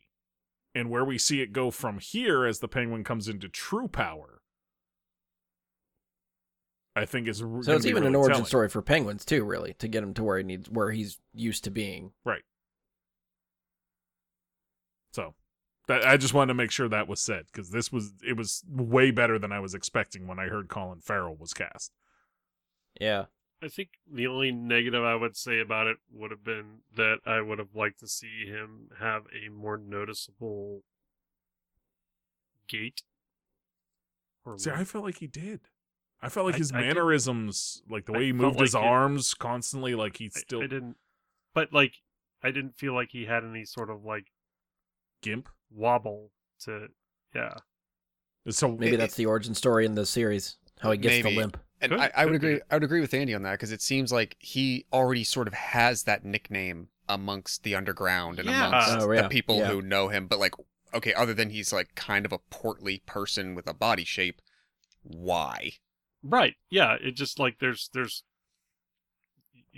[0.78, 4.42] And where we see it go from here as the penguin comes into true power,
[6.94, 8.46] I think is So it's even really an origin telling.
[8.46, 11.64] story for penguins too, really, to get him to where he needs, where he's used
[11.64, 12.12] to being.
[12.24, 12.42] Right.
[15.10, 15.34] So
[15.88, 18.62] that I just wanted to make sure that was said because this was it was
[18.70, 21.90] way better than I was expecting when I heard Colin Farrell was cast.
[23.00, 23.24] Yeah.
[23.62, 27.40] I think the only negative I would say about it would have been that I
[27.40, 30.82] would have liked to see him have a more noticeable
[32.68, 33.02] gait.
[34.44, 35.60] Or See, I felt like he did.
[36.20, 38.60] I felt like I- his I did- mannerisms, like the I way he felt moved
[38.60, 40.97] his like it- arms constantly, like he I- still I didn't,
[41.55, 41.97] but like
[42.43, 44.30] I didn't feel like he had any sort of like
[45.22, 45.48] gimp.
[45.70, 46.30] wobble
[46.60, 46.89] to,
[47.35, 47.55] yeah.
[48.48, 50.56] So Maybe It- that's the origin story in the series.
[50.80, 51.35] How he gets Maybe.
[51.35, 51.59] the limp.
[51.80, 52.46] And Could- I, I would could be.
[52.48, 52.60] agree.
[52.70, 55.55] I would agree with Andy on that because it seems like he already sort of
[55.55, 58.68] has that nickname amongst the underground and Yeah.
[58.68, 59.68] amongst oh, yeah, the people yeah.
[59.68, 60.26] who know him.
[60.26, 60.55] But like,
[60.92, 64.42] okay, other than he's like kind of a portly person with a body shape,
[65.02, 65.72] why?
[66.22, 66.56] Right.
[66.70, 66.96] Yeah.
[67.00, 68.24] It just like there's there's.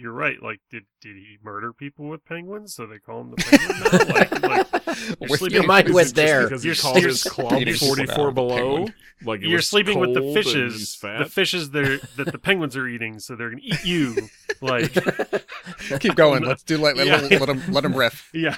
[0.01, 0.43] You're right.
[0.43, 2.75] Like, did did he murder people with penguins?
[2.75, 4.15] So they call him the penguin now.
[4.15, 6.43] like, like you're sleeping Your mind Is it went there.
[6.45, 8.87] because You're- called his club 44 below.
[9.23, 11.01] Like you're sleeping with the cold and he's fishes.
[11.01, 14.17] The fishes that that the penguins are eating, so they're gonna eat you.
[14.63, 14.93] Like,
[16.01, 16.43] Keep going.
[16.45, 17.17] Let's do like let, Yeah.
[17.21, 18.31] let, let him let him riff.
[18.35, 18.57] yeah.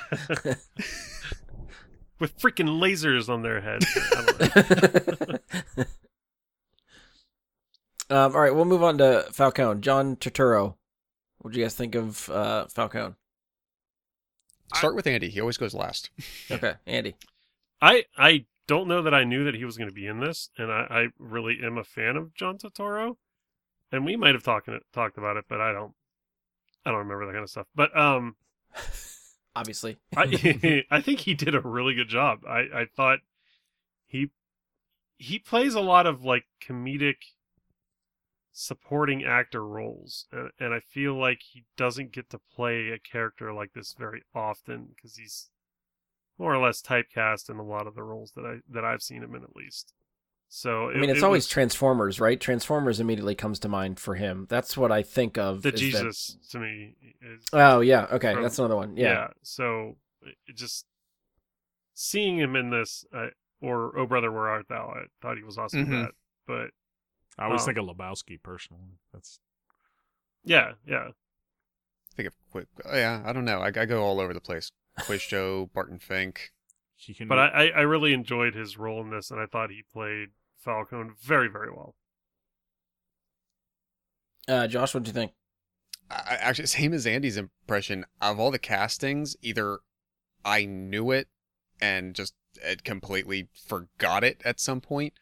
[2.20, 3.82] with freaking lasers on their head.
[3.96, 4.62] I
[5.18, 5.84] don't know.
[8.10, 9.80] um, all right, we'll move on to Falcone.
[9.80, 10.74] John Turturro.
[11.42, 13.14] What do you guys think of uh, Falcone?
[14.74, 15.28] Start with Andy.
[15.28, 16.10] He always goes last.
[16.50, 17.14] Okay, Andy.
[17.80, 20.50] I I don't know that I knew that he was going to be in this,
[20.56, 23.16] and I, I really am a fan of John Turturro,
[23.90, 25.94] and we might have talked talked about it, but I don't
[26.86, 27.66] I don't remember that kind of stuff.
[27.74, 28.36] But um,
[29.56, 29.98] Obviously.
[30.16, 32.44] I I think he did a really good job.
[32.48, 33.18] I I thought
[34.06, 34.30] he
[35.18, 37.16] he plays a lot of like comedic
[38.52, 43.52] supporting actor roles and, and I feel like he doesn't get to play a character
[43.52, 45.48] like this very often because he's
[46.38, 49.22] more or less typecast in a lot of the roles that I that I've seen
[49.22, 49.94] him in at least.
[50.48, 52.38] So I mean, it's it always was Transformers, right?
[52.38, 54.46] Transformers immediately comes to mind for him.
[54.50, 55.62] That's what I think of.
[55.62, 58.96] the is that- Jesus to me is Oh yeah, okay, From- that's another one.
[58.98, 59.28] Yeah.
[59.42, 60.84] So it it just
[61.94, 63.28] seeing him in this, uh,
[63.62, 64.92] or Oh Brother Where Art Thou?
[64.94, 66.02] I thought he was awesome in Mhm.
[66.06, 66.12] that.
[66.46, 66.70] But
[67.38, 67.66] I always Oh.
[67.66, 68.98] think of Lebowski personally.
[69.12, 69.40] That's
[70.44, 71.08] yeah, yeah,
[72.16, 72.66] Think of quick.
[72.84, 73.60] Oh, yeah, I don't know.
[73.60, 74.70] I, I go all over the place.
[75.00, 76.50] Quiz Show, Barton Fink.
[76.96, 77.28] he can.
[77.28, 80.28] but I, I I really enjoyed his role in this, and I thought he played
[80.58, 81.94] Falcone very very well.
[84.48, 85.32] Uh, Josh, what do you think?
[86.10, 89.36] I, I- actually, same as Andy's impression of all the castings.
[89.42, 89.78] Either
[90.44, 91.28] I knew it
[91.80, 95.14] and just had completely forgot it at some point,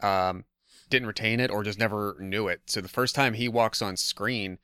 [0.00, 0.44] um,
[0.90, 2.62] didn't retain it, or just never knew it.
[2.66, 4.58] So the first time he walks on screen,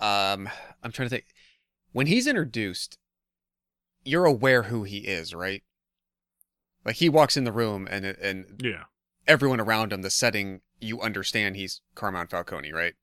[0.00, 0.48] um,
[0.82, 1.26] I'm trying to think.
[1.92, 2.98] When he's introduced,
[4.04, 5.62] you're aware who he is, right?
[6.84, 8.84] Like he walks in the room and and yeah.
[9.26, 12.94] everyone around him, the setting, you understand he's Carmine Falcone, right?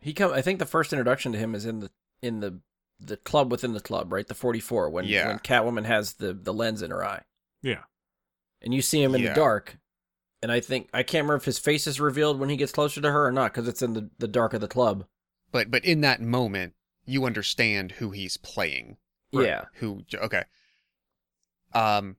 [0.00, 0.32] He come.
[0.32, 1.90] I think the first introduction to him is in the
[2.22, 2.60] in the
[3.00, 4.26] the club within the club, right?
[4.26, 5.28] The forty four when Yeah.
[5.28, 7.22] when Catwoman has the the lens in her eye,
[7.62, 7.84] Yeah.
[8.60, 9.30] and you see him in Yeah.
[9.30, 9.78] the dark.
[10.44, 13.00] And I think I can't remember if his face is revealed when he gets closer
[13.00, 15.06] to her or not, because it's in the the dark of the club.
[15.50, 16.74] but but in that moment
[17.06, 18.98] you understand who he's playing
[19.32, 19.46] Right.
[19.46, 19.64] Yeah.
[19.76, 20.42] who okay
[21.72, 22.16] um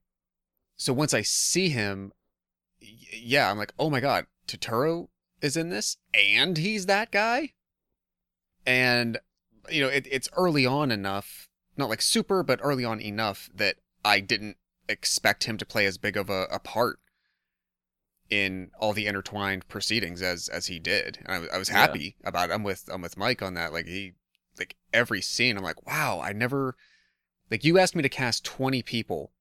[0.76, 2.14] so once i see him
[2.82, 7.54] yeah i'm like oh my god turturro is in this and he's that guy
[8.66, 9.20] and
[9.70, 11.48] you know it, it's early on enough
[11.78, 14.58] not like super but early on enough that i didn't
[14.90, 17.00] expect him to play as big of a, a part
[18.30, 21.20] in all the intertwined proceedings as as he did.
[21.26, 21.78] And i, was- I was Yeah.
[21.78, 22.54] happy about it.
[22.54, 23.72] I'm with i'm with mike on that.
[23.74, 24.14] Like he
[24.58, 26.78] like every scene i'm like wow i never
[27.52, 29.34] like you asked me to cast 20 people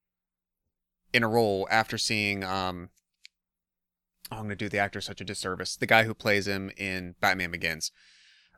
[1.12, 2.90] in a role after seeing um
[4.32, 7.14] oh, i'm gonna do the actor such a disservice the guy who plays him in
[7.20, 7.92] batman begins.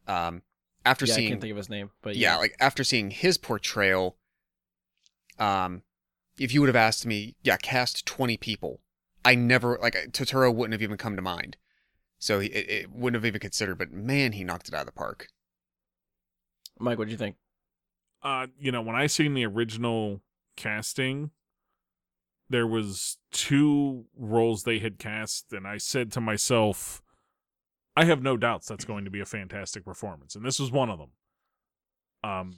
[0.08, 0.40] Um
[0.84, 3.36] after yeah, I seeing can't think of his name, but yeah, like after seeing his
[3.36, 4.16] portrayal,
[5.38, 5.82] um,
[6.38, 8.80] if you would have asked me, yeah, cast twenty people,
[9.26, 11.56] I never like Turturro wouldn't have even come to mind.
[12.18, 13.76] So he, it, it wouldn't have even considered.
[13.76, 15.26] But man, he knocked it out of the park.
[16.78, 17.34] Mike, what do you think?
[18.22, 20.20] Uh, you know, when I seen the original
[20.56, 21.32] casting,
[22.48, 27.02] there was two roles they had cast, and I said to myself,
[27.96, 30.90] I have no doubts that's going to be a fantastic performance, and this was one
[30.90, 31.10] of them.
[32.22, 32.56] Um,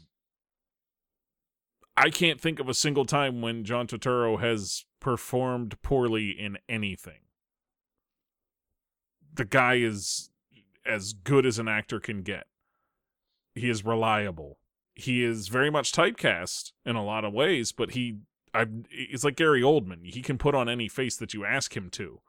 [2.00, 7.20] I can't think of a single time when John Turturro has performed poorly in anything.
[9.34, 10.30] The guy is
[10.86, 12.46] as good as an actor can get.
[13.54, 14.58] He is reliable.
[14.94, 18.18] He is very much typecast in a lot of ways, but he
[18.54, 20.04] I it's like Gary Oldman.
[20.06, 22.20] He can put on any face that you ask him to.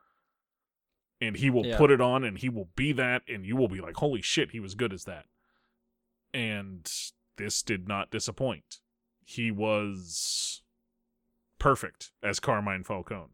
[1.22, 1.78] And he will Yeah.
[1.78, 4.52] put it on and he will be that and you will be like, "Holy shit,
[4.52, 5.28] he was good as that."
[6.34, 6.92] And
[7.38, 8.80] this did not disappoint.
[9.30, 10.64] He was
[11.60, 13.30] perfect as Carmine Falcone.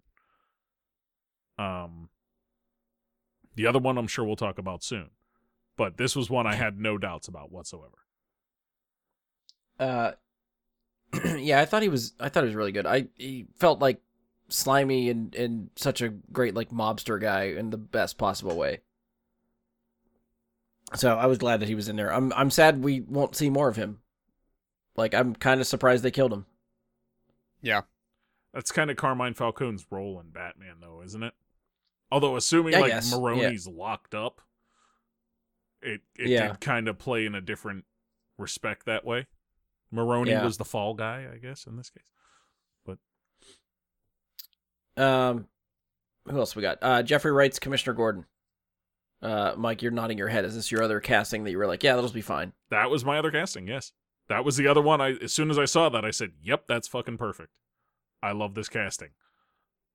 [1.58, 2.10] Um
[3.56, 5.12] the other one I'm sure we'll talk about soon.
[5.78, 7.96] But this was one I had no doubts about whatsoever.
[9.80, 10.12] Uh,
[11.38, 12.14] yeah, I thought he was.
[12.20, 12.86] I thought he was really good.
[12.86, 14.02] I he felt like
[14.48, 18.80] slimy and and such a great like mobster guy in the best possible way.
[20.96, 22.14] So I was glad that he was in there.
[22.14, 24.00] I'm I'm sad we won't see more of him.
[24.96, 26.46] Like I'm kind of surprised they killed him.
[27.62, 27.82] Yeah.
[28.54, 31.34] That's kind of Carmine Falcone's role in Batman, though, isn't it?
[32.12, 33.18] Although, assuming I like guess, yeah.
[33.18, 34.40] Maroni's locked up,
[35.82, 36.48] it it Yeah.
[36.50, 37.84] did kind of play in a different
[38.38, 39.28] respect that way.
[39.92, 40.44] Maroni Yeah.
[40.46, 42.04] was the fall guy, I guess, in this case.
[42.86, 42.98] But
[45.02, 45.48] um,
[46.30, 46.78] who else we got?
[46.82, 48.26] Uh, Jeffrey Wright's Commissioner Gordon.
[49.22, 50.46] Uh, Mike, you're nodding your head.
[50.46, 52.54] Is this your other casting that you were like, yeah, that'll be fine?
[52.70, 53.68] That was my other casting.
[53.68, 53.92] Yes,
[54.28, 55.02] that was the other one.
[55.02, 57.52] I as soon as I saw that, I said, "Yep, that's fucking perfect."
[58.24, 59.10] I love this casting.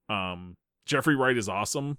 [0.08, 1.98] Um, Jeffrey Wright is awesome,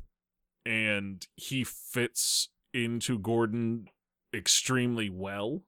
[0.66, 3.88] and he fits into Gordon
[4.34, 5.64] extremely well.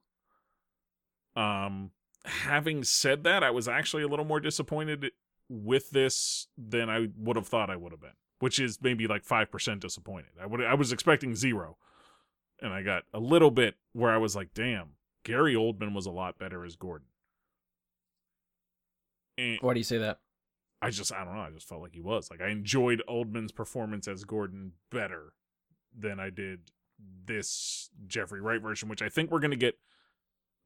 [1.36, 1.90] Um,
[2.24, 5.10] having said that, I was actually a little more disappointed
[5.48, 9.24] with this than I would have thought I would have been, which is maybe like
[9.24, 10.30] five percent disappointed.
[10.40, 11.76] I would I was expecting zero,
[12.60, 14.90] and I got a little bit where I was like, "Damn,
[15.24, 17.08] Gary Oldman was a lot better as Gordon."
[19.36, 20.20] And Why do you say that?
[20.80, 21.40] I just I don't know.
[21.40, 25.32] I just felt like he was like I enjoyed Oldman's performance as Gordon better
[25.96, 26.70] than I did
[27.24, 29.78] this Jeffrey Wright version, which I think we're gonna get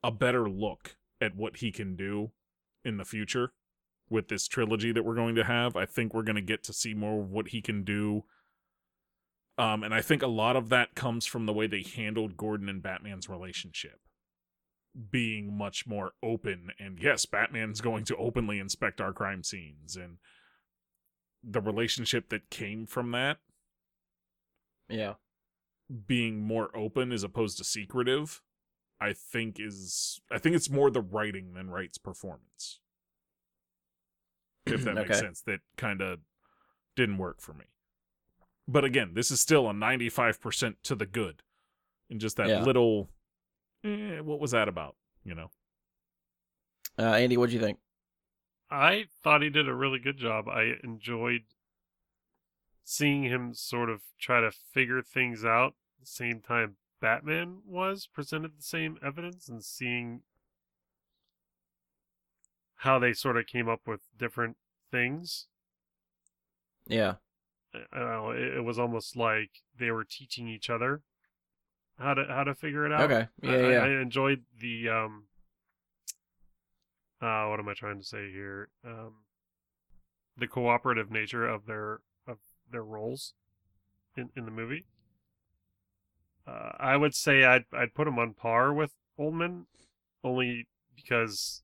[0.02, 2.32] a better look at what he can do
[2.84, 3.52] in the future
[4.10, 5.76] with this trilogy that we're going to have.
[5.76, 8.24] I think we're gonna get to see more of what he can do.
[9.56, 12.68] Um, and I think a lot of that comes from the way they handled Gordon
[12.68, 14.00] and Batman's relationship
[15.10, 16.70] being much more open.
[16.78, 19.96] And yes batman's going to openly inspect our crime scenes.
[19.96, 20.18] And
[21.42, 23.38] the relationship that came from that
[24.88, 25.14] Yeah.
[26.06, 28.42] being more open as opposed to secretive
[29.00, 32.80] i think is i think it's more the writing than wright's performance.
[34.66, 36.18] If that makes sense that kind of
[36.96, 37.66] didn't work for me.
[38.66, 41.42] But again this is still a 95% to the good.
[42.10, 42.64] And just that Yeah.
[42.64, 43.08] little
[43.84, 45.50] eh, what was that about you know
[46.98, 47.78] Uh, Andy, what do you think?
[48.70, 50.48] I thought he did a really good job.
[50.48, 51.44] I enjoyed
[52.84, 58.06] seeing him sort of try to figure things out at the same time Batman was
[58.06, 60.22] presented the same evidence and seeing
[62.76, 64.56] how they sort of came up with different
[64.90, 65.46] things.
[66.86, 67.14] Yeah.
[67.74, 68.30] I I don't know.
[68.30, 71.02] It, it was almost like they were teaching each other
[71.98, 73.10] how to how to figure it out.
[73.10, 73.28] Okay.
[73.42, 73.84] Yeah, I, I- yeah.
[73.84, 75.24] I enjoyed the um.
[77.20, 78.68] Uh, what am I trying to say here?
[78.84, 79.14] Um,
[80.36, 82.38] the cooperative nature of their of
[82.70, 83.34] their roles
[84.16, 84.84] in in the movie.
[86.46, 89.64] Uh, I would say I'd I'd put him on par with Oldman,
[90.22, 91.62] only because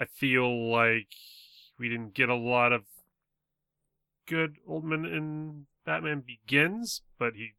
[0.00, 1.08] I feel like
[1.78, 2.84] we didn't get a lot of
[4.26, 7.52] good Oldman in Batman Begins, but he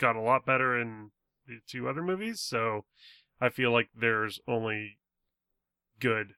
[0.00, 1.10] got a lot better in
[1.46, 2.40] the two other movies.
[2.40, 2.84] So
[3.40, 4.98] I feel like there's only
[6.00, 6.32] good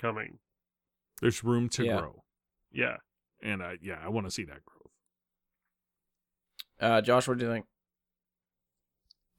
[0.00, 0.38] coming.
[1.20, 1.98] there's room to Yeah.
[1.98, 2.24] grow
[2.72, 2.96] Yeah.
[3.42, 4.92] and i yeah i want to see that growth
[6.80, 7.66] Uh, Josh, what do you think?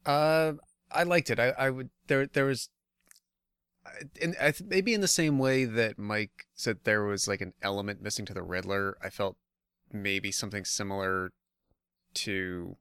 [0.05, 0.53] Uh,
[0.91, 1.39] I liked it.
[1.39, 2.69] I, I would there there was,
[4.21, 7.53] and I th- maybe in the same way that Mike said there was like an
[7.63, 8.95] element missing to the Riddler.
[9.01, 9.37] I felt
[9.91, 11.31] maybe something similar
[12.15, 12.77] to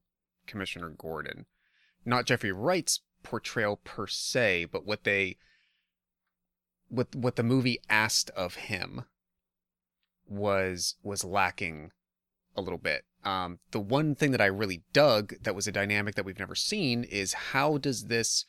[0.50, 1.46] Commissioner Gordon,
[2.04, 5.36] not Jeffrey Wright's portrayal per se, but what they
[6.88, 9.04] what what the movie asked of him
[10.28, 11.92] was was lacking
[12.56, 13.04] a little bit.
[13.24, 16.54] Um, the one thing that I really dug that was a dynamic that we've never
[16.54, 18.44] seen is how does this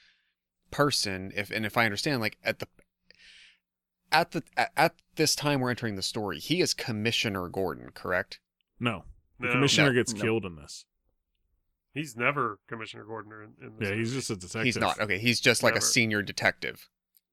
[0.72, 2.68] person, if and if I understand, like at the
[4.12, 8.40] at the at, at this time we're entering the story, he is Commissioner Gordon, correct?
[8.80, 9.04] no
[9.40, 9.54] the No.
[9.54, 10.22] commissioner No, gets no.
[10.22, 10.86] killed in this
[11.94, 15.00] He's never Commissioner Gordon in, in this yeah he's just a detective He's not.
[15.00, 16.90] Okay, he's just like a senior detective.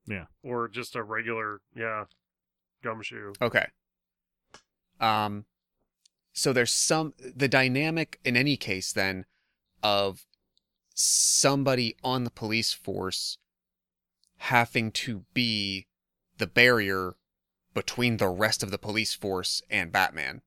[0.06, 0.24] Yeah.
[0.42, 2.04] Or just a regular, yeah,
[2.82, 3.32] gumshoe.
[3.40, 3.66] Okay.
[5.00, 5.44] Um
[6.32, 9.24] so there's some the dynamic in any case then
[9.82, 10.26] of
[10.94, 13.38] somebody on the police force
[14.38, 15.86] having to be
[16.38, 17.14] the barrier
[17.74, 20.42] between the rest of the police force and Batman.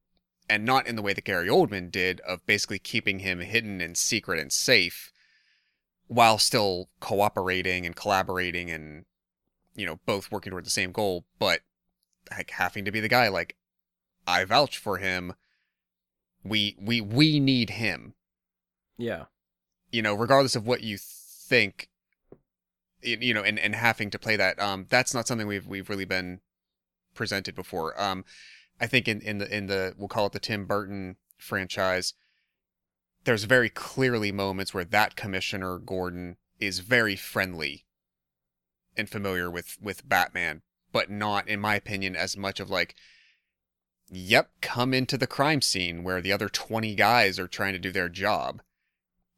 [0.52, 3.96] And not in the way that Gary Oldman did of basically keeping him hidden and
[3.96, 5.14] secret and safe
[6.08, 9.06] while still cooperating and collaborating and
[9.76, 11.62] you know both working toward the same goal, but
[12.30, 13.56] like having to be the guy like
[14.28, 15.36] I vouch for him.
[16.44, 18.16] We we we need him.
[18.98, 19.28] Yeah.
[19.90, 21.88] You know, regardless of what you think
[23.02, 26.06] you know, and, and having to play that, um, that's not something we've we've really
[26.06, 26.42] been
[27.14, 28.00] presented before.
[28.02, 28.26] Um,
[28.82, 32.16] I think in, in the in the we'll call it the Tim Burton franchise,
[33.26, 37.86] there's very clearly moments where that commissioner Gordon is very friendly
[38.98, 42.96] and familiar with with Batman, but not, in my opinion, as much of like,
[44.12, 47.92] yep, come into the crime scene where the other twenty guys are trying to do
[47.92, 48.64] their job,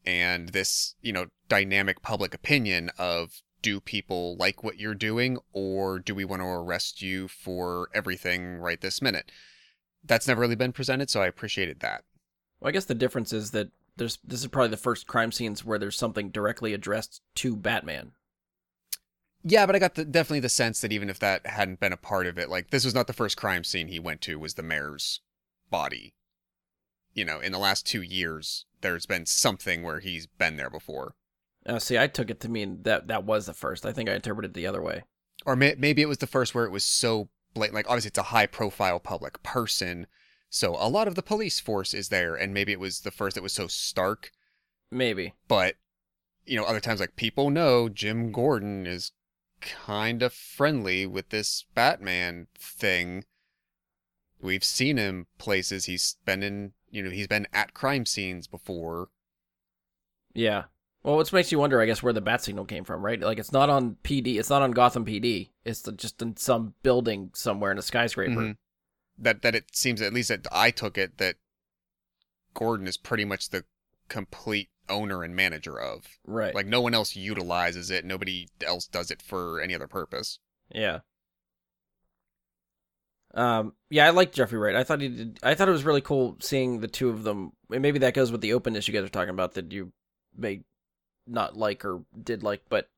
[0.05, 5.97] and this you know dynamic public opinion of do people like what you're doing or
[5.97, 9.31] do we want to arrest you for everything right this minute?
[10.03, 12.03] That's never really been presented so i appreciated that.
[12.59, 15.65] Well, I guess the difference is that there's this is probably the first crime scenes
[15.65, 18.11] where there's something directly addressed to Batman.
[19.43, 21.97] yeah but i got the, definitely the sense that even if that hadn't been a
[21.97, 24.53] part of it like this was not the first crime scene he went to was
[24.55, 25.21] the mayor's
[25.69, 26.13] body.
[27.13, 31.15] You know in the last two years there's been something where he's been there before
[31.65, 33.85] Uh, see, I took it to mean that that was the first.
[33.85, 35.03] I think I interpreted it the other way.
[35.45, 38.17] or may- maybe it was the first where it was so blatant like obviously it's
[38.17, 40.07] a high profile public person
[40.49, 43.35] so a lot of the police force is there and maybe it was the first
[43.35, 44.31] that was so stark
[44.89, 45.33] Maybe.
[45.47, 45.75] but
[46.47, 49.11] you know other times like people know jim gordon is
[49.61, 53.23] kind of friendly with this batman thing
[54.41, 59.09] we've seen him places he's been in you know he's been at crime scenes before
[60.33, 60.63] Yeah.
[61.03, 63.19] Well, which makes you wonder, I guess, where the bat signal came from, right?
[63.19, 64.39] Like, it's not on PD.
[64.39, 65.49] It's not on Gotham PD.
[65.65, 68.31] It's just in some building somewhere in a skyscraper.
[68.41, 68.57] Mhm.
[69.15, 71.35] that that it seems at least that i took it that
[72.55, 73.63] gordon is pretty much the
[74.09, 76.55] complete owner and manager of Right.
[76.55, 80.39] like no one else utilizes it nobody else does it for any other purpose
[80.71, 81.01] Yeah.
[83.35, 83.73] Um.
[83.91, 84.75] Yeah, I like Jeffrey Wright.
[84.75, 85.39] I thought he did.
[85.43, 87.51] I thought it was really cool seeing the two of them.
[87.71, 89.91] And maybe that goes with the openness you guys are talking about that you
[90.35, 90.61] may
[91.27, 92.89] not like or did like, but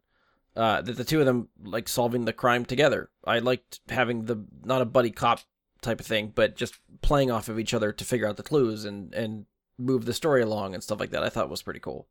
[0.56, 3.10] uh, that the two of them like solving the crime together.
[3.26, 5.42] I liked having the not a buddy cop
[5.82, 8.86] type of thing, but just playing off of each other to figure out the clues
[8.86, 9.46] and and
[9.78, 11.24] move the story along and stuff like that.
[11.24, 12.08] I thought was pretty cool.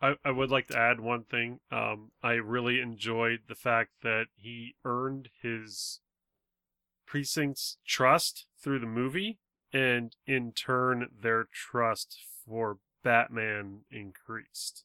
[0.00, 1.60] I, I would like to add one thing.
[1.72, 6.00] Um, I really enjoyed the fact that he earned his
[7.06, 9.38] precinct's trust through the movie,
[9.72, 12.78] and in turn, their trust for
[13.08, 14.84] Batman increased.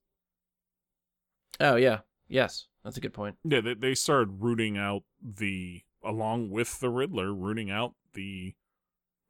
[1.59, 3.35] Oh yeah, yes, that's a good point.
[3.43, 8.55] Yeah, they, they started rooting out the, along with the Riddler, rooting out the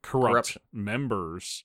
[0.00, 0.62] corrupt Corruption.
[0.72, 1.64] members.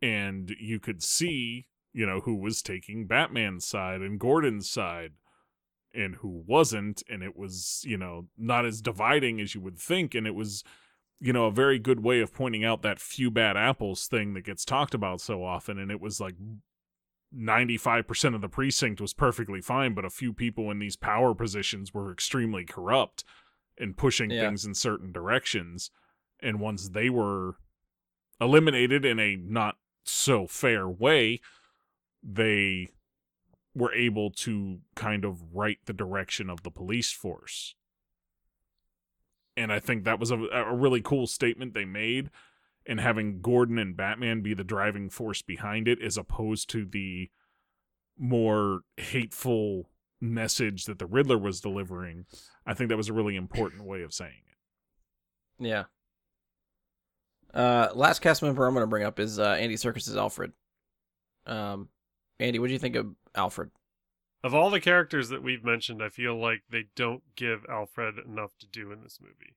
[0.00, 5.14] And you could see, you know, who was taking Batman's side and Gordon's side
[5.92, 7.02] and who wasn't.
[7.10, 10.14] And it was, you know, not as dividing as you would think.
[10.14, 10.62] And it was,
[11.24, 14.40] you know, a very good way of pointing out that few bad apples thing that
[14.44, 15.78] gets talked about so often.
[15.78, 16.34] And it was like
[17.32, 21.94] 95% of the precinct was perfectly fine, but a few people in these power positions
[21.94, 23.22] were extremely corrupt
[23.78, 24.48] and pushing Yeah.
[24.48, 25.92] things in certain directions.
[26.40, 27.56] And once they were
[28.40, 31.40] eliminated in a not so fair way,
[32.20, 32.88] they
[33.74, 37.76] were able to kind of right the direction of the police force.
[39.56, 42.30] And I think that was a, a really cool statement they made
[42.86, 47.30] and having Gordon and Batman be the driving force behind it as opposed to the
[48.18, 52.26] more hateful message that the Riddler was delivering.
[52.66, 55.66] I think that was a really important way of saying it.
[55.66, 55.84] Yeah.
[57.52, 60.52] Uh, last cast member I'm going to bring up is uh, Andy Serkis's Alfred.
[61.46, 61.88] Um,
[62.40, 63.70] Andy, what do you think of Alfred?
[64.44, 68.58] Of all the characters that we've mentioned, I feel like they don't give Alfred enough
[68.58, 69.54] to do in this movie.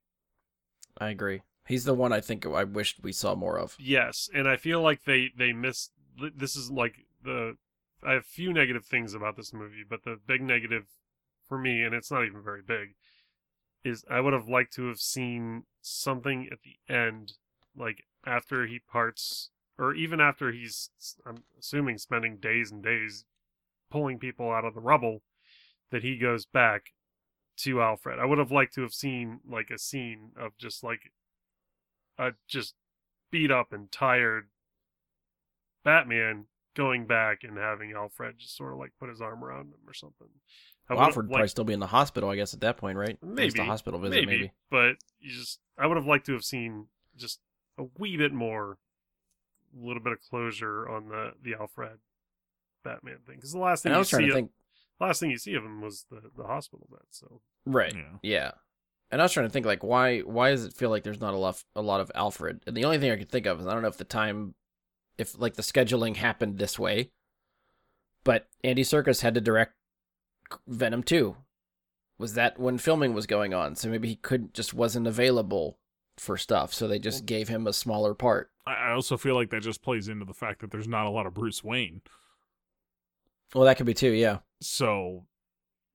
[0.98, 1.42] I agree.
[1.68, 3.76] He's the one I think I wished we saw more of.
[3.80, 5.90] Yes, and I feel like they they miss.
[6.36, 7.58] This is like the.
[8.04, 10.86] I have a few negative things about this movie, but the big negative
[11.48, 12.96] for me, and it's not even very big,
[13.84, 17.34] is I would have liked to have seen something at the end,
[17.76, 19.50] like after he parts,
[19.80, 20.92] or even after he's,
[21.26, 23.26] I'm assuming, spending days and days
[23.96, 25.22] pulling people out of the rubble,
[25.90, 26.92] that he goes back
[27.56, 28.20] to Alfred.
[28.20, 31.14] I would have liked to have seen like a scene of just like
[32.18, 32.74] a just
[33.32, 34.50] beat up and tired
[35.86, 39.88] Batman going back and having Alfred just sort of like put his arm around him
[39.88, 40.28] or something.
[40.90, 43.18] Well, Alfred probably still be in the hospital, I guess, at that point, right?
[43.24, 43.62] Maybe.
[43.62, 44.52] a hospital visit, maybe, maybe.
[44.70, 47.40] but you just I would have liked to have seen just
[47.78, 48.78] a wee bit more,
[49.74, 52.00] a little bit of closure on the the Alfred
[52.86, 54.52] Batman thing because the last thing And I you was trying see to of- think,
[55.02, 57.02] last thing you see of him was the the hospital bed.
[57.10, 57.94] So right?
[57.94, 58.18] Yeah.
[58.24, 58.52] Yeah.
[59.12, 61.34] And I was trying to think like why why does it feel like there's not
[61.34, 62.62] a lot a lot of Alfred?
[62.66, 64.56] And the only thing I could think of is I don't know if the time
[65.18, 67.12] if like the scheduling happened this way.
[68.24, 69.74] But Andy Serkis had to direct
[70.68, 71.36] Venom 2.
[72.18, 73.76] Was that when filming was going on?
[73.76, 75.78] So maybe he couldn't just wasn't available
[76.18, 78.50] for stuff, so they just gave him a smaller part.
[78.66, 81.10] I I also feel like that just plays into the fact that there's not a
[81.12, 82.02] lot of Bruce Wayne.
[83.54, 84.40] Well, that could be too, yeah.
[84.62, 85.26] So,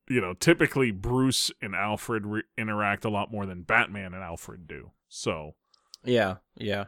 [0.08, 4.66] you know, typically Bruce and Alfred re- interact a lot more than Batman and Alfred
[4.66, 4.92] do.
[5.08, 5.54] So,
[6.04, 6.86] Yeah, yeah.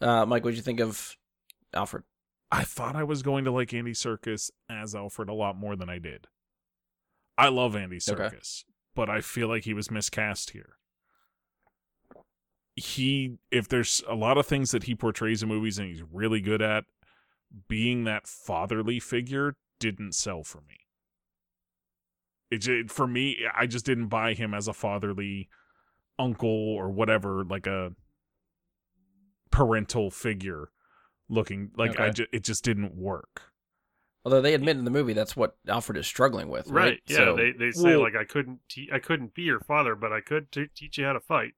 [0.00, 1.16] Uh Mike, what'd you think of
[1.74, 2.04] Alfred?
[2.50, 5.90] I thought I was going to like Andy Serkis as Alfred a lot more than
[5.90, 6.26] I did.
[7.36, 8.30] I love Andy Okay.
[8.94, 10.76] But I feel like he was miscast here.
[12.74, 16.40] He, if there's a lot of things that he portrays in movies and he's really
[16.40, 16.84] good at,
[17.68, 20.86] being that fatherly figure didn't sell for me.
[22.50, 25.48] It ju- for me, I just didn't buy him as a fatherly
[26.18, 27.92] uncle or whatever, like a
[29.50, 30.70] parental figure
[31.28, 32.12] looking like I Okay.
[32.12, 33.52] ju- it just didn't work.
[34.24, 36.84] Although they admit in the movie that's what Alfred is struggling with, right?
[36.90, 39.60] right, yeah, So- they they say Well- like I couldn't te- I couldn't be your
[39.60, 41.54] father, but I could t- teach you how to fight.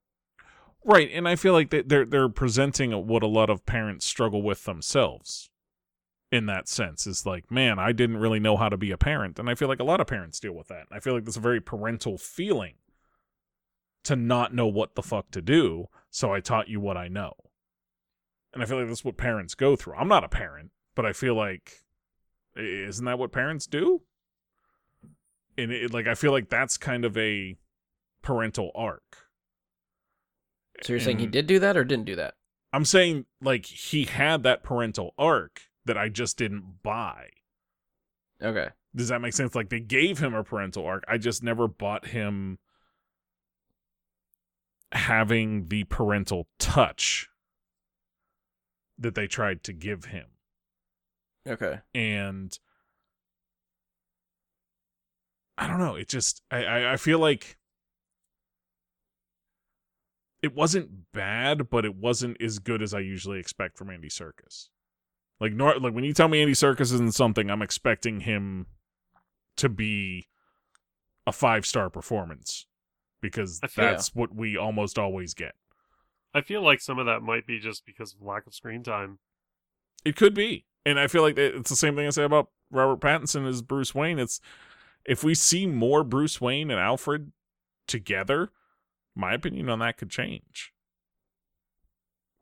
[0.84, 4.42] Right, and I feel like they- they're they're presenting what a lot of parents struggle
[4.42, 5.49] with themselves.
[6.32, 9.40] In that sense, is like, man, I didn't really know how to be a parent,
[9.40, 10.86] and I feel like a lot of parents deal with that.
[10.92, 12.74] I feel like there's a very parental feeling
[14.04, 17.34] to not know what the fuck to do, so I taught you what I know.
[18.52, 19.94] And I feel like that's what parents go through.
[19.94, 21.82] I'm not a parent, but I feel like
[22.56, 24.02] isn't that what parents do?
[25.56, 27.56] And it, like I feel like that's kind of a
[28.22, 29.26] parental arc.
[30.82, 32.34] So you're saying he did do that or didn't do that?
[32.72, 37.30] I'm saying like he had that parental arc that I just didn't buy.
[38.40, 38.68] Okay.
[38.94, 39.56] Does that make sense?
[39.56, 41.02] Like they gave him a parental arc.
[41.08, 42.60] I just never bought him
[44.92, 47.28] having the parental touch
[49.00, 50.26] that they tried to give him.
[51.48, 51.80] Okay.
[51.92, 52.56] And
[55.58, 55.96] I don't know.
[55.96, 57.58] It just I, I, I feel like
[60.40, 64.68] it wasn't bad, but it wasn't as good as I usually expect from Andy Serkis.
[65.40, 68.66] Like nor like when you tell me Andy Serkis isn't something, I'm expecting him
[69.56, 70.28] to be
[71.26, 72.66] a five star performance
[73.20, 75.52] because feel- that's what we almost always get.
[76.34, 79.18] I feel like some of that might be just because of lack of screen time.
[80.04, 80.64] It could be.
[80.86, 83.94] And I feel like it's the same thing I say about Robert Pattinson as Bruce
[83.94, 84.18] Wayne.
[84.18, 84.40] It's
[85.04, 87.32] if we see more Bruce Wayne and Alfred
[87.88, 88.50] together,
[89.16, 90.72] my opinion on that could change.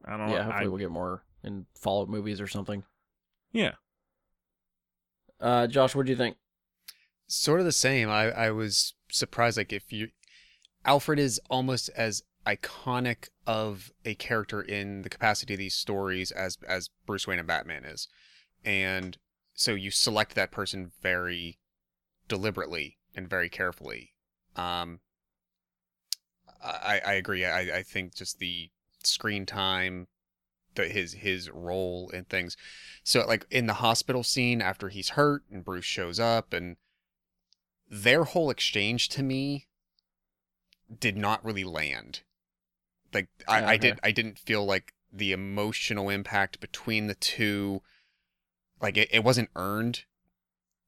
[0.05, 0.35] I don't know.
[0.35, 2.85] yeah, hopefully I- we'll get more in follow-up movies or something.
[3.53, 3.73] yeah.
[5.41, 6.37] Uh, Josh, what do you think?
[7.29, 8.09] sort of the same.
[8.09, 9.57] I, I was surprised.
[9.57, 10.09] Like if you,
[10.85, 16.59] Alfred is almost as iconic of a character in the capacity of these stories as
[16.67, 18.09] as Bruce Wayne and Batman is,
[18.65, 19.17] and
[19.55, 21.59] so you select that person very
[22.27, 24.15] deliberately and very carefully.
[24.57, 25.01] Um,
[26.63, 27.45] I I agree.
[27.45, 28.71] I I think just the
[29.05, 30.09] screen time,
[30.75, 32.57] the his his role in things.
[33.03, 36.77] So like in the hospital scene after he's hurt and Bruce shows up and
[37.91, 39.67] their whole exchange to me
[41.01, 42.23] did not really land.
[43.13, 47.83] Like I, I did I didn't feel like the emotional impact between the two
[48.81, 50.05] like it, it wasn't earned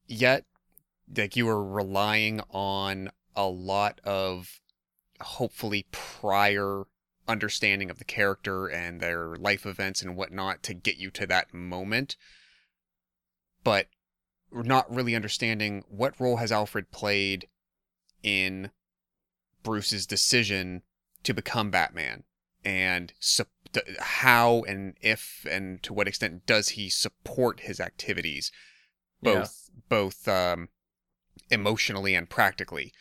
[0.06, 0.44] yet.
[1.16, 4.60] Like you were relying on a lot of
[5.20, 6.84] hopefully prior
[7.30, 11.54] understanding of the character and their life events and whatnot to get you to that
[11.54, 12.16] moment.
[13.64, 13.88] But
[14.50, 17.46] we're not really understanding what role has Alfred played
[18.22, 18.70] in
[19.62, 20.82] Bruce's decision
[21.22, 22.24] to become Batman
[22.64, 23.12] and
[23.72, 28.50] d- how and if and to what extent does he support his activities
[29.22, 29.34] Yeah.
[29.34, 30.68] both both um
[31.50, 32.92] emotionally and practically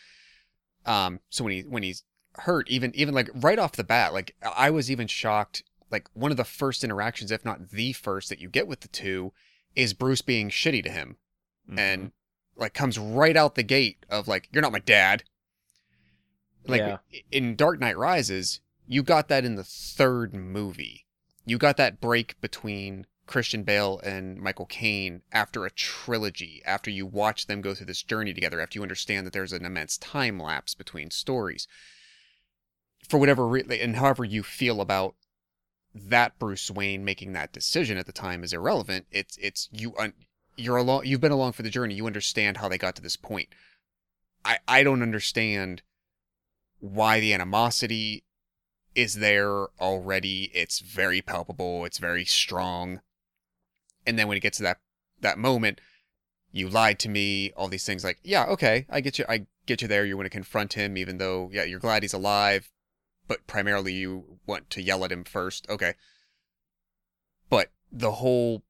[0.86, 2.04] um so when he when he's
[2.38, 6.32] hurt even even like right off the bat like i was even shocked like one
[6.32, 9.34] of the first interactions if not the first that you get with the two
[9.76, 11.18] is bruce being shitty to him
[11.70, 11.80] Mm-hmm.
[11.80, 12.12] and
[12.56, 15.24] like comes right out the gate of like you're not my dad.
[16.68, 16.98] Like Yeah.
[17.32, 21.06] in Dark Knight Rises, you got that in the third movie.
[21.46, 27.06] You got that break between Christian Bale and Michael Caine after a trilogy, after you
[27.06, 30.40] watch them go through this journey together, after you understand that there's an immense time
[30.40, 31.68] lapse between stories.
[33.10, 35.16] For whatever re- and however you feel about
[35.96, 39.08] that Bruce Wayne making that decision at the time is irrelevant.
[39.12, 40.14] It's it's you un-
[40.56, 41.96] you're along you've been along for the journey.
[41.96, 43.50] You understand how they got to this point.
[44.46, 45.82] I I don't understand
[46.80, 48.24] why the animosity
[48.94, 50.52] is there already.
[50.54, 51.86] It's very palpable.
[51.86, 53.02] It's very strong.
[54.06, 54.80] And then when it gets to that
[55.22, 55.82] that moment,
[56.52, 57.52] you lied to me.
[57.54, 60.06] All these things like yeah okay I get you I get you there.
[60.06, 62.70] You want to confront him even though yeah you're glad he's alive
[63.30, 65.66] but primarily you want to yell at him first.
[65.70, 65.94] Okay.
[67.50, 68.64] But the whole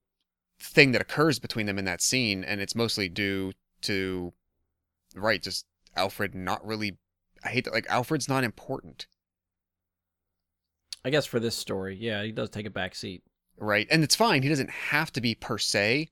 [0.60, 4.34] thing that occurs between them in that scene, and it's mostly due to,
[5.16, 5.66] right, just
[5.96, 6.98] Alfred not really.
[7.44, 7.74] I hate that.
[7.74, 9.08] Like, Alfred's not important,
[11.06, 13.24] I guess for this story, yeah, he does take a back seat.
[13.58, 13.88] right?
[13.90, 14.44] And it's fine.
[14.44, 16.10] He doesn't have to be per se.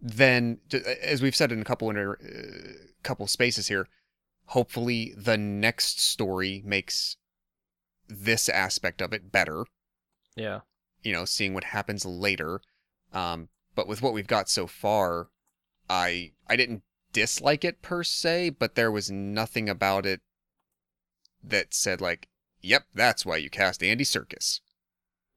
[0.00, 0.58] Then,
[1.02, 3.88] as we've said in a couple inter, uh, couple spaces here,
[4.46, 7.16] hopefully the next story makes
[8.08, 9.64] this aspect of it better.
[10.36, 10.60] Yeah.
[11.02, 12.60] you know, seeing what happens later.
[13.12, 15.28] Um, but with what we've got so far,
[15.88, 16.82] I I didn't
[17.12, 20.20] dislike it per se, but there was nothing about it
[21.42, 22.28] that said like,
[22.62, 24.60] "Yep, that's why you cast Andy Serkis."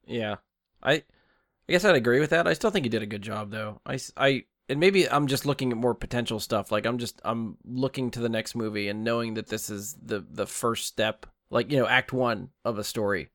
[0.06, 0.36] Yeah.
[0.82, 1.02] I I
[1.68, 2.46] guess I'd agree with that.
[2.46, 3.80] I still think he did a good job though.
[3.86, 6.70] I I and maybe I'm just looking at more potential stuff.
[6.72, 10.20] Like I'm just I'm looking to the next movie and knowing that this is the
[10.28, 13.28] the first step, like, you know, act 1 of a story.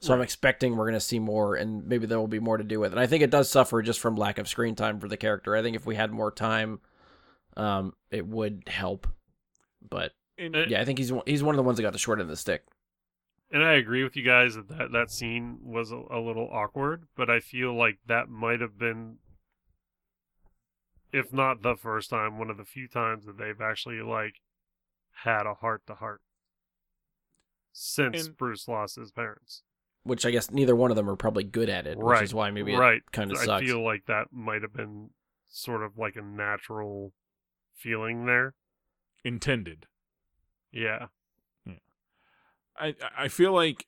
[0.00, 2.64] So I'm expecting we're going to see more and maybe there will be more to
[2.64, 2.90] do with.
[2.90, 2.94] it.
[2.94, 5.54] And I think it does suffer just from lack of screen time for the character.
[5.54, 6.80] I think if we had more time
[7.56, 9.06] um it would help.
[9.88, 11.92] But And Uh, yeah, I think he's one- he's one of the ones that got
[11.92, 12.64] the short end of the stick.
[13.52, 17.06] And I agree with you guys that that, that scene was a, a little awkward,
[17.14, 19.18] but I feel like that might have been,
[21.12, 24.40] if not the first time, one of the few times that they've actually like
[25.24, 26.22] had a heart to heart
[27.72, 29.62] since And- Bruce lost his parents.
[30.04, 32.34] Which I guess neither one of them are probably good at it, which Right, is
[32.34, 33.02] why maybe it right.
[33.12, 35.10] kind of I feel like that might have been
[35.48, 37.12] sort of like a natural
[37.74, 38.54] feeling there.
[39.24, 39.86] intended.
[40.72, 41.06] Yeah.
[42.76, 43.86] I I feel like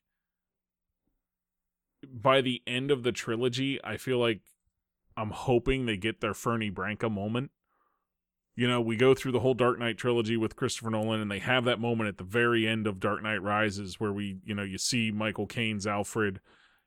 [2.09, 4.43] by the end of the trilogy, I feel like
[5.17, 7.51] I'm hoping they get their Fernie Branca moment.
[8.57, 11.41] You know, we go through the whole Dark Knight trilogy with Christopher Nolan, and they
[11.41, 14.63] have that moment at the very end of Dark Knight Rises where we, you know,
[14.63, 16.41] you see Michael Caine's Alfred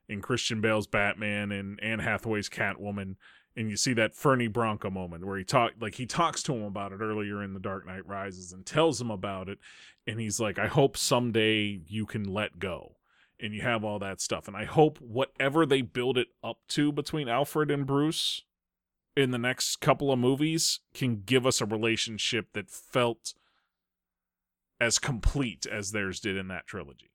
[0.07, 3.15] and Christian Bale's Batman and Anne Hathaway's Catwoman,
[3.57, 6.63] and you see that Fernie Branca moment where he talk like he talks to him
[6.63, 9.59] about it earlier in the Dark Knight Rises and tells him about it,
[10.05, 12.93] and he's like, I hope someday you can let go.
[13.39, 14.47] And you have all that stuff.
[14.47, 18.41] And I hope whatever they build it up to between Alfred and Bruce
[19.17, 23.33] in the next couple of movies can give us a relationship that felt
[24.79, 27.11] as complete as theirs did in that trilogy.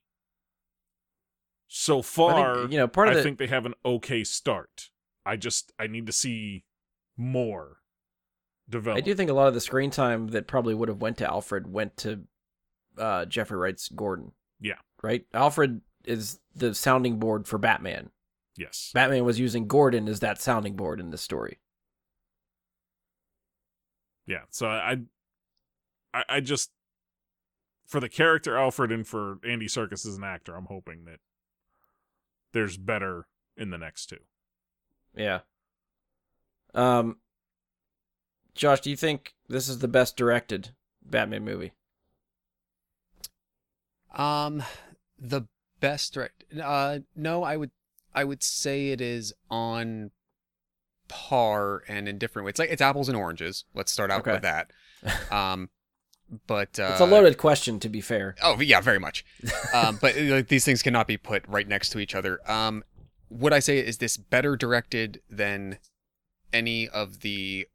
[1.67, 4.25] So I far, think, you know, part of I the think they have an okay
[4.25, 4.89] start.
[5.25, 6.65] I just I need to see
[7.15, 7.77] more
[8.69, 8.97] develop.
[8.97, 11.27] I do think a lot of the screen time that probably would have went to
[11.27, 12.23] Alfred went to
[12.97, 14.33] uh, Jeffrey Wright's Gordon.
[14.59, 14.79] Yeah.
[15.01, 15.25] Right?
[15.33, 18.09] Alfred is the sounding board for Batman.
[18.57, 18.91] Yes.
[18.93, 21.59] Batman was using Gordon as that sounding board in this story.
[24.25, 24.43] Yeah.
[24.49, 24.97] So I,
[26.13, 26.71] I, I just
[27.85, 31.19] for the character Alfred and for Andy Serkis as an actor, I'm hoping that
[32.53, 33.27] there's better
[33.57, 34.19] in the next two.
[35.15, 35.39] Yeah.
[36.73, 37.17] Um
[38.55, 40.69] Josh, do you think this is the best directed
[41.03, 41.73] Batman movie?
[44.13, 44.63] Um,
[45.17, 45.47] the
[45.79, 46.43] best direct.
[46.61, 47.71] Uh, no, I would
[48.13, 50.11] I would say it is on
[51.13, 52.53] par and in different ways.
[52.53, 53.65] It's like it's apples and oranges.
[53.75, 54.33] Let's start out Okay.
[54.33, 54.71] with that.
[55.31, 55.69] Um,
[56.47, 58.35] but uh, it's a loaded question to be fair.
[58.41, 59.25] Oh yeah, very much.
[59.73, 62.39] um, but uh, like, these things cannot be put right next to each other.
[62.49, 62.83] Um,
[63.29, 65.77] would I say is this better directed than
[66.53, 67.67] any of the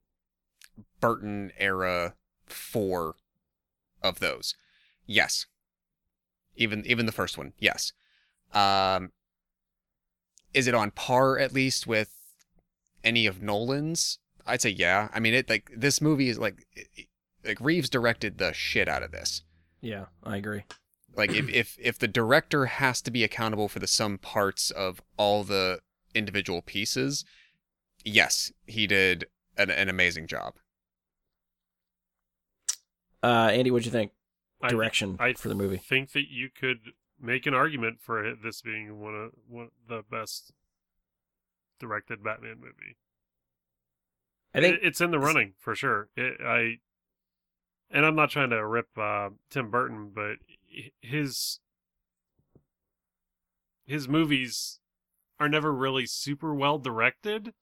[1.00, 2.14] Burton era
[2.46, 3.16] four
[4.02, 4.54] of those?
[5.06, 5.46] Yes.
[6.56, 7.92] Even even the first one, yes.
[8.54, 9.12] Um,
[10.54, 12.17] is it on par at least with
[13.04, 14.18] any of Nolan's?
[14.46, 15.08] I'd say yeah.
[15.12, 16.66] I mean, it like this movie is like
[17.44, 19.42] like Reeves directed the shit out of this
[19.80, 20.64] Yeah, I agree.
[21.16, 25.00] like if, if if the director has to be accountable for the sum parts of
[25.16, 25.80] all the
[26.14, 27.24] individual pieces
[28.04, 29.26] yes he did
[29.56, 30.54] an, an amazing job
[33.22, 34.12] Uh, Andy, what'd you think?
[34.62, 35.76] I- Direction I for the movie.
[35.76, 36.78] think that you could
[37.20, 40.52] make an argument for it, this being one of one of the best
[41.78, 42.96] directed Batman movie.
[44.54, 46.08] I think It- it's in the running for sure.
[46.16, 46.80] It, I
[47.90, 50.36] and I'm not trying to rip uh, Tim Burton, but
[51.00, 51.60] his
[53.84, 54.80] his movies
[55.40, 57.54] are never really super well directed.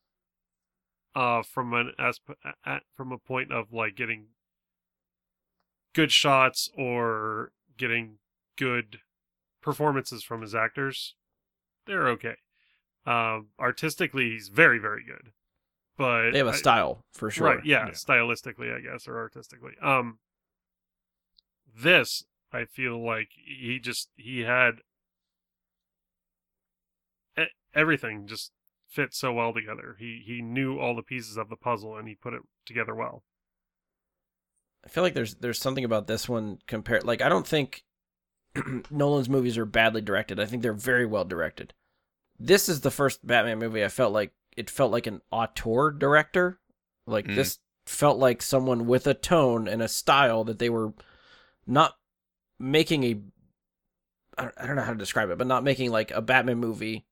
[1.15, 2.21] Uh, from an as
[2.67, 4.27] at, from a point of like getting
[5.95, 8.19] good shots or getting
[8.57, 9.01] good
[9.63, 11.15] performances from his actors,
[11.87, 12.37] they're okay.
[13.07, 15.33] Um, artistically, he's very very good,
[15.97, 17.47] but they have a I- style for sure.
[17.47, 17.93] Right, yeah, Yeah.
[17.93, 19.75] stylistically, I guess, or artistically.
[19.81, 20.19] Um,
[21.75, 24.81] this I feel like he just he had
[27.75, 28.53] everything just
[28.89, 29.97] fit so well together.
[29.99, 33.23] He he knew all the pieces of the puzzle and he put it together well.
[34.85, 37.05] I feel like there's there's something about this one compared.
[37.05, 37.85] Like I don't think
[38.91, 40.41] Nolan's movies are badly directed.
[40.41, 41.75] I think they're very well directed.
[42.39, 46.61] This is the first Batman movie I felt like it felt like an auteur director.
[47.07, 47.37] Like Mm.
[47.37, 50.93] this felt like someone with a tone and a style that they were
[51.67, 51.97] not
[52.59, 53.21] making a
[54.39, 57.07] I don't, know how to describe it, but not making like a Batman movie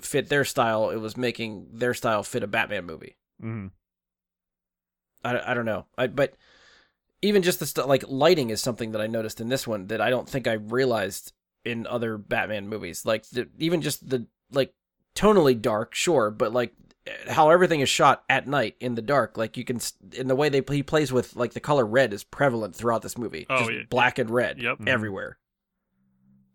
[0.00, 0.88] fit their style.
[0.88, 3.18] It was making their style fit a Batman movie.
[3.42, 3.66] Mm-hmm.
[5.22, 5.86] I, I don't know.
[5.98, 6.34] I but
[7.20, 10.00] even just the stuff like lighting is something that I noticed in this one that
[10.00, 11.32] I don't think I realized
[11.66, 13.04] in other Batman movies.
[13.04, 14.72] Like the even just the like
[15.14, 16.72] tonally dark, sure, but like
[17.28, 19.80] how everything is shot at night in the dark, like you can
[20.12, 23.18] in the way they he plays with like the color red is prevalent throughout this
[23.18, 23.46] movie.
[23.50, 23.80] Oh, just yeah.
[23.90, 24.78] black and red Yep.
[24.78, 24.88] Mhm.
[24.88, 25.38] everywhere.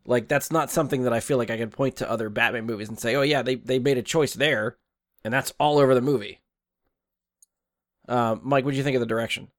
[0.05, 2.89] Like that's not something that I feel like I can point to other Batman movies
[2.89, 4.77] and say, "Oh yeah, they they made a choice there,"
[5.23, 6.39] and that's all over the movie.
[8.07, 9.49] Uh, Mike, what do you think of the direction?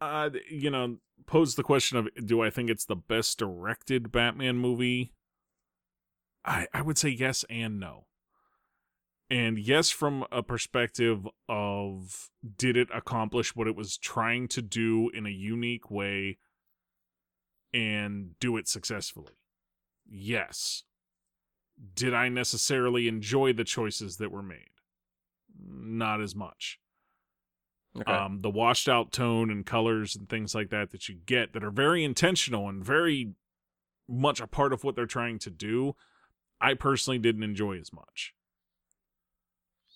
[0.00, 0.96] uh, you know,
[1.26, 5.12] pose the question of do I think it's the best directed Batman movie?
[6.44, 8.06] I I would say yes and no.
[9.30, 15.10] And yes, from a perspective of did it accomplish what it was trying to do
[15.14, 16.38] in a unique way
[17.72, 19.32] and do it successfully?
[20.06, 20.82] Yes.
[21.94, 24.68] Did I necessarily enjoy the choices that were made?
[25.58, 26.78] Not as much
[27.94, 28.10] Okay.
[28.10, 31.62] um, the washed out tone and colors and things like that that you get that
[31.62, 33.34] are very intentional and very
[34.08, 35.94] much a part of what they're trying to do
[36.60, 38.34] i personally didn't enjoy as much.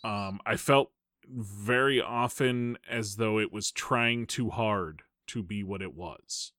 [0.04, 0.90] Um, i felt
[1.28, 6.52] very often as though it was trying too hard to be what it was.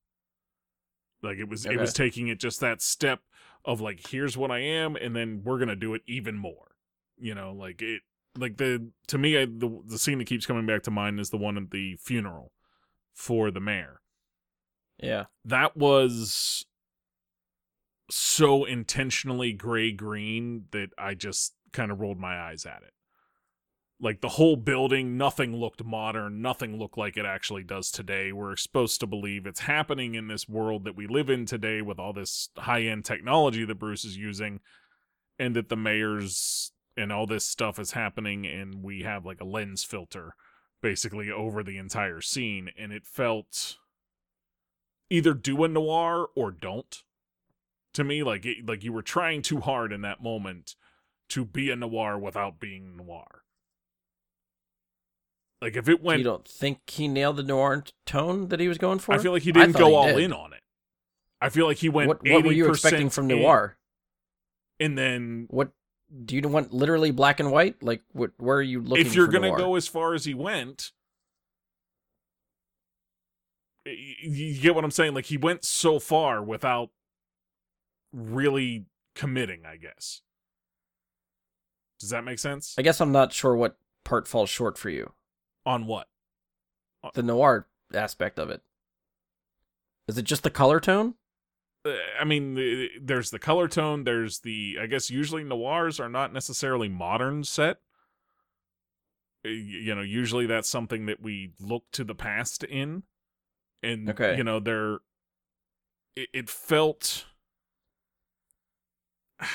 [1.21, 3.21] Like it was it was taking it just that step
[3.65, 6.75] of like here's what i am and then we're gonna do it even more.
[7.17, 8.01] You know like it
[8.37, 11.29] like the to me I, the the scene that keeps coming back to mind is
[11.29, 12.51] the one at the funeral
[13.13, 14.01] for the mayor.
[15.01, 15.25] yeah.
[15.43, 16.65] That was
[18.09, 22.93] so intentionally gray green that I just kind of rolled my eyes at it.
[23.99, 28.31] Like the whole building, nothing looked modern, nothing looked like it actually does today.
[28.31, 31.97] We're supposed to believe it's happening in this world that we live in today with
[31.97, 34.59] all this high end technology that Bruce is using,
[35.39, 39.45] and that the mayor's and all this stuff is happening, and we have like a
[39.45, 40.33] lens filter
[40.81, 43.77] basically over the entire scene, and it felt
[45.09, 47.03] either do a noir or don't
[47.93, 50.75] to me like it, like you were trying too hard in that moment
[51.29, 53.43] to be a noir without being noir
[55.61, 58.77] like if it went you don't think he nailed the noir tone that he was
[58.77, 59.13] going for?
[59.13, 60.19] i feel like he didn't go he all did.
[60.19, 60.61] in on it
[61.41, 63.77] i feel like he went What, what were you 80% expecting from in, noir?
[64.79, 65.69] and then What
[66.25, 66.73] do you want?
[66.73, 67.81] Literally black and white?
[67.83, 68.31] Like what?
[68.37, 69.05] Where are you looking?
[69.05, 69.57] if you're gonna noir?
[69.57, 70.91] go as far as he went
[73.85, 76.89] you get what i'm saying like he went so far without
[78.11, 78.85] really
[79.15, 80.21] committing i guess
[81.99, 85.13] does that make sense I guess I'm not sure what part falls short for you.
[85.65, 86.07] on what
[87.15, 88.61] The noir aspect of it.
[90.07, 91.15] Is it just the color tone?
[92.19, 94.03] I mean, the- there's the color tone.
[94.03, 97.77] There's the, I guess, usually noirs are not necessarily modern set.
[99.43, 103.03] You know, usually that's something that we look to the past in,
[103.83, 104.35] and Okay.
[104.37, 104.99] you know, they're.
[106.15, 107.25] It, it felt.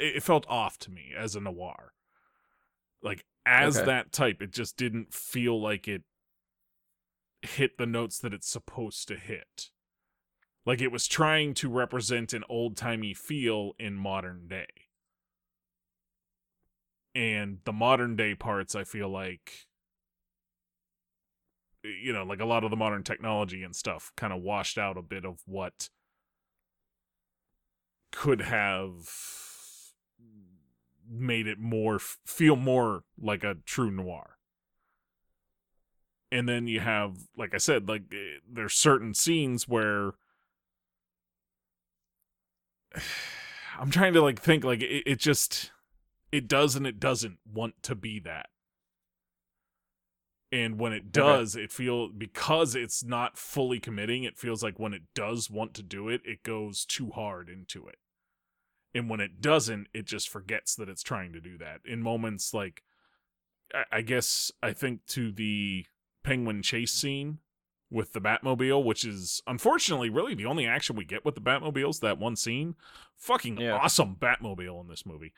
[0.00, 1.92] It felt off to me as a noir.
[3.02, 3.86] Like as Okay.
[3.86, 6.04] that type, it just didn't feel like it
[7.42, 9.70] hit the notes that it's supposed to hit.
[10.68, 14.66] Like it was trying to represent an old timey feel in modern day.
[17.14, 19.66] And the modern day parts, I feel like
[21.82, 24.98] you know, like a lot of the modern technology and stuff kind of washed out
[24.98, 25.88] a bit of what
[28.12, 29.08] could have
[31.10, 34.36] made it more feel more like a true noir.
[36.30, 40.12] And then you have, like I said, like eh, there's certain scenes where
[43.78, 45.70] I'm trying to like think like it, it just
[46.32, 48.48] it does and it doesn't want to be that.
[50.50, 54.94] And when it does, it feel because it's not fully committing, it feels like when
[54.94, 57.98] it does want to do it, it goes too hard into it.
[58.94, 61.80] And when it doesn't, it just forgets that it's trying to do that.
[61.84, 62.82] In moments like
[63.74, 65.84] I, I guess I think to the
[66.22, 67.38] penguin chase scene
[67.90, 72.00] with the Batmobile, which is unfortunately really the only action we get with the Batmobiles,
[72.00, 72.74] that one scene.
[73.16, 73.76] Fucking Yeah.
[73.76, 75.32] awesome Batmobile in this movie.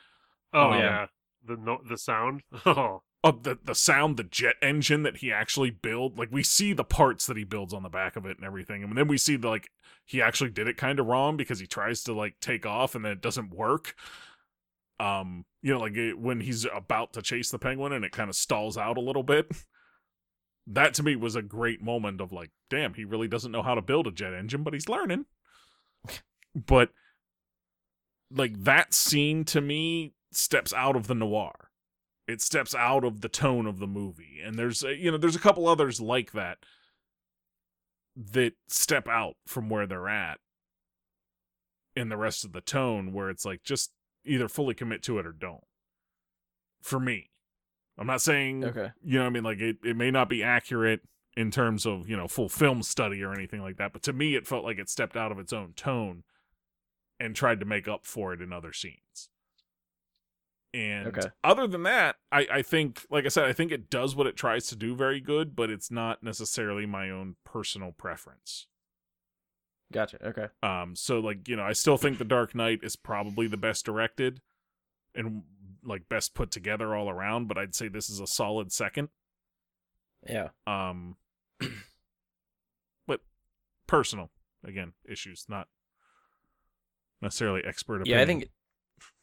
[0.52, 1.06] Oh Um, yeah,
[1.44, 2.42] the no- the sound.
[2.66, 6.16] Oh, Oh, the the sound, the jet engine that he actually built.
[6.16, 8.82] Like we see the parts that he builds on the back of it and everything,
[8.82, 9.68] and then we see the like
[10.06, 13.04] he actually did it kind of wrong because he tries to like take off and
[13.04, 13.94] then it doesn't work.
[14.98, 18.28] Um, you know, like it, when he's about to chase the penguin and it kind
[18.28, 19.50] of stalls out a little bit.
[20.72, 23.74] That to me was a great moment of like, damn, he really doesn't know how
[23.74, 25.26] to build a jet engine, but he's learning.
[26.54, 26.90] but
[28.30, 31.70] like that scene to me steps out of the noir.
[32.28, 34.40] It steps out of the tone of the movie.
[34.44, 36.58] And there's a, you know there's a couple others like that
[38.16, 40.38] that step out from where they're at
[41.96, 43.90] in the rest of the tone where it's like just
[44.24, 45.64] either fully commit to it or don't.
[46.82, 47.29] For me
[48.00, 48.90] i'm not saying Okay.
[49.04, 51.02] you know what i mean like it, it may not be accurate
[51.36, 54.34] in terms of you know full film study or anything like that but to me
[54.34, 56.24] it felt like it stepped out of its own tone
[57.20, 59.28] and tried to make up for it in other scenes
[60.72, 61.28] and Okay.
[61.44, 64.36] other than that I, I think like i said i think it does what it
[64.36, 68.66] tries to do very good but it's not necessarily my own personal preference
[69.92, 70.24] Gotcha.
[70.28, 70.46] Okay.
[70.62, 73.84] um so like you know i still think the dark knight is probably the best
[73.84, 74.40] directed
[75.14, 75.42] and
[75.84, 79.08] like best put together all around but i'd say this is a solid second
[80.28, 80.48] Yeah.
[80.66, 81.16] um
[83.06, 83.20] but
[83.86, 84.30] personal
[84.64, 85.68] again issues not
[87.22, 88.16] necessarily expert opinion.
[88.18, 88.48] Yeah, I think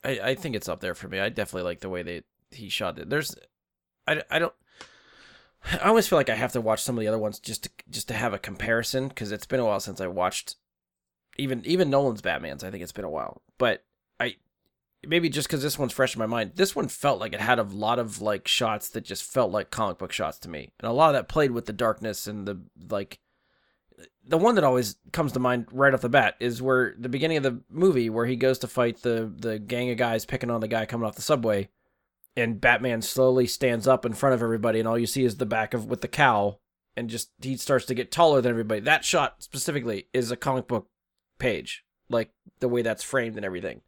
[0.04, 1.20] I, I think it's up there for me.
[1.20, 3.10] I definitely like the way they he shot it.
[3.10, 3.36] There's
[4.08, 4.54] I, I don't
[5.82, 7.70] I always feel like I have to watch some of the other ones just to,
[7.90, 10.56] just to have a comparison because it's been a while since I watched
[11.38, 12.64] even even Nolan's Batman's.
[12.64, 13.84] I think it's been a while, but
[15.06, 16.54] maybe just because this one's fresh in my mind.
[16.56, 19.72] This one felt like it had a lot of like shots that just felt like
[19.72, 22.48] comic book shots to me, and a lot of that played with the darkness and
[22.48, 22.60] the
[22.90, 23.20] like.
[24.28, 27.38] The one that always comes to mind right off the bat is where the beginning
[27.38, 30.62] of the movie where he goes to fight the the gang of guys picking on
[30.62, 31.70] the guy coming off the subway,
[32.36, 35.46] and Batman slowly stands up in front of everybody, and all you see is the
[35.46, 36.62] back of with the cowl,
[36.96, 38.82] and just he starts to get taller than everybody.
[38.82, 40.88] That shot specifically is a comic book
[41.40, 43.82] page, like the way that's framed and everything.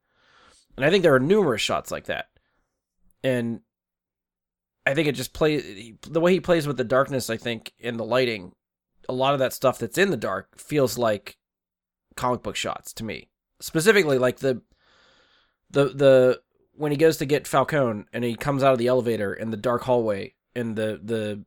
[0.78, 2.28] And I think there are numerous shots like that,
[3.24, 3.62] and
[4.86, 7.30] I think it just plays the way he plays with the darkness.
[7.30, 8.54] I think in the lighting,
[9.08, 11.38] a lot of that stuff that's in the dark feels like
[12.16, 13.30] comic book shots to me.
[13.60, 14.62] Specifically, like the
[15.70, 16.41] the the
[16.74, 19.58] when he goes to get Falcone and he comes out of the elevator in the
[19.58, 21.44] dark hallway and the the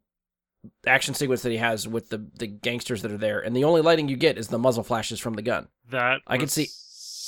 [0.87, 3.81] action sequence that he has with the the gangsters that are there and the only
[3.81, 5.69] lighting you get is the muzzle flashes from the gun.
[5.91, 6.69] that I can was see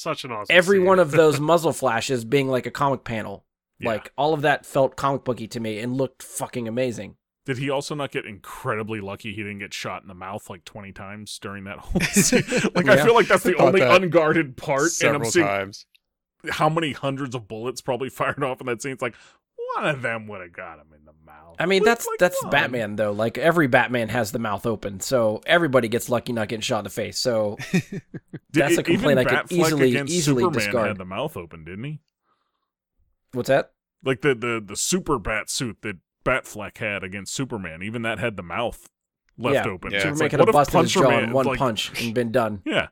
[0.05, 0.55] such an awesome.
[0.55, 0.86] Every scene.
[0.86, 3.44] one of those muzzle flashes being like a comic panel.
[3.81, 3.89] Yeah.
[3.89, 7.16] Like all of that felt comic booky to me and looked fucking amazing.
[7.44, 10.64] Did he also not get incredibly lucky he didn't get shot in the mouth like
[10.64, 12.43] 20 times during that whole scene?
[12.74, 14.90] like, I feel like that's the Thought only that unguarded part.
[15.02, 15.86] And I'm seeing times.
[16.48, 18.93] how many hundreds of bullets probably fired off in that scene.
[18.93, 19.16] It's like,
[19.74, 21.56] one of them would have got him in the mouth.
[21.59, 22.51] I mean, Like- that's like that's one.
[22.51, 23.12] Batman though.
[23.12, 26.84] Like every Batman has the mouth open, so everybody gets lucky not getting shot in
[26.84, 27.18] the face.
[27.18, 27.59] So
[28.52, 30.88] that's a complaint I could easily- against easily Superman discard.
[30.88, 32.01] had the mouth open, didn't he?
[33.32, 33.72] what's that?
[34.05, 38.36] Like the, the, the super bat suit that Batfleck had against Superman, even that had
[38.36, 38.88] the mouth
[39.36, 39.72] left Yeah.
[39.72, 39.92] open.
[39.92, 40.01] Yeah.
[40.02, 42.02] So it's Superman like, could what have if busted his jaw in one like- punch
[42.02, 42.62] and been done.
[42.66, 42.88] Yeah.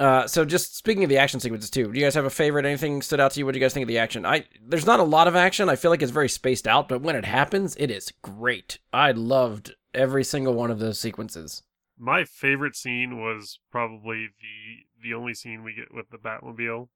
[0.00, 2.64] Uh, so just speaking of the action sequences too, do you guys have a favorite?
[2.64, 3.44] Anything stood out to you?
[3.44, 4.24] What do you guys think of the action?
[4.24, 5.68] I there's not a lot of action.
[5.68, 8.78] I feel like it's very spaced out, but when it happens, it is great.
[8.94, 11.62] I loved every single one of those sequences.
[11.98, 16.88] My favorite scene was probably the the only scene we get with the Batmobile.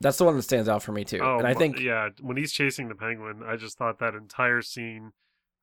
[0.00, 1.20] That's the one that stands out for me too.
[1.22, 4.62] Oh, and I think yeah, when he's chasing the penguin, I just thought that entire
[4.62, 5.12] scene,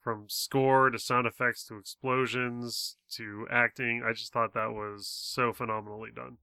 [0.02, 5.54] from score to sound effects to explosions to acting, I just thought that was so
[5.54, 6.38] phenomenally done.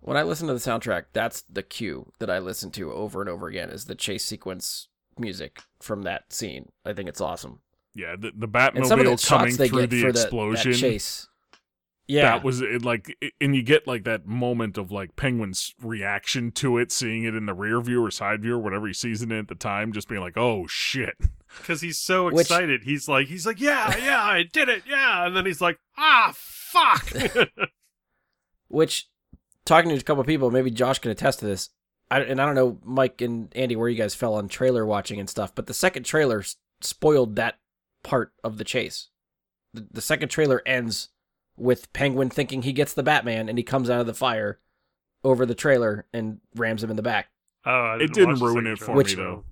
[0.00, 3.28] when I listen to the soundtrack, that's the cue that I listen to over and
[3.28, 6.70] over again is the chase sequence music from that scene.
[6.84, 7.60] I think it's awesome.
[7.94, 10.20] Yeah, the, the and some of the coming shots they through get the for the,
[10.22, 10.72] explosion.
[10.72, 11.28] that chase.
[12.06, 15.74] Yeah, That was it, like, it- and you get like that moment of like Penguin's
[15.82, 18.92] reaction to it, seeing it in the rear view or side view or whatever he
[18.92, 21.14] sees in it at the time, just being like, "Oh shit!"
[21.58, 22.82] because he's so Which- excited.
[22.84, 26.32] He's like, he's like, yeah, yeah, I did it, yeah, and then he's like, ah,
[26.36, 27.10] fuck.
[28.68, 29.08] which
[29.64, 31.70] talking to a couple of people, maybe Josh can attest to this.
[32.10, 35.18] I, and I don't know, Mike and Andy, where you guys fell on trailer watching
[35.18, 37.54] and stuff, but the second trailer s- spoiled that
[38.02, 39.08] part of the chase.
[39.72, 41.08] The, the second trailer ends
[41.56, 44.58] with Penguin thinking he gets the Batman, and he comes out of the fire
[45.22, 47.28] over the trailer and rams him in the back.
[47.64, 49.44] oh, I It didn't ruin second it for trailer, Which- me though.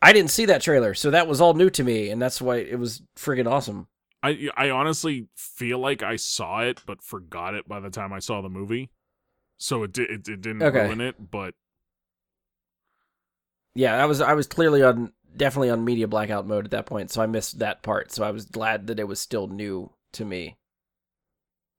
[0.00, 2.58] I didn't see that trailer, so that was all new to me, and that's why
[2.58, 3.88] it was friggin' awesome.
[4.22, 8.20] I I honestly feel like I saw it, but forgot it by the time I
[8.20, 8.90] saw the movie.
[9.58, 10.86] So it did it, it didn't Okay.
[10.86, 11.54] ruin it, but
[13.74, 17.10] Yeah, I was I was clearly on definitely on media blackout mode at that point,
[17.10, 18.12] so I missed that part.
[18.12, 20.56] So I was glad that it was still new to me.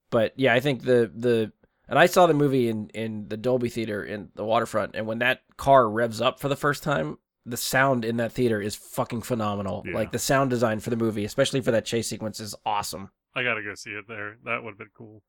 [0.10, 1.52] But yeah, I think the the
[1.88, 5.20] and I saw the movie in in the Dolby theater in the waterfront, and when
[5.20, 9.22] that car revs up for the first time, the sound in that theater is fucking
[9.22, 9.84] phenomenal.
[9.86, 9.96] Yeah.
[9.96, 13.10] Like the sound design for the movie, especially for that chase sequence, is awesome.
[13.36, 14.38] I gotta go see it there.
[14.46, 15.24] That would have been cool.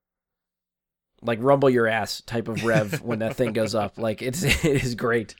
[1.22, 3.98] Like rumble your ass type of rev when that thing goes up.
[3.98, 5.34] Like it's it is great.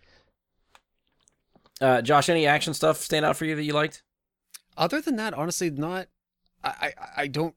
[1.81, 4.03] Uh, Josh, any action stuff stand out for you that you liked?
[4.77, 6.09] Other than that, honestly, not.
[6.63, 7.55] I I, I don't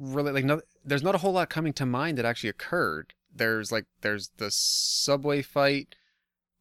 [0.00, 0.44] really like.
[0.44, 3.14] No, there's not a whole lot coming to mind that actually occurred.
[3.34, 5.94] There's like there's the subway fight,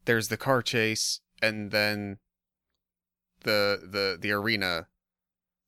[0.06, 2.18] there's the car chase, and then
[3.42, 4.88] the the the arena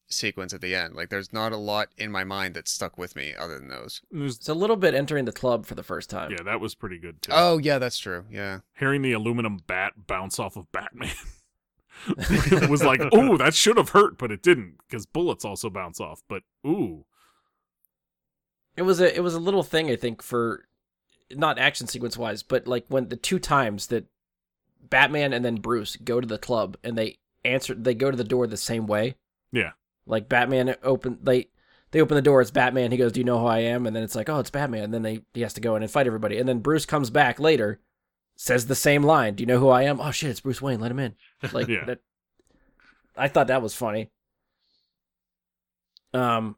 [0.07, 0.95] sequence at the end.
[0.95, 4.01] Like there's not a lot in my mind that stuck with me other than those.
[4.11, 6.31] there's, It's a little bit entering the club for the first time.
[6.31, 7.31] yeah, that was pretty good too.
[7.33, 8.25] Oh yeah, that's true.
[8.29, 8.59] Yeah.
[8.77, 11.13] Hearing the aluminum bat bounce off of Batman
[12.07, 15.99] it was like, oh, that should have hurt, but it didn't because bullets also bounce
[15.99, 17.05] off." But ooh,
[18.77, 20.65] It was a it was a little thing I think for
[21.31, 24.05] not action sequence wise, but like when the two times that
[24.89, 28.23] Batman and then Bruce go to the club and they answer they go to the
[28.23, 29.15] door the same way.
[29.51, 29.71] Yeah.
[30.05, 31.47] Like Batman open they
[31.91, 33.85] they open the door, it's Batman, he goes, Do you know who I am?
[33.85, 35.83] And then it's like, Oh, it's Batman, and then they he has to go in
[35.83, 36.37] and fight everybody.
[36.37, 37.79] And then Bruce comes back later,
[38.37, 39.99] says the same line, Do you know who I am?
[39.99, 41.15] Oh shit, it's Bruce Wayne, let him in.
[41.51, 41.85] Like Yeah.
[41.85, 41.99] that
[43.17, 44.09] I thought that was funny.
[46.13, 46.55] Um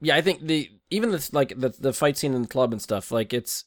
[0.00, 2.80] yeah, I think the even this like the the fight scene in the club and
[2.80, 3.64] stuff, like it's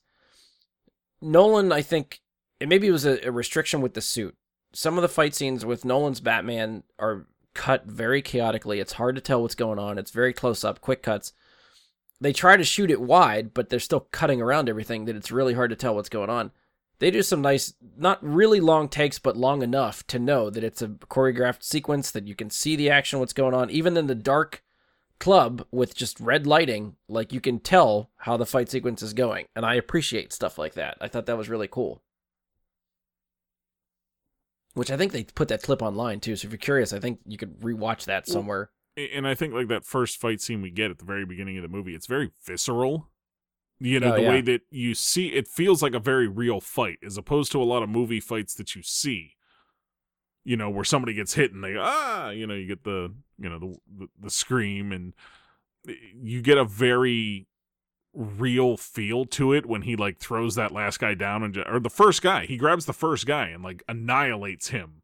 [1.22, 2.22] Nolan, I think
[2.60, 4.36] it maybe it was a, a restriction with the suit.
[4.74, 8.80] Some of the fight scenes with Nolan's Batman are cut very chaotically.
[8.80, 9.98] It's hard to tell what's going on.
[9.98, 11.34] It's very close up, quick cuts.
[12.20, 15.54] They try to shoot it wide, but they're still cutting around everything that it's really
[15.54, 16.52] hard to tell what's going on.
[17.00, 20.82] They do some nice, not really long takes, but long enough to know that it's
[20.82, 23.70] a choreographed sequence that you can see the action, what's going on.
[23.70, 24.64] Even in the dark
[25.24, 29.46] club with just red lighting, like you can tell how the fight sequence is going.
[29.56, 30.98] And I appreciate stuff like that.
[31.00, 32.02] I thought that was really cool.
[34.74, 36.36] Which I think they put that clip online too.
[36.36, 38.72] So if you're curious, I think you could rewatch that somewhere.
[38.98, 41.64] and I think like that first fight scene we get at the very beginning of
[41.64, 43.10] the movie, it's very visceral.
[43.80, 44.30] You know, Oh, the yeah.
[44.30, 47.66] way that you see it feels like a very real fight as opposed to a
[47.66, 49.36] lot of movie fights that you see.
[50.46, 53.50] You know, where somebody gets hit and they ah, you know, you get the you
[53.50, 55.14] know the the, the scream and
[56.22, 57.48] you get a very
[58.14, 61.90] real feel to it when he like throws that last guy down and or the
[61.90, 65.02] first guy he grabs the first guy and like annihilates him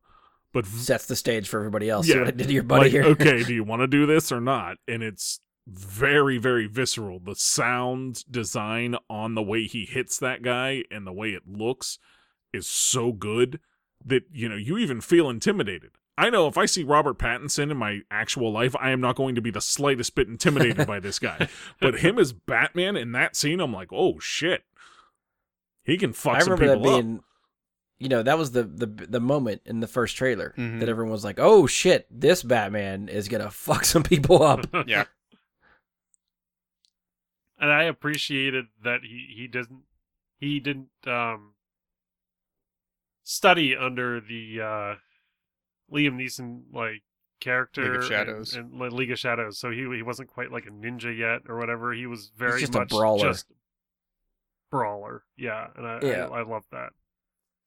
[0.52, 2.08] but v- Sets the stage for everybody else.
[2.08, 3.04] See Yeah, what I did to your buddy like, here.
[3.06, 4.78] okay, do you want to do this or not?
[4.88, 7.20] And it's very, very visceral.
[7.20, 12.00] The sound design on the way he hits that guy and the way it looks
[12.52, 13.60] is so good
[14.06, 15.92] that, you know, you even feel intimidated.
[16.18, 19.36] I know if I see Robert Pattinson in my actual life, I am not going
[19.36, 21.48] to be the slightest bit intimidated by this guy.
[21.80, 24.64] But him as Batman in that scene, I'm like, oh shit.
[25.84, 27.02] He can fuck I some remember people that up.
[27.04, 27.24] being,
[28.00, 30.80] you know, that was the the the moment in the first trailer Mhm.
[30.82, 35.06] that everyone was like, "Oh shit, this Batman is gonna fuck some people up." Yeah.
[37.58, 39.84] and I appreciated that he he doesn't
[40.40, 41.54] he didn't um
[43.30, 44.96] study under the uh
[45.94, 47.04] Liam Neeson like
[47.40, 48.54] character League of and- Shadows.
[48.56, 49.58] and, like, League of Shadows.
[49.60, 51.94] So he he wasn't quite like a ninja yet or whatever.
[51.94, 53.28] He was very just a much brawler.
[53.30, 53.46] just
[54.72, 55.24] brawler.
[55.38, 56.28] Yeah, and I, Yeah.
[56.28, 56.90] I I love that.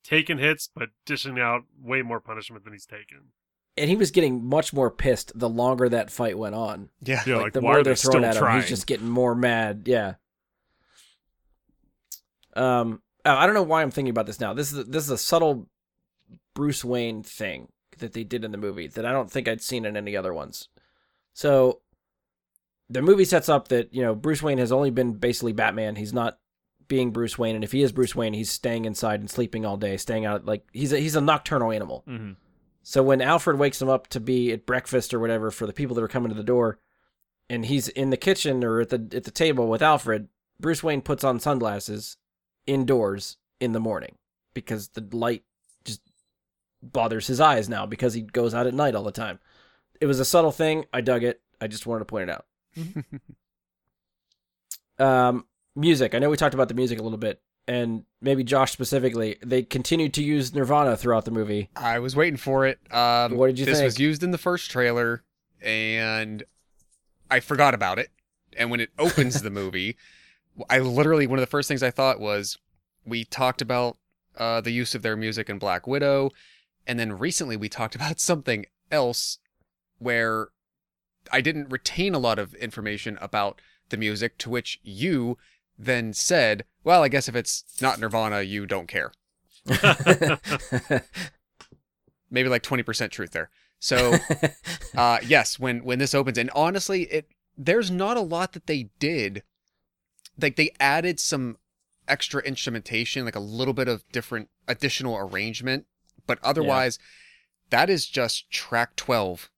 [0.05, 3.31] Taking hits, but dishing out way more punishment than he's taken.
[3.77, 6.91] and he was getting much more pissed the longer that fight went on.
[7.01, 7.23] Yeah.
[7.27, 8.61] Yeah, like, like, the why more are they're they throwing still at him, trying?
[8.61, 9.85] he's just getting more mad.
[9.87, 10.15] Yeah.
[12.55, 14.53] Um, oh, I don't know why I'm thinking about this now.
[14.55, 15.69] This is a, this is a subtle
[16.55, 17.69] Bruce Wayne thing
[17.99, 20.35] that they did in the movie that I don't think I'd seen in any other
[20.35, 20.69] ones.
[21.35, 21.81] So
[22.91, 25.97] the movie sets up that, you know, Bruce Wayne has only been basically Batman.
[25.97, 26.39] He's not
[26.89, 29.77] being Bruce Wayne, and if he is Bruce Wayne, he's staying inside and sleeping all
[29.79, 32.05] day, staying out like he's a he's a nocturnal animal.
[32.07, 32.37] Mhm.
[32.83, 35.95] So when Alfred wakes him up to be at breakfast or whatever for the people
[35.95, 36.81] that are coming to the door,
[37.49, 40.29] and he's in the kitchen or at the at the table with Alfred,
[40.61, 42.19] Bruce Wayne puts on sunglasses
[42.67, 44.17] indoors in the morning
[44.55, 45.43] because the light
[45.85, 46.01] just
[46.83, 49.39] bothers his eyes now because he goes out at night all the time.
[50.01, 50.85] It was a subtle thing.
[50.93, 51.41] I dug it.
[51.61, 52.47] I just wanted to point it out.
[55.05, 56.15] um, music.
[56.15, 59.37] I know we talked about the music a little bit, and maybe Josh specifically.
[59.45, 61.71] They continued to use Nirvana throughout the movie.
[61.77, 62.81] I was waiting for it.
[62.93, 63.87] Um, What did you this think?
[63.87, 65.23] This was used in the first trailer,
[65.63, 66.43] and
[67.31, 68.11] I forgot about it.
[68.57, 69.97] And when it opens the movie,
[70.69, 72.59] I literally one of the first things I thought was
[73.05, 73.97] we talked about
[74.37, 76.31] uh, the use of their music in Black Widow,
[76.87, 79.39] and then recently we talked about something else
[79.99, 80.49] where
[81.31, 84.39] I didn't retain a lot of information about the music.
[84.39, 85.39] To which you
[85.79, 89.13] then said, "Well, I guess if it's not Nirvana, you don't care."
[92.31, 93.51] Maybe like twenty percent truth there.
[93.79, 94.17] So
[94.97, 97.27] uh yes when when this opens and honestly it
[97.59, 99.43] there's not a lot that they did
[100.41, 101.57] like they added some
[102.09, 105.87] extra instrumentation like a little bit of different additional arrangement
[106.27, 106.99] but otherwise
[107.71, 109.51] that is just track 12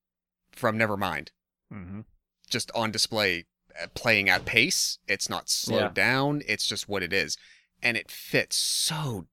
[0.52, 1.28] from nevermind.
[1.72, 2.01] Mm-hmm.
[2.48, 3.46] just on display
[3.82, 4.98] uh, playing at pace.
[5.09, 5.88] It's not slowed Yeah.
[5.92, 6.42] down.
[6.46, 7.36] It's just what it is.
[7.82, 9.26] And it fits so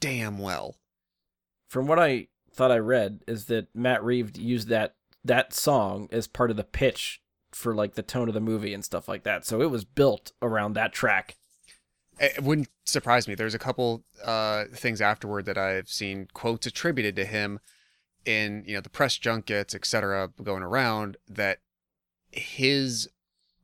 [0.00, 0.78] damn well.
[1.68, 6.26] From what I thought I read is that Matt Reeves used that that song as
[6.26, 7.20] part of the pitch
[7.54, 9.44] for like the tone of the movie and stuff like that.
[9.46, 11.36] So it was built around that track.
[12.18, 13.34] it wouldn't surprise me.
[13.34, 17.60] There's a couple uh, things afterward that I've seen quotes attributed to him
[18.24, 21.58] in you know the press junkets, etc., going around that
[22.30, 23.08] his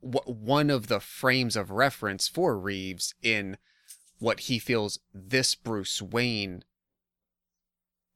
[0.03, 3.57] w- one of the frames of reference for Reeves in
[4.19, 6.63] what he feels this Bruce Wayne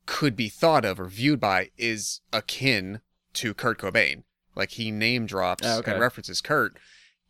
[0.06, 3.02] could be thought of or viewed by is akin
[3.34, 4.24] to Kurt Cobain.
[4.56, 5.92] Like he name drops Oh, okay.
[5.92, 6.78] and references Kurt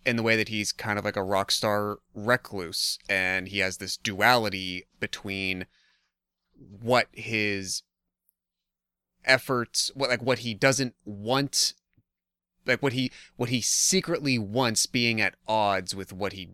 [0.05, 3.77] in the way that he's kind of like a rock star recluse and he has
[3.77, 5.65] this duality between
[6.53, 7.81] what his
[9.25, 11.73] efforts what like what he doesn't want
[12.67, 16.49] like what he what he secretly wants being at odds with what he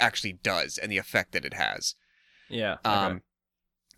[0.00, 1.94] actually does and the effect that it has
[2.48, 2.76] Yeah.
[2.84, 3.22] um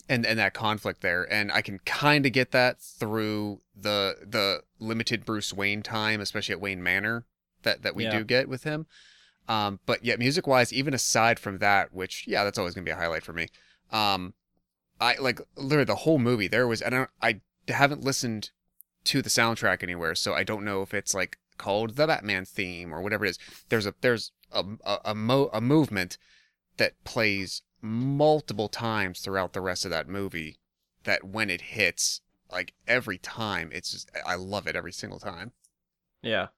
[0.09, 1.31] and and that conflict there.
[1.33, 6.53] And i can kind of get that through the the limited bruce wayne time especially
[6.55, 7.25] at wayne manor
[7.63, 8.19] that that we Yeah.
[8.19, 8.87] do get with him.
[9.49, 12.91] Um but yet music wise even aside from that which yeah that's always gonna be
[12.91, 13.49] a highlight for me
[13.93, 14.35] um
[15.01, 18.51] i like literally the whole movie there was i don't i haven't listened
[19.05, 22.93] to the soundtrack anywhere so i don't know if it's like called the batman theme
[22.95, 23.39] or whatever it is.
[23.69, 26.19] There's a there's a a, a, mo- a movement
[26.77, 30.59] that plays multiple times throughout the rest of that movie
[31.05, 35.53] that when it hits like every time it's just i love it every single time
[36.23, 36.49] Yeah.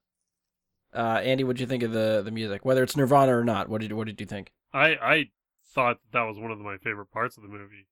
[0.93, 2.65] Uh, Andy, what did you think of the the music?
[2.65, 4.51] Whether it's Nirvana or not, what did what did you think?
[4.73, 5.29] I I
[5.73, 7.87] thought that was one of my favorite parts of the movie.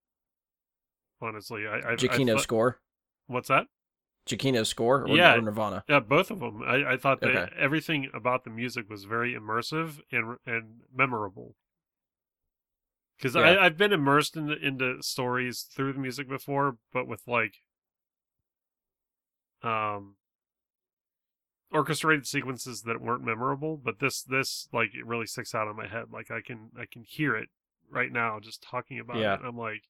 [1.21, 2.81] Honestly, I, I I thought- score,
[3.27, 3.67] What's that?
[4.27, 5.35] Giacchino score, or, Yeah.
[5.35, 5.85] or Nirvana?
[5.87, 6.61] Yeah, both of them.
[6.61, 7.53] I, I thought that Okay.
[7.57, 11.55] everything about the music was very immersive and and memorable.
[13.19, 13.57] Because Yeah.
[13.59, 17.55] I've been immersed in the, into stories through the music before, but with like
[19.61, 20.15] um
[21.71, 23.77] orchestrated sequences that weren't memorable.
[23.77, 26.05] But this this like it really sticks out in my head.
[26.11, 27.49] Like I can I can hear it
[27.89, 29.33] right now just talking about Yeah.
[29.35, 29.41] it.
[29.43, 29.83] I'm like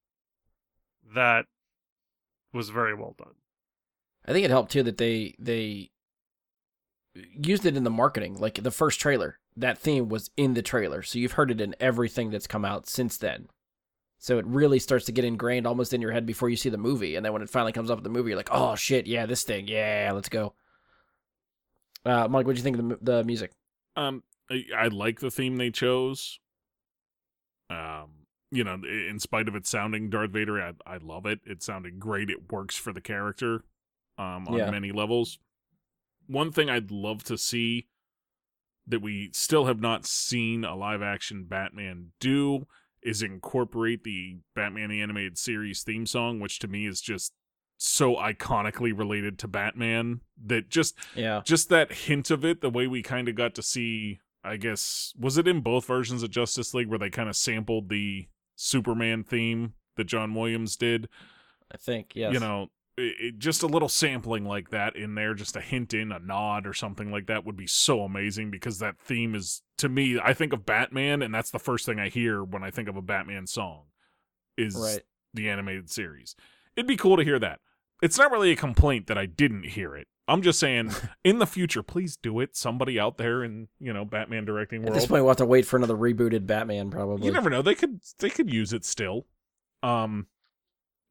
[1.13, 1.45] that
[2.51, 3.35] was very well done.
[4.25, 5.91] I think it helped too that they they
[7.13, 9.39] used it in the marketing, like the first trailer.
[9.59, 12.87] That theme was in the trailer, so you've heard it in everything that's come out
[12.87, 13.49] since then.
[14.17, 16.77] So it really starts to get ingrained almost in your head before you see the
[16.77, 19.05] movie, and then when it finally comes up in the movie, you're like, "Oh shit,
[19.07, 20.53] yeah, this thing, yeah, let's go."
[22.05, 23.51] Uh, Mike, what do you think of the the music?
[23.95, 26.39] Um, I, I like the theme they chose.
[27.69, 31.39] Um, you know, in spite of it sounding Darth Vader, I, I love it.
[31.45, 32.29] It sounded great.
[32.29, 33.63] It works for the character,
[34.17, 34.71] um, on Yeah.
[34.71, 35.37] many levels.
[36.27, 37.87] One thing I'd love to see
[38.89, 42.67] that we still have not seen a live action Batman do
[43.01, 47.33] is incorporate the Batman the Animated Series theme song, which to me is just
[47.77, 52.87] so iconically related to Batman that just Yeah, just that hint of it, the way
[52.87, 56.73] we kind of got to see, I guess, was it in both versions of Justice
[56.73, 61.07] League where they kind of sampled the Superman theme that John Williams did?
[61.71, 62.33] I think yes.
[62.33, 62.67] You know,
[62.99, 66.19] i- i- just a little sampling like that in there, just a hint in, a
[66.19, 70.19] nod or something like that would be so amazing because that theme is to me.
[70.23, 72.95] I think of Batman, and that's the first thing I hear when I think of
[72.97, 73.85] a Batman song.
[74.57, 75.01] Is Right.
[75.33, 76.35] the animated series.
[76.75, 77.61] It'd be cool to hear that.
[78.01, 80.07] It's not really a complaint that I didn't hear it.
[80.27, 80.91] I'm just saying,
[81.23, 82.55] in the future, please do it.
[82.57, 84.89] Somebody out there in you know Batman directing world.
[84.91, 87.25] At this point, we'll have to wait for another rebooted Batman, probably.
[87.25, 87.61] you never know.
[87.61, 89.25] They could they could use it still.
[89.81, 90.27] Um,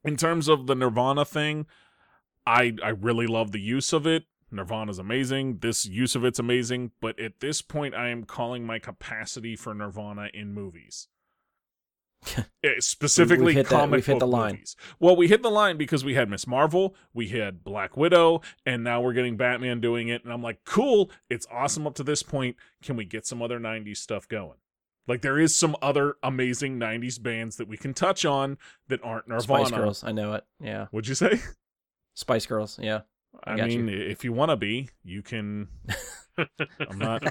[0.04, 1.66] in terms of the Nirvana thing,
[2.46, 4.24] I I really love the use of it.
[4.50, 5.58] Nirvana's amazing.
[5.58, 6.92] This use of it's amazing.
[7.00, 11.08] But at this point, I am calling my capacity for Nirvana in movies.
[12.64, 14.52] Eh, Specifically, that- comic we've hit book the line.
[14.54, 14.74] movies.
[14.98, 18.82] Well, we hit the line because we had Miss Marvel, we had Black Widow, and
[18.82, 20.24] now we're getting Batman doing it.
[20.24, 22.56] And I'm like, cool, it's awesome up to this point.
[22.82, 24.56] Can we get some other 90s stuff going?
[25.08, 28.58] Like, there is some other amazing 90s bands that we can touch on
[28.88, 29.66] that aren't Nirvana.
[29.66, 30.44] Spice Girls, I know it.
[30.60, 31.40] Yeah, Would you say?
[32.14, 32.78] Spice Girls.
[32.80, 33.00] Yeah.
[33.44, 35.68] I I, mean, if you want to be, you can.
[36.38, 37.22] I'm not.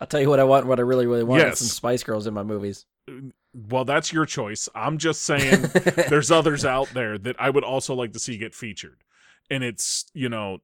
[0.00, 0.66] I'll tell you what I want.
[0.66, 1.60] What I really, really want Yes.
[1.60, 2.86] is some Spice Girls in my movies.
[3.08, 4.68] Uh, well, that's your choice.
[4.74, 5.62] I'm just saying
[6.08, 9.02] there's others out there that I would also like to see get featured.
[9.50, 10.58] And it's, you know,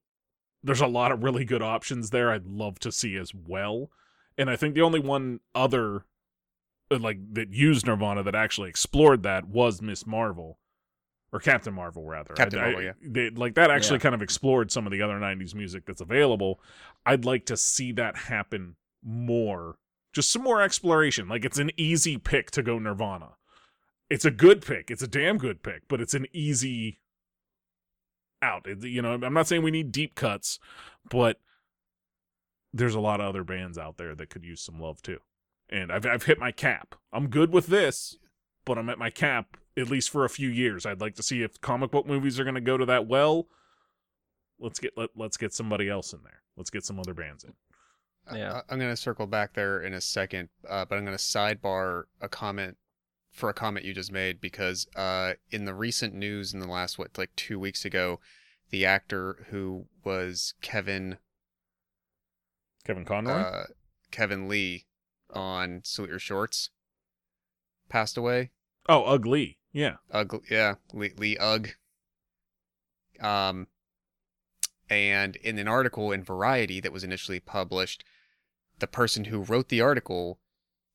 [0.63, 3.91] there's a lot of really good options there I'd love to see as well.
[4.39, 6.05] And I think the only one other
[6.91, 10.59] uh, like that used Nirvana that actually explored that was Miss Marvel
[11.33, 12.35] or Captain Marvel rather.
[12.35, 12.93] Captain I- I- Marvel, yeah.
[13.03, 14.03] they- like that actually Yeah.
[14.03, 16.61] kind of explored some of the other 90s music that's available.
[17.07, 19.79] I'd like to see that happen more.
[20.13, 21.29] Just some more exploration.
[21.29, 23.31] Like it's an easy pick to go Nirvana.
[24.11, 24.91] It's a good pick.
[24.91, 27.01] It's a damn good pick, but it's an easy
[28.43, 28.67] out.
[28.67, 30.59] It- you know, I'm not saying we need deep cuts,
[31.09, 31.41] but
[32.75, 35.19] there's a lot of other bands out there that could use some love too.
[35.71, 36.97] And I've I've hit my cap.
[37.13, 38.17] I'm good with this,
[38.65, 40.85] but I'm at my cap at least for a few years.
[40.85, 43.47] I'd like to see if comic book movies are going to go to that well.
[44.59, 46.43] Let's get let, let's get somebody else in there.
[46.57, 47.55] Let's get some other bands in.
[48.37, 48.63] Yeah.
[48.69, 51.23] I, am going to circle back there in a second, uh, but I'm going to
[51.23, 52.77] sidebar a comment
[53.31, 56.99] for a comment you just made because uh, in the recent news in the last
[56.99, 58.21] what like two weeks ago,
[58.71, 61.19] the actor who was Kevin
[62.85, 63.33] Kevin Conroy.
[63.33, 63.65] uh,
[64.11, 64.87] Kevin Lee
[65.33, 66.71] on Salute Your Shorts
[67.89, 68.51] passed away.
[68.89, 69.59] oh, ugly.
[69.73, 69.97] Yeah.
[70.11, 71.71] Ugly, yeah, Lee, Lee Ugg.
[73.21, 73.69] Um,
[74.89, 78.05] and in an article in Variety that was initially published,
[78.79, 80.39] the person who wrote the article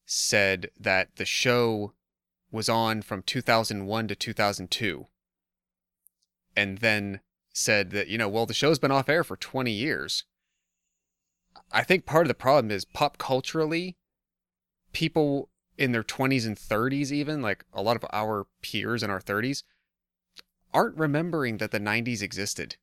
[0.06, 1.94] said that the show
[2.52, 5.08] was on from 2001 to 2002,
[6.56, 7.20] and then
[7.54, 10.24] said that you know, well, the show's been off air for 20 years.
[11.72, 13.98] I think part of the problem is pop culturally,
[14.94, 19.22] people in their 20s and 30s even like a lot of our peers in our
[19.22, 19.64] 30s
[20.74, 22.76] aren't remembering that the 90s existed.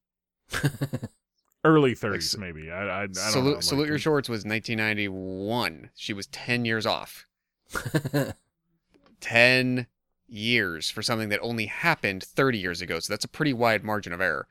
[1.64, 2.70] Early 30s s- maybe.
[2.70, 3.60] I I, I don't salute, know.
[3.60, 4.02] salute like- your hmm.
[4.02, 7.26] shorts was 1991 she was 10 years off.
[9.20, 9.86] 10
[10.28, 12.98] years for something that only happened 30 years ago.
[13.00, 14.46] So that's a pretty wide margin of error.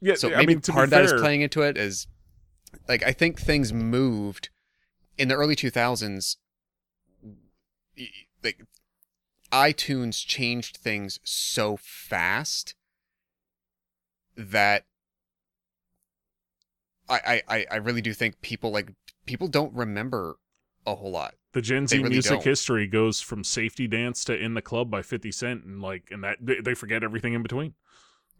[0.00, 2.06] Yeah, so I maybe mean, part of that is playing into it is
[2.88, 4.50] like i think things moved
[5.18, 6.36] in the early 2000s
[8.42, 8.64] like
[9.52, 12.74] itunes changed things so fast
[14.36, 14.84] that
[17.08, 18.92] I, I I- really do think people like
[19.26, 20.36] people don't remember
[20.86, 22.44] a whole lot The Gen Z really music don't.
[22.44, 26.24] history goes from "Safety Dance" to "In the Club" by Fifty Cent, and like, and
[26.24, 27.74] that they, they forget everything in between.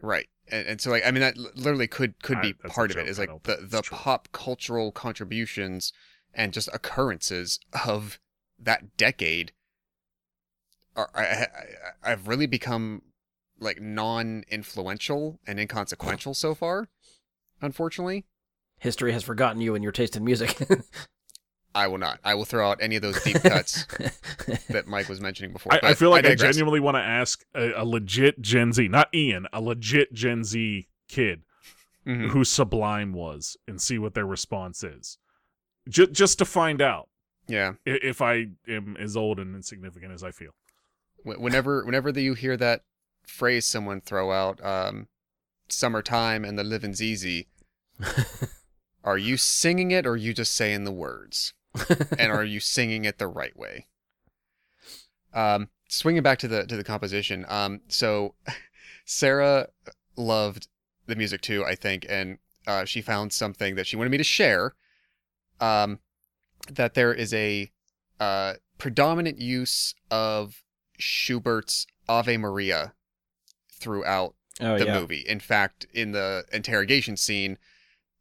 [0.01, 2.91] Right and, and so like i mean that literally could could be that's a part
[2.91, 3.97] of it joke, is I like the the true.
[3.97, 5.93] pop cultural contributions
[6.33, 8.19] and just occurrences of
[8.59, 9.51] that decade
[10.95, 11.25] are I, I
[12.03, 13.01] I- i've really become
[13.59, 16.87] like non-influential and inconsequential so far
[17.61, 18.25] unfortunately
[18.79, 20.57] History has forgotten you and your taste in music.
[21.75, 23.85] i will not i will throw out any of those deep cuts
[24.69, 26.55] that mike was mentioning before I, I feel like I, digress.
[26.55, 30.87] genuinely want to ask a, a legit Gen Z, not Ian, a legit Gen Z
[31.07, 31.43] kid
[32.05, 32.31] Mhm.
[32.31, 35.17] who Sublime was, and see what their response is,
[35.87, 37.07] just just to find out
[37.47, 40.51] yeah if I am as old and insignificant as I feel.
[41.23, 42.81] Whenever whenever that you hear that
[43.25, 45.07] phrase someone throw out um
[45.69, 47.47] summertime and the living's easy
[49.03, 51.53] are you singing it or are you just saying the words
[52.17, 53.87] and are you singing it the right way
[55.33, 58.35] um swinging back to the to the composition um so
[59.05, 59.67] sarah
[60.15, 60.67] loved
[61.07, 64.23] the music too i think and uh, she found something that she wanted me to
[64.23, 64.73] share
[65.59, 65.99] um
[66.71, 67.69] that there is a
[68.19, 70.63] uh predominant use of
[70.97, 72.93] Schubert's Ave Maria
[73.71, 74.99] throughout Oh the yeah.
[74.99, 75.23] movie.
[75.27, 77.57] In fact, in the interrogation scene,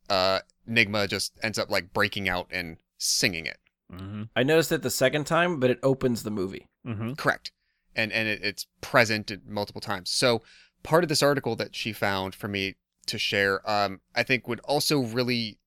[0.09, 3.59] uh, Nygma just ends up like breaking out and singing it.
[3.93, 4.23] Mm-hmm.
[4.35, 6.69] I noticed it the second time, but it opens the movie.
[6.87, 7.15] Mm-hmm.
[7.15, 7.53] Correct.
[7.95, 10.11] And and it, it's present at multiple times.
[10.11, 10.43] So
[10.83, 12.75] part of this article that she found for me
[13.07, 15.59] to share, um, I think would also really,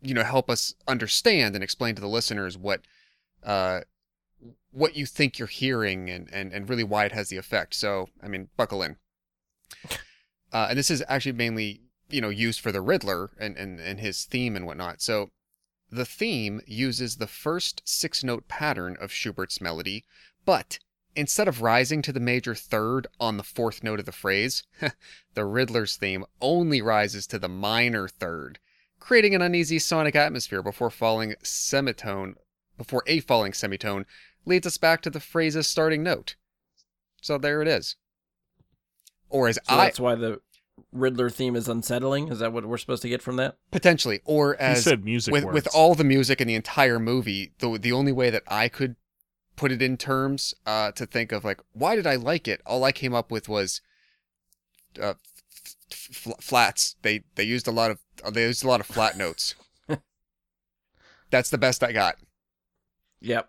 [0.00, 2.80] you know, help us understand and explain to the listeners what,
[3.44, 3.80] uh,
[4.70, 7.74] what you think you're hearing and and and really why it has the effect.
[7.74, 8.96] So I mean, buckle in.
[10.52, 14.00] Uh, and this is actually mainly you know used for the Riddler and and and
[14.00, 15.02] his theme and whatnot.
[15.02, 15.30] So
[15.90, 20.04] the theme uses the first six note pattern of Schubert's melody,
[20.44, 20.78] but
[21.14, 24.64] instead of rising to the major third on the fourth note of the phrase,
[25.34, 28.58] the Riddler's theme only rises to the minor third,
[28.98, 32.36] creating an uneasy sonic atmosphere before falling semitone
[32.76, 34.04] before a falling semitone
[34.44, 36.36] leads us back to the phrase's starting note.
[37.22, 37.96] So there it is.
[39.30, 40.40] Or as So I that's why the
[40.92, 42.28] Riddler theme is unsettling.
[42.28, 43.56] Is that what we're supposed to get from that?
[43.70, 45.54] potentially, or He as said music with words.
[45.54, 48.96] with all the music in the entire movie, the the only way that I could
[49.56, 52.60] put it in terms uh, to think of like why did I like it?
[52.66, 53.80] All I came up with was
[55.00, 55.14] uh,
[55.50, 56.96] f- f- f- flats.
[57.02, 59.54] They they used a lot of uh, they used a lot of flat notes.
[61.30, 62.16] That's the best I got.
[63.20, 63.48] Yep.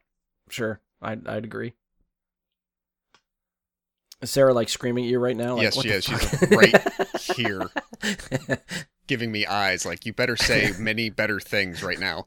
[0.49, 0.79] Sure.
[1.01, 1.73] I'd I'd agree.
[4.21, 5.55] Is Sarah like screaming at you right now?
[5.55, 6.03] Like, Yes, she is.
[6.05, 6.87] She's right
[7.35, 7.69] here.
[9.07, 12.25] Giving me eyes like you better say many better things right now.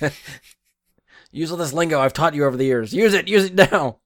[1.32, 2.92] use all this lingo I've taught you over the years.
[2.92, 3.26] Use it.
[3.26, 3.98] Use it now.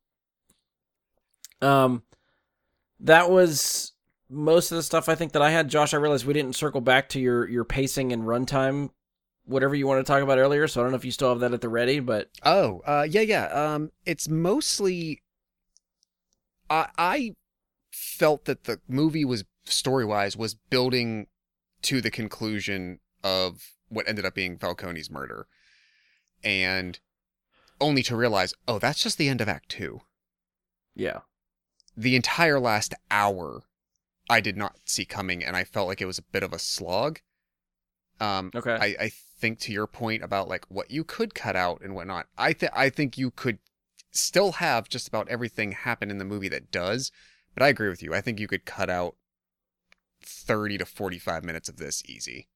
[1.60, 2.02] Um,
[3.00, 3.92] that was
[4.30, 5.68] most of the stuff I think that I had.
[5.68, 8.90] Josh, I realized we didn't circle back to your your pacing and runtime,
[9.44, 10.68] whatever you want to talk about earlier.
[10.68, 13.06] So I don't know if you still have that at the ready, but Oh, uh,
[13.08, 13.46] yeah, yeah.
[13.46, 15.22] Um, it's mostly.
[16.70, 17.34] I I
[17.92, 21.26] felt that the movie was story wise was building
[21.82, 25.46] to the conclusion of what ended up being Falcone's murder,
[26.44, 26.98] and
[27.80, 30.02] only to realize, oh, that's just the end of Act Two.
[30.94, 31.20] yeah,
[31.96, 33.62] The entire last hour,
[34.28, 36.58] I did not see coming, and I felt like it was a bit of a
[36.58, 37.20] slog.
[38.20, 41.80] Um, okay, I, I think to your point about like what you could cut out
[41.82, 43.58] and whatnot, I think I think you could
[44.18, 47.10] still have just about everything happen in the movie that does.
[47.54, 48.14] But I agree with you.
[48.14, 49.16] I think you could cut out
[50.22, 52.48] thirty to forty-five minutes of this easy.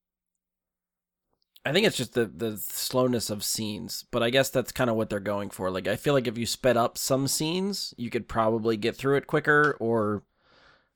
[1.64, 4.96] I think it's just the the slowness of scenes, but I guess that's kind of
[4.96, 5.70] what they're going for.
[5.70, 9.16] Like I feel like if you sped up some scenes, you could probably get through
[9.16, 10.22] it quicker or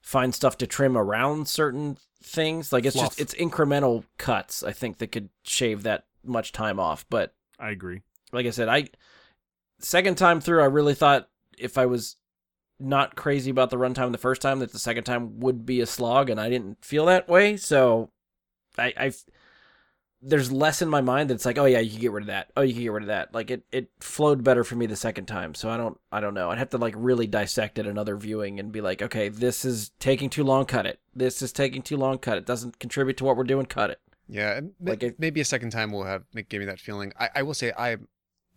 [0.01, 2.73] find stuff to trim around certain things.
[2.73, 3.17] Like it's Fluff.
[3.17, 7.71] just it's incremental cuts, I think that could shave that much time off, but I
[7.71, 8.03] agree.
[8.33, 8.89] like I said, I
[9.79, 12.17] second time through I really thought if I was
[12.79, 15.87] not crazy about the runtime the first time that the second time would be a
[15.87, 18.11] slog and I didn't feel that way, so
[18.79, 19.13] I I
[20.23, 22.51] there's less in my mind that's like, oh yeah, you can get rid of that.
[22.57, 23.35] Oh, you can get rid of that.
[23.35, 25.55] Like it, it flowed better for me the second time.
[25.55, 26.51] So I don't, I don't know.
[26.51, 29.91] I'd have to like really dissect it another viewing and be like, okay, this is
[30.01, 30.65] taking too long.
[30.65, 31.01] Cut it.
[31.15, 32.19] This is taking too long.
[32.19, 32.47] Cut it.
[32.47, 33.67] Doesn't contribute to what we're doing.
[33.67, 34.01] Cut it.
[34.29, 37.13] Yeah, Like maybe a second time will have give me that feeling.
[37.21, 37.99] I, I will say I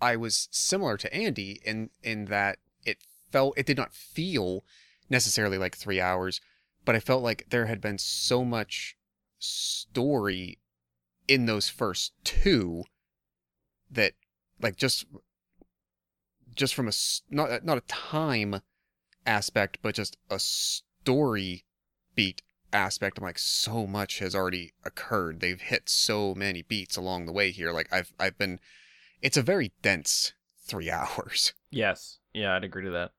[0.01, 2.97] I was similar to Andy in in that it
[3.31, 4.63] felt it did not feel
[5.09, 6.39] necessarily like three hours,
[6.85, 8.95] but I felt like there had been so much
[9.39, 10.59] story
[11.27, 12.83] in those first two
[13.89, 14.13] that
[14.61, 15.05] like just
[16.55, 16.91] just from a
[17.29, 18.61] not not a time
[19.25, 21.65] aspect, but just a story
[22.15, 22.41] beat
[22.73, 23.17] aspect.
[23.17, 25.39] I'm like, so much has already occurred.
[25.39, 27.71] They've hit so many beats along the way here.
[27.71, 28.59] Like I've I've been
[29.22, 30.33] it's a very dense
[30.65, 31.53] three hours.
[31.72, 32.19] Yes.
[32.33, 33.11] Yeah, I'd agree to that.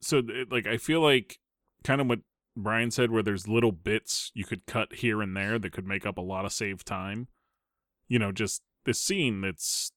[0.00, 1.38] So, it, like, I feel like
[1.84, 2.20] kind of what
[2.56, 6.06] Brian said, where there's little bits you could cut here and there that could make
[6.06, 7.28] up a lot of save time.
[8.08, 9.92] You know, just this scene that's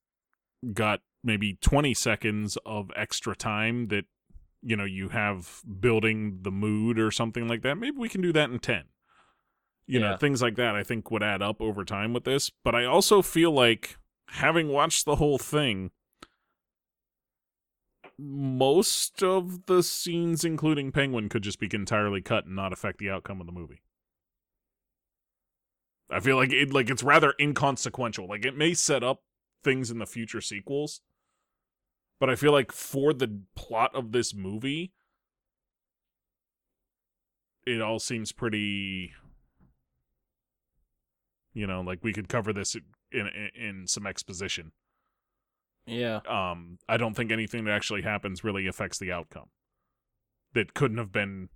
[0.74, 4.06] got maybe 20 seconds of extra time that,
[4.62, 7.76] you know, you have building the mood or something like that.
[7.76, 8.84] Maybe we can do that in 10.
[9.88, 12.50] You know, things like that I think would add up over time with this.
[12.64, 13.98] But I also feel like
[14.32, 15.92] having watched the whole thing,
[18.18, 23.10] most of the scenes, including Penguin, could just be entirely cut and not affect the
[23.10, 23.82] outcome of the movie.
[26.10, 28.27] I feel like it like it's rather inconsequential.
[28.27, 29.22] Like it may set up
[29.64, 31.01] things in the future sequels,
[32.19, 34.92] but I feel like for the plot of this movie,
[37.66, 39.14] it all seems pretty.
[41.53, 42.76] You know, like we could cover this
[43.12, 44.72] in in, in some exposition
[45.86, 46.20] Yeah.
[46.28, 49.50] um, I don't think anything that actually happens really affects the outcome.
[50.54, 51.50] That couldn't have been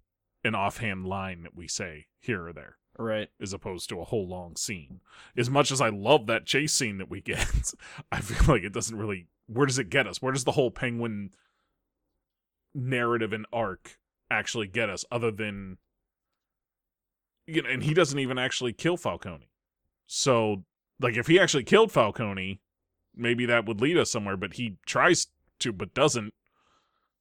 [0.44, 3.30] an offhand line that we say here or there Right.
[3.42, 5.02] as opposed to a whole long scene.
[5.36, 7.74] As much as I love that chase scene that we get,
[8.12, 9.28] I feel like it doesn't really.
[9.48, 10.22] Where does it get us?
[10.22, 11.32] Where does the whole penguin
[12.74, 13.98] narrative and arc
[14.32, 15.78] actually get us, other than
[17.48, 17.70] you know?
[17.70, 19.50] And he doesn't even actually kill Falcone.
[20.08, 20.64] So,
[21.00, 22.62] like, if he actually killed Falcone,
[23.16, 24.38] maybe that would lead us somewhere.
[24.38, 25.28] But he tries
[25.60, 26.34] to, but doesn't.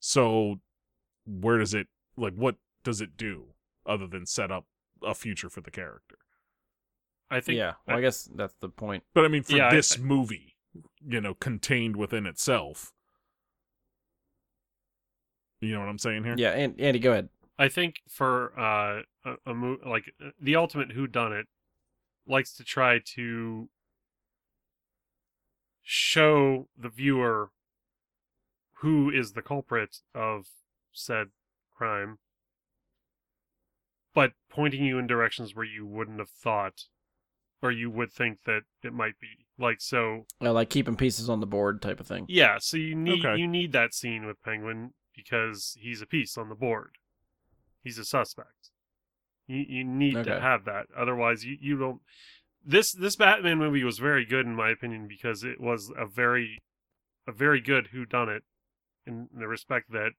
[0.01, 0.61] So,
[1.27, 1.87] where does it
[2.17, 2.35] like?
[2.35, 3.47] What does it do
[3.87, 4.67] other than set up
[5.03, 6.17] a future for the character?
[7.31, 7.73] I think yeah.
[7.87, 9.03] Well, I guess that's the point.
[9.15, 10.57] But I mean, for Yeah, I- this movie,
[11.07, 12.93] you know, contained within itself.
[15.61, 16.35] You know what I'm saying here?
[16.37, 16.51] Yeah.
[16.51, 17.29] And Andy, go ahead.
[17.59, 20.05] I think for uh, a, a mo- like
[20.41, 21.47] the ultimate Who Done It
[22.27, 23.69] likes to try to
[25.83, 27.51] show the viewer
[28.79, 30.47] who is the culprit of
[30.93, 31.29] said
[31.75, 32.19] crime,
[34.15, 36.85] but pointing you in directions where you wouldn't have thought,
[37.63, 39.29] or you would think that it might be.
[39.57, 42.27] Like so, like keeping pieces on the board type of thing.
[42.29, 42.59] yeah.
[42.59, 43.41] So you need Okay.
[43.41, 46.97] you need that scene with Penguin because he's a piece on the board.
[47.85, 48.71] He's a suspect.
[49.47, 50.31] You you need Okay.
[50.31, 50.87] to have that.
[50.97, 52.01] Otherwise, you, you don't.
[52.65, 56.63] This this Batman movie was very good in my opinion because it was a very
[57.27, 58.43] a very good Who Done It
[59.07, 60.13] in the respect that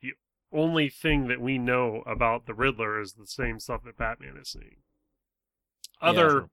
[0.00, 0.12] the
[0.52, 4.50] only thing that we know about the Riddler is the same stuff that Batman is
[4.50, 4.78] seeing.
[6.00, 6.50] Other True.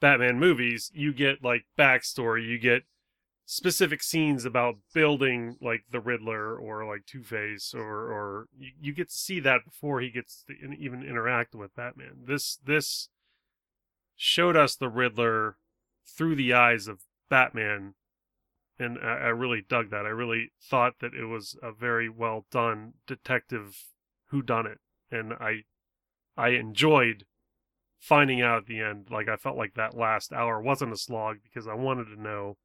[0.00, 2.82] Batman movies, you get like backstory, you get
[3.44, 8.92] specific scenes about building like the Riddler or like Two Face, or or you, you
[8.92, 12.24] get to see that before he gets to in, even interact with Batman.
[12.26, 13.08] This this
[14.16, 15.56] showed us the Riddler
[16.06, 17.94] through the eyes of Batman,
[18.78, 20.06] and I, I really dug that.
[20.06, 23.84] I really thought that it was a very well done detective
[24.28, 24.78] who done it,
[25.10, 25.62] and I
[26.36, 27.24] I enjoyed
[27.98, 29.08] finding out at the end.
[29.10, 32.56] Like I felt like that last hour wasn't a slog because I wanted to know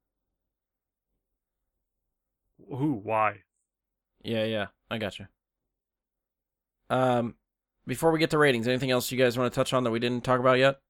[2.68, 3.42] who, why.
[4.22, 4.44] Yeah.
[4.44, 4.66] Yeah.
[4.90, 5.26] I got you.
[6.90, 7.34] Um,
[7.86, 9.98] before we get to ratings, anything else you guys want to touch on that we
[9.98, 10.80] didn't talk about yet?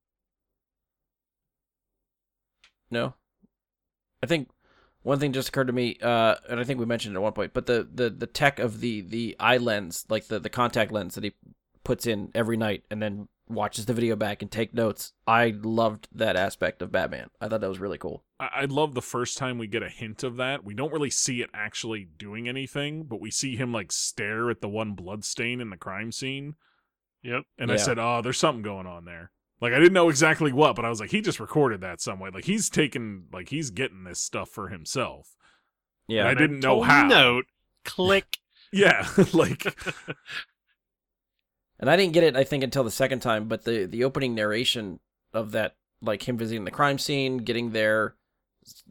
[2.90, 3.14] No.
[4.22, 4.48] I think
[5.02, 7.32] one thing just occurred to me, uh, and I think we mentioned it at one
[7.32, 10.92] point, but the, the, the tech of the, the eye lens, like the, the contact
[10.92, 11.34] lens that he
[11.84, 15.12] puts in every night and then watches the video back and take notes.
[15.26, 17.28] I loved that aspect of Batman.
[17.40, 18.24] I thought that was really cool.
[18.38, 20.64] I, I love the first time we get a hint of that.
[20.64, 24.60] We don't really see it actually doing anything, but we see him like stare at
[24.60, 26.54] the one blood stain in the crime scene.
[27.22, 27.42] Yep.
[27.58, 30.76] And I said, "Oh, there's something going on there." Like I didn't know exactly what,
[30.76, 32.30] but I was like, he just recorded that some way.
[32.32, 35.34] Like he's taking, like he's getting this stuff for himself.
[36.06, 36.28] Yeah.
[36.28, 37.06] I didn't know Mental how.
[37.06, 37.46] Note.
[37.84, 38.38] Click.
[38.70, 39.64] Yeah, like
[41.80, 43.46] And I didn't get it, I think, until the second time.
[43.46, 45.00] But the the opening narration
[45.32, 48.14] of that, like him visiting the crime scene, getting there,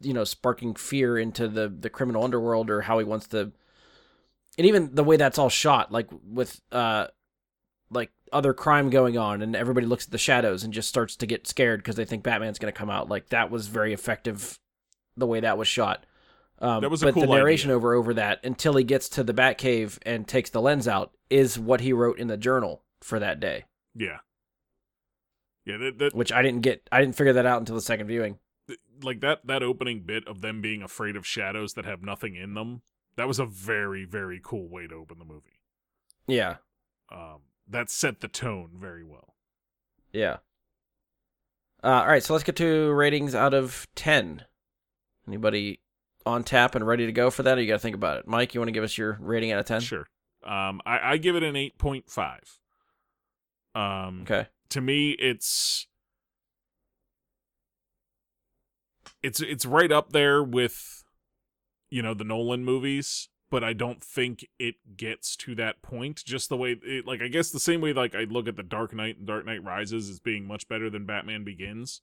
[0.00, 3.52] you know, sparking fear into the the criminal underworld, or how he wants to,
[4.56, 7.08] and even the way that's all shot, like with uh,
[7.90, 11.26] like other crime going on, and everybody looks at the shadows and just starts to
[11.26, 13.08] get scared because they think Batman's going to come out.
[13.08, 14.58] Like that was very effective,
[15.16, 16.04] the way that was shot.
[16.60, 17.76] Um, That was a but the narration idea.
[17.76, 21.58] over over that until he gets to the Batcave and takes the lens out is
[21.58, 24.18] what he wrote in the journal for that day, yeah,
[25.64, 25.76] yeah.
[25.76, 26.88] That, that which I didn't get.
[26.92, 28.38] I didn't figure that out until the second viewing.
[29.02, 32.54] like that that opening bit of them being afraid of shadows that have nothing in
[32.54, 32.82] them.
[33.16, 35.60] That was a very very cool way to open the movie.
[36.26, 36.56] Yeah,
[37.10, 39.34] Um, that set the tone very well.
[40.12, 40.38] yeah.
[41.82, 44.42] Uh, all right, so let's get to ratings out of ten.
[45.28, 45.78] Anybody
[46.26, 47.56] on tap and ready to go for that?
[47.56, 48.26] Or you got to think about it.
[48.26, 49.80] Mike, you want to give us your rating out of ten?
[49.80, 50.08] Sure.
[50.44, 52.58] Um, I, I give it an eight point five.
[53.74, 54.46] Um, Okay.
[54.70, 55.86] to me, it's
[59.22, 61.04] it's it's right up there with
[61.90, 66.22] you know the Nolan movies, but I don't think it gets to that point.
[66.24, 68.62] Just the way, it, like I guess the same way, like I look at the
[68.62, 72.02] Dark Knight and Dark Knight Rises as being much better than Batman Begins.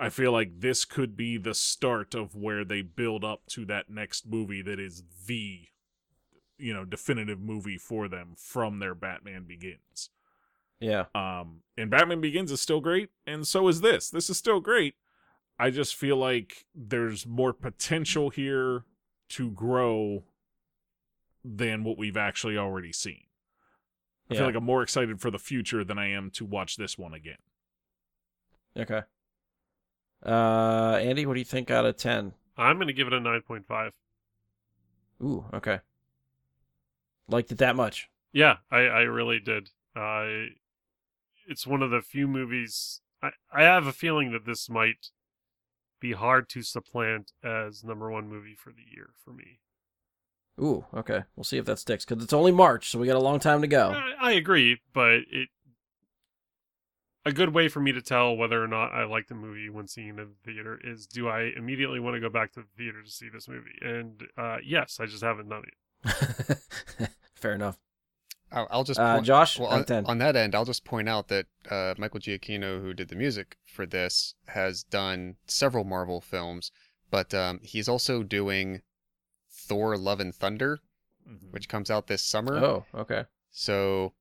[0.00, 3.90] I feel like this could be the start of where they build up to that
[3.90, 5.62] next movie that is the
[6.58, 10.10] you know definitive movie for them from their Batman Begins.
[10.80, 11.06] Yeah.
[11.14, 14.10] Um, and Batman Begins is still great, and so is this.
[14.10, 14.94] This is still great.
[15.58, 18.84] I just feel like there's more potential here
[19.30, 20.24] to grow
[21.44, 23.22] than what we've actually already seen.
[24.30, 24.38] I Yeah.
[24.40, 27.12] feel like I'm more excited for the future than I am to watch this one
[27.14, 27.38] again.
[28.76, 29.02] Okay.
[30.24, 32.34] Uh, Andy, what do you think out of ten?
[32.56, 33.92] I'm going to give it a 9.5.
[35.22, 35.80] Ooh, okay.
[37.28, 38.08] Liked it that much.
[38.32, 39.70] Yeah, I, I really did.
[39.96, 40.50] Uh,
[41.46, 43.00] it's one of the few movies.
[43.22, 45.10] I, I have a feeling that this might
[46.00, 49.60] be hard to supplant as number one movie for the year for me.
[50.60, 51.22] Ooh, okay.
[51.36, 53.60] We'll see if that sticks because it's only March, so we got a long time
[53.62, 53.90] to go.
[53.90, 55.48] I, I agree, but it
[57.24, 59.86] a good way for me to tell whether or not I like the movie when
[59.86, 62.66] seeing it in the theater is do I immediately want to go back to the
[62.76, 63.78] theater to see this movie?
[63.82, 66.68] And uh, yes, I just haven't done it.
[67.38, 67.78] Fair enough.
[68.50, 71.28] I'll, I'll just Uh, Josh, well, out on, on that end, I'll just point out
[71.28, 76.70] that uh, Michael Giacchino, who did the music for this, has done several Marvel films,
[77.10, 78.80] but um, he's also doing
[79.50, 80.80] Thor: Love and Thunder,
[81.50, 82.56] which comes out this summer.
[82.56, 83.24] Oh, okay.
[83.50, 84.14] So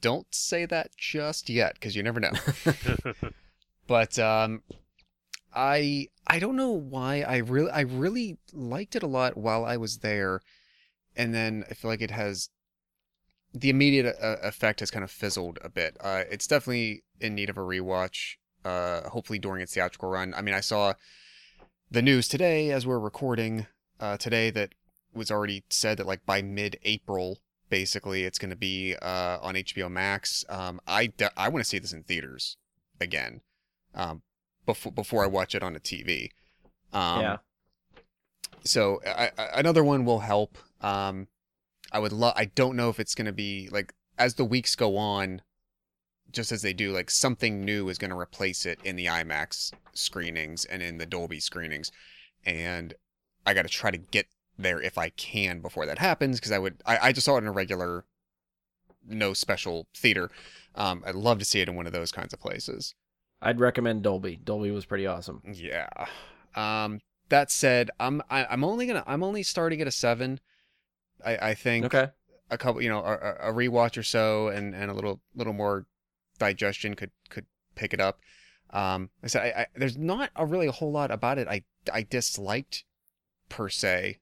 [0.00, 2.32] don't say that just yet, because you never know.
[3.86, 4.62] but um,
[5.54, 9.76] I I don't know why I really I really liked it a lot while I
[9.76, 10.40] was there,
[11.14, 12.48] and then I feel like it has
[13.60, 15.96] the immediate uh, effect has kind of fizzled a bit.
[16.00, 18.36] Uh, it's definitely in need of a rewatch.
[18.64, 20.34] Uh, hopefully during its theatrical run.
[20.34, 20.94] I mean, I saw
[21.88, 23.68] the news today as we're recording
[24.00, 24.74] uh, today that
[25.14, 27.38] was already said that like by mid-April,
[27.70, 30.44] basically, it's going to be uh, on HBO Max.
[30.48, 32.56] Um, I de- I want to see this in theaters
[33.00, 33.42] again
[33.94, 34.22] um,
[34.66, 36.30] before before I watch it on a TV.
[36.92, 37.36] Um, yeah.
[38.64, 40.58] So I, I, another one will help.
[40.80, 41.28] Um,
[41.92, 42.34] I would love.
[42.36, 45.42] I don't know if it's going to be like as the weeks go on,
[46.32, 49.72] just as they do, like something new is going to replace it in the IMAX
[49.92, 51.92] screenings and in the Dolby screenings,
[52.44, 52.94] and
[53.46, 54.26] I got to try to get
[54.58, 56.82] there if I can before that happens because I would.
[56.84, 58.04] I, I just saw it in a regular,
[59.06, 60.30] no special theater.
[60.74, 62.94] Um, I'd love to see it in one of those kinds of places.
[63.40, 64.40] I'd recommend Dolby.
[64.42, 65.42] Dolby was pretty awesome.
[65.52, 65.88] Yeah.
[66.54, 70.40] Um, that said, I'm I, I'm only gonna I'm only starting at a seven.
[71.24, 72.10] I I think Okay.
[72.50, 75.86] a couple you know a, a rewatch or so and and a little little more
[76.38, 78.20] digestion could could pick it up.
[78.70, 81.64] Um, I said I, I there's not a really a whole lot about it I
[81.92, 82.84] I disliked
[83.48, 84.18] per se.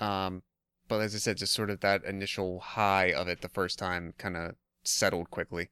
[0.00, 0.42] Um,
[0.88, 4.14] but as I said, just sort of that initial high of it the first time
[4.18, 5.70] kind of settled quickly.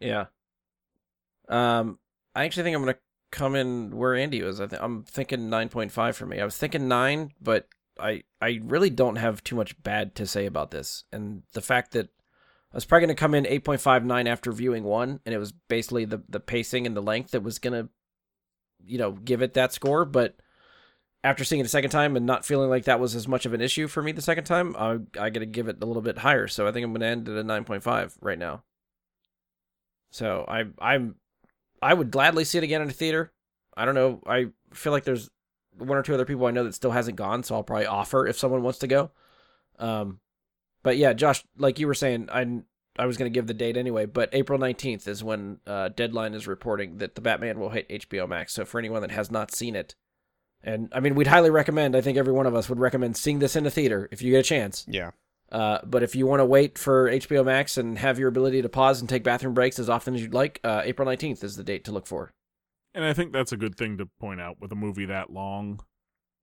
[0.00, 0.26] Yeah.
[1.48, 1.98] Um,
[2.34, 2.98] I actually think I'm gonna
[3.30, 4.60] come in where Andy was.
[4.60, 6.40] I th- I'm thinking 9.5 for me.
[6.40, 7.68] I was thinking nine, but
[7.98, 11.04] I I really don't have too much bad to say about this.
[11.12, 12.08] And the fact that
[12.72, 16.22] I was probably gonna come in 8.59 after viewing one, and it was basically the
[16.28, 17.88] the pacing and the length that was gonna,
[18.84, 20.04] you know, give it that score.
[20.04, 20.36] But
[21.24, 23.52] after seeing it a second time and not feeling like that was as much of
[23.52, 26.18] an issue for me the second time, I I gotta give it a little bit
[26.18, 26.48] higher.
[26.48, 28.62] So I think I'm gonna end at a 9.5 right now.
[30.10, 31.16] So I I'm
[31.82, 33.32] I would gladly see it again in a theater.
[33.76, 34.20] I don't know.
[34.26, 35.30] I feel like there's
[35.78, 38.26] one or two other people I know that still hasn't gone, so I'll probably offer
[38.26, 39.10] if someone wants to go.
[39.78, 40.20] Um,
[40.82, 42.62] but yeah, Josh, like you were saying, I
[42.98, 46.34] I was going to give the date anyway, but April 19th is when uh, Deadline
[46.34, 48.52] is reporting that the Batman will hit HBO Max.
[48.52, 49.94] So for anyone that has not seen it,
[50.64, 51.94] and I mean, we'd highly recommend.
[51.94, 54.32] I think every one of us would recommend seeing this in a theater if you
[54.32, 54.84] get a chance.
[54.88, 55.12] Yeah.
[55.50, 58.68] Uh, but if you want to wait for HBO Max and have your ability to
[58.68, 61.64] pause and take bathroom breaks as often as you'd like, uh, April 19th is the
[61.64, 62.32] date to look for.
[62.98, 65.78] And I think that's a good thing to point out with a movie that long.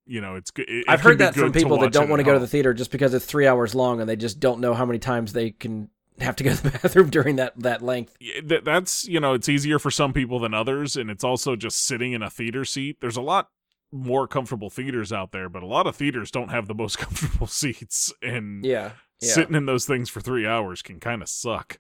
[0.06, 0.70] You know, it's good.
[0.70, 2.48] it- it I've can heard that from people that don't want to go to the
[2.48, 5.34] theater just because it's three hours long and they just don't know how many times
[5.34, 5.90] they can
[6.22, 8.16] have to go to the bathroom during that, that length.
[8.64, 12.14] That's you know it's easier for some people than others and it's also just sitting
[12.14, 13.50] in a theater seat there's a lot
[13.92, 17.48] more comfortable theaters out there but a lot of theaters don't have the most comfortable
[17.48, 18.92] seats and Yeah.
[19.22, 19.34] Yeah.
[19.34, 21.80] sitting in those things for three hours can kind of suck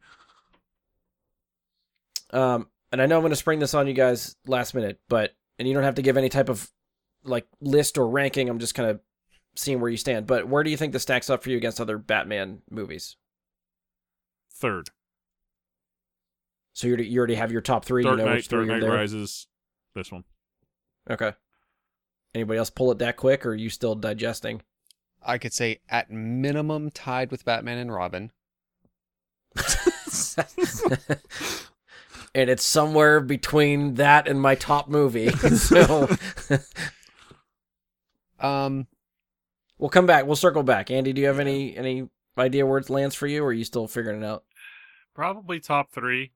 [2.31, 5.35] Um, and I know I'm going to spring this on you guys last minute, but
[5.59, 6.71] and you don't have to give any type of
[7.25, 8.47] like list or ranking.
[8.47, 9.01] I'm just kind of
[9.53, 10.27] seeing where you stand.
[10.27, 13.17] But where do you think this stacks up for you against other Batman movies?
[14.49, 14.91] third
[16.71, 18.01] So you already, you already have your top three.
[18.01, 18.97] dark you know knight which three dark are knight there.
[18.97, 19.47] rises
[19.93, 20.23] this one
[21.09, 21.33] Okay.
[22.33, 24.61] Anybody else pull it that quick, or are you still digesting?
[25.21, 28.31] I could say at minimum tied with Batman and Robin.
[32.35, 35.29] and it's somewhere between that and my top movie.
[35.57, 36.07] so
[38.39, 38.87] Um,
[39.77, 40.25] we'll come back.
[40.25, 40.91] We'll circle back.
[40.91, 43.63] Andy, do you have any any idea where it lands for you, or are you
[43.63, 44.43] still figuring it out?
[45.13, 46.31] Probably top three.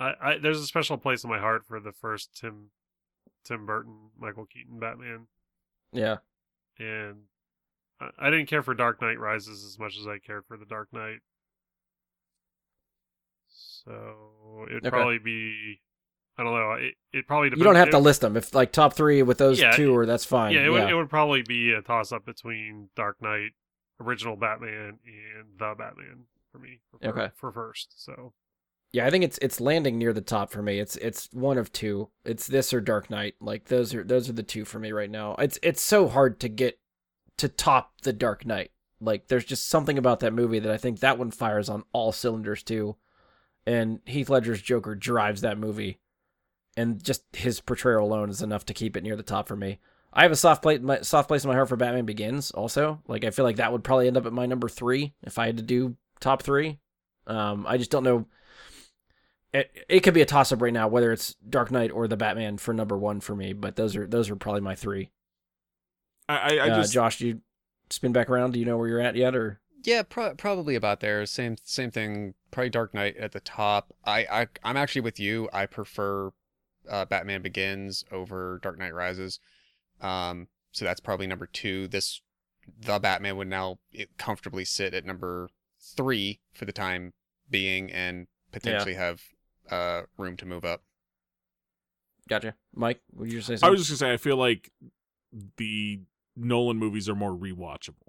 [0.00, 2.70] I, I there's a special place in my heart for the first Tim
[3.44, 5.26] Tim Burton Michael Keaton Batman,
[5.92, 6.16] Yeah.
[6.78, 7.24] and
[8.00, 10.64] I, I didn't care for Dark Knight Rises as much as I cared for the
[10.66, 11.18] Dark Knight.
[13.88, 14.90] So it'd Okay.
[14.90, 15.80] probably be
[16.36, 16.72] I don't know.
[16.74, 18.36] It it probably You don't have it- to list them.
[18.36, 20.52] If like top three with those Yeah, two, or that's fine.
[20.54, 20.66] Yeah, Yeah.
[20.66, 23.52] it would it would probably be a toss up between Dark Knight,
[24.00, 26.26] original Batman, and the Batman.
[26.52, 26.80] for me.
[26.90, 27.30] For, Okay.
[27.34, 28.32] For first, so
[28.92, 30.78] Yeah, I think it's it's landing near the top for me.
[30.78, 32.10] It's it's one of two.
[32.24, 33.34] It's this or Dark Knight.
[33.40, 35.34] Like those are those are the two for me right now.
[35.38, 36.78] It's it's so hard to get
[37.36, 38.70] to top the Dark Knight.
[39.00, 42.12] Like there's just something about that movie that I think that one fires on all
[42.12, 42.96] cylinders too.
[43.68, 45.98] And Heath Ledger's Joker drives that movie.
[46.76, 49.80] And just his portrayal alone is enough to keep it near the top for me.
[50.12, 52.50] I have a soft place, my soft place in my heart for Batman Begins.
[52.52, 55.38] Also, like I feel like that would probably end up at my number three if
[55.38, 56.78] I had to do top three.
[57.26, 58.26] Um, I just don't know
[59.52, 62.16] it, it could be a toss up right now whether it's Dark Knight or the
[62.16, 65.10] Batman for number one for me, but those are those are probably my three.
[66.28, 67.40] I, I, I uh, just Josh, you
[67.90, 68.52] spin back around?
[68.52, 71.24] Do you know where you're at yet, or Yeah, pro- probably about there.
[71.26, 72.34] Same same thing.
[72.50, 73.94] Probably Dark Knight at the top.
[74.04, 75.48] I, I I'm actually with you.
[75.52, 76.30] I prefer
[76.88, 79.38] uh, Batman Begins over Dark Knight Rises.
[80.00, 81.88] Um, so that's probably number two.
[81.88, 82.22] This
[82.80, 83.78] the Batman would now
[84.18, 85.48] comfortably sit at number
[85.80, 87.12] three for the time
[87.48, 89.22] being, and potentially have
[89.70, 90.82] uh room to move up.
[92.28, 92.54] gotcha?
[92.74, 93.68] Mike, would you say Something?
[93.68, 94.70] I was just gonna say I feel like
[95.56, 96.00] the
[96.36, 98.07] Nolan movies are more rewatchable.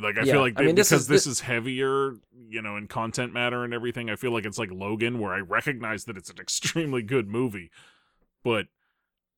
[0.00, 2.14] Like I Yeah, feel like I mean, this because is- this is heavier,
[2.48, 4.08] you know, in content matter and everything.
[4.10, 7.70] I feel like it's like Logan, where I recognize that it's an extremely good movie,
[8.44, 8.66] but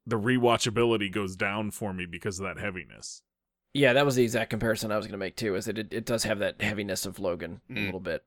[0.06, 3.22] the rewatchability goes down for me because of that heaviness.
[3.72, 5.54] yeah, that was the exact comparison I was going to make too.
[5.56, 7.84] Is that it, it does have that heaviness of Logan a Mm.
[7.86, 8.22] little bit.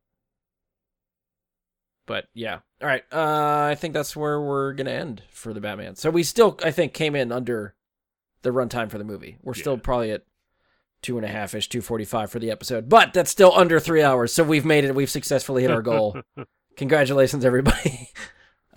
[2.05, 3.03] But yeah, all right.
[3.11, 5.95] Uh, I think that's where we're gonna end for the Batman.
[5.97, 7.75] So we still, I think, came in under
[8.43, 9.37] the runtime for the movie.
[9.43, 10.23] We're still probably at
[11.01, 13.79] two and a half ish, two forty five for the episode, but that's still under
[13.79, 14.33] three hours.
[14.33, 14.95] So we've made it.
[14.95, 16.21] We've successfully hit our goal.
[16.77, 18.09] Congratulations, everybody.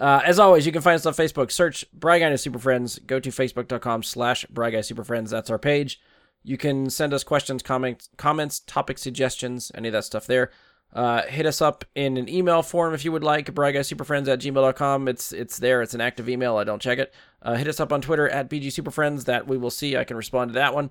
[0.01, 1.53] Uh, as always, you can find us on Facebook.
[1.53, 2.99] Search Bry Guy and Super Friends.
[3.01, 5.31] Go to facebook.com slash Bry Guy Super Friends.
[5.31, 6.01] That's our page.
[6.43, 10.51] You can send us questions, comments, comments, topic suggestions, any of that stuff there.
[10.93, 15.07] Uh, hit us up in an email form if you would like, bryguysuperfriends at gmail.com.
[15.07, 15.83] It's it's there.
[15.83, 16.57] It's an active email.
[16.57, 17.13] I don't check it.
[17.43, 19.27] Uh, hit us up on Twitter at BGSuperFriends.
[19.27, 19.97] That we will see.
[19.99, 20.91] I can respond to that one.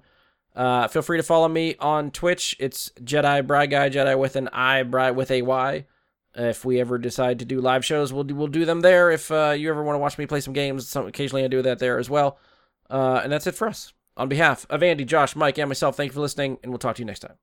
[0.56, 2.56] Uh, feel free to follow me on Twitch.
[2.60, 5.86] It's Jedi Bry Guy, Jedi with an I, Bry with a Y.
[6.36, 9.12] If we ever decide to do live shows, we'll do, we'll do them there.
[9.12, 11.62] If uh, you ever want to watch me play some games, some, occasionally I do
[11.62, 12.38] that there as well.
[12.90, 13.94] Uh, and that's it for us.
[14.18, 16.96] On behalf of Andy, Josh, Mike, and myself, thank you for listening, and we'll talk
[16.98, 17.36] to you next time.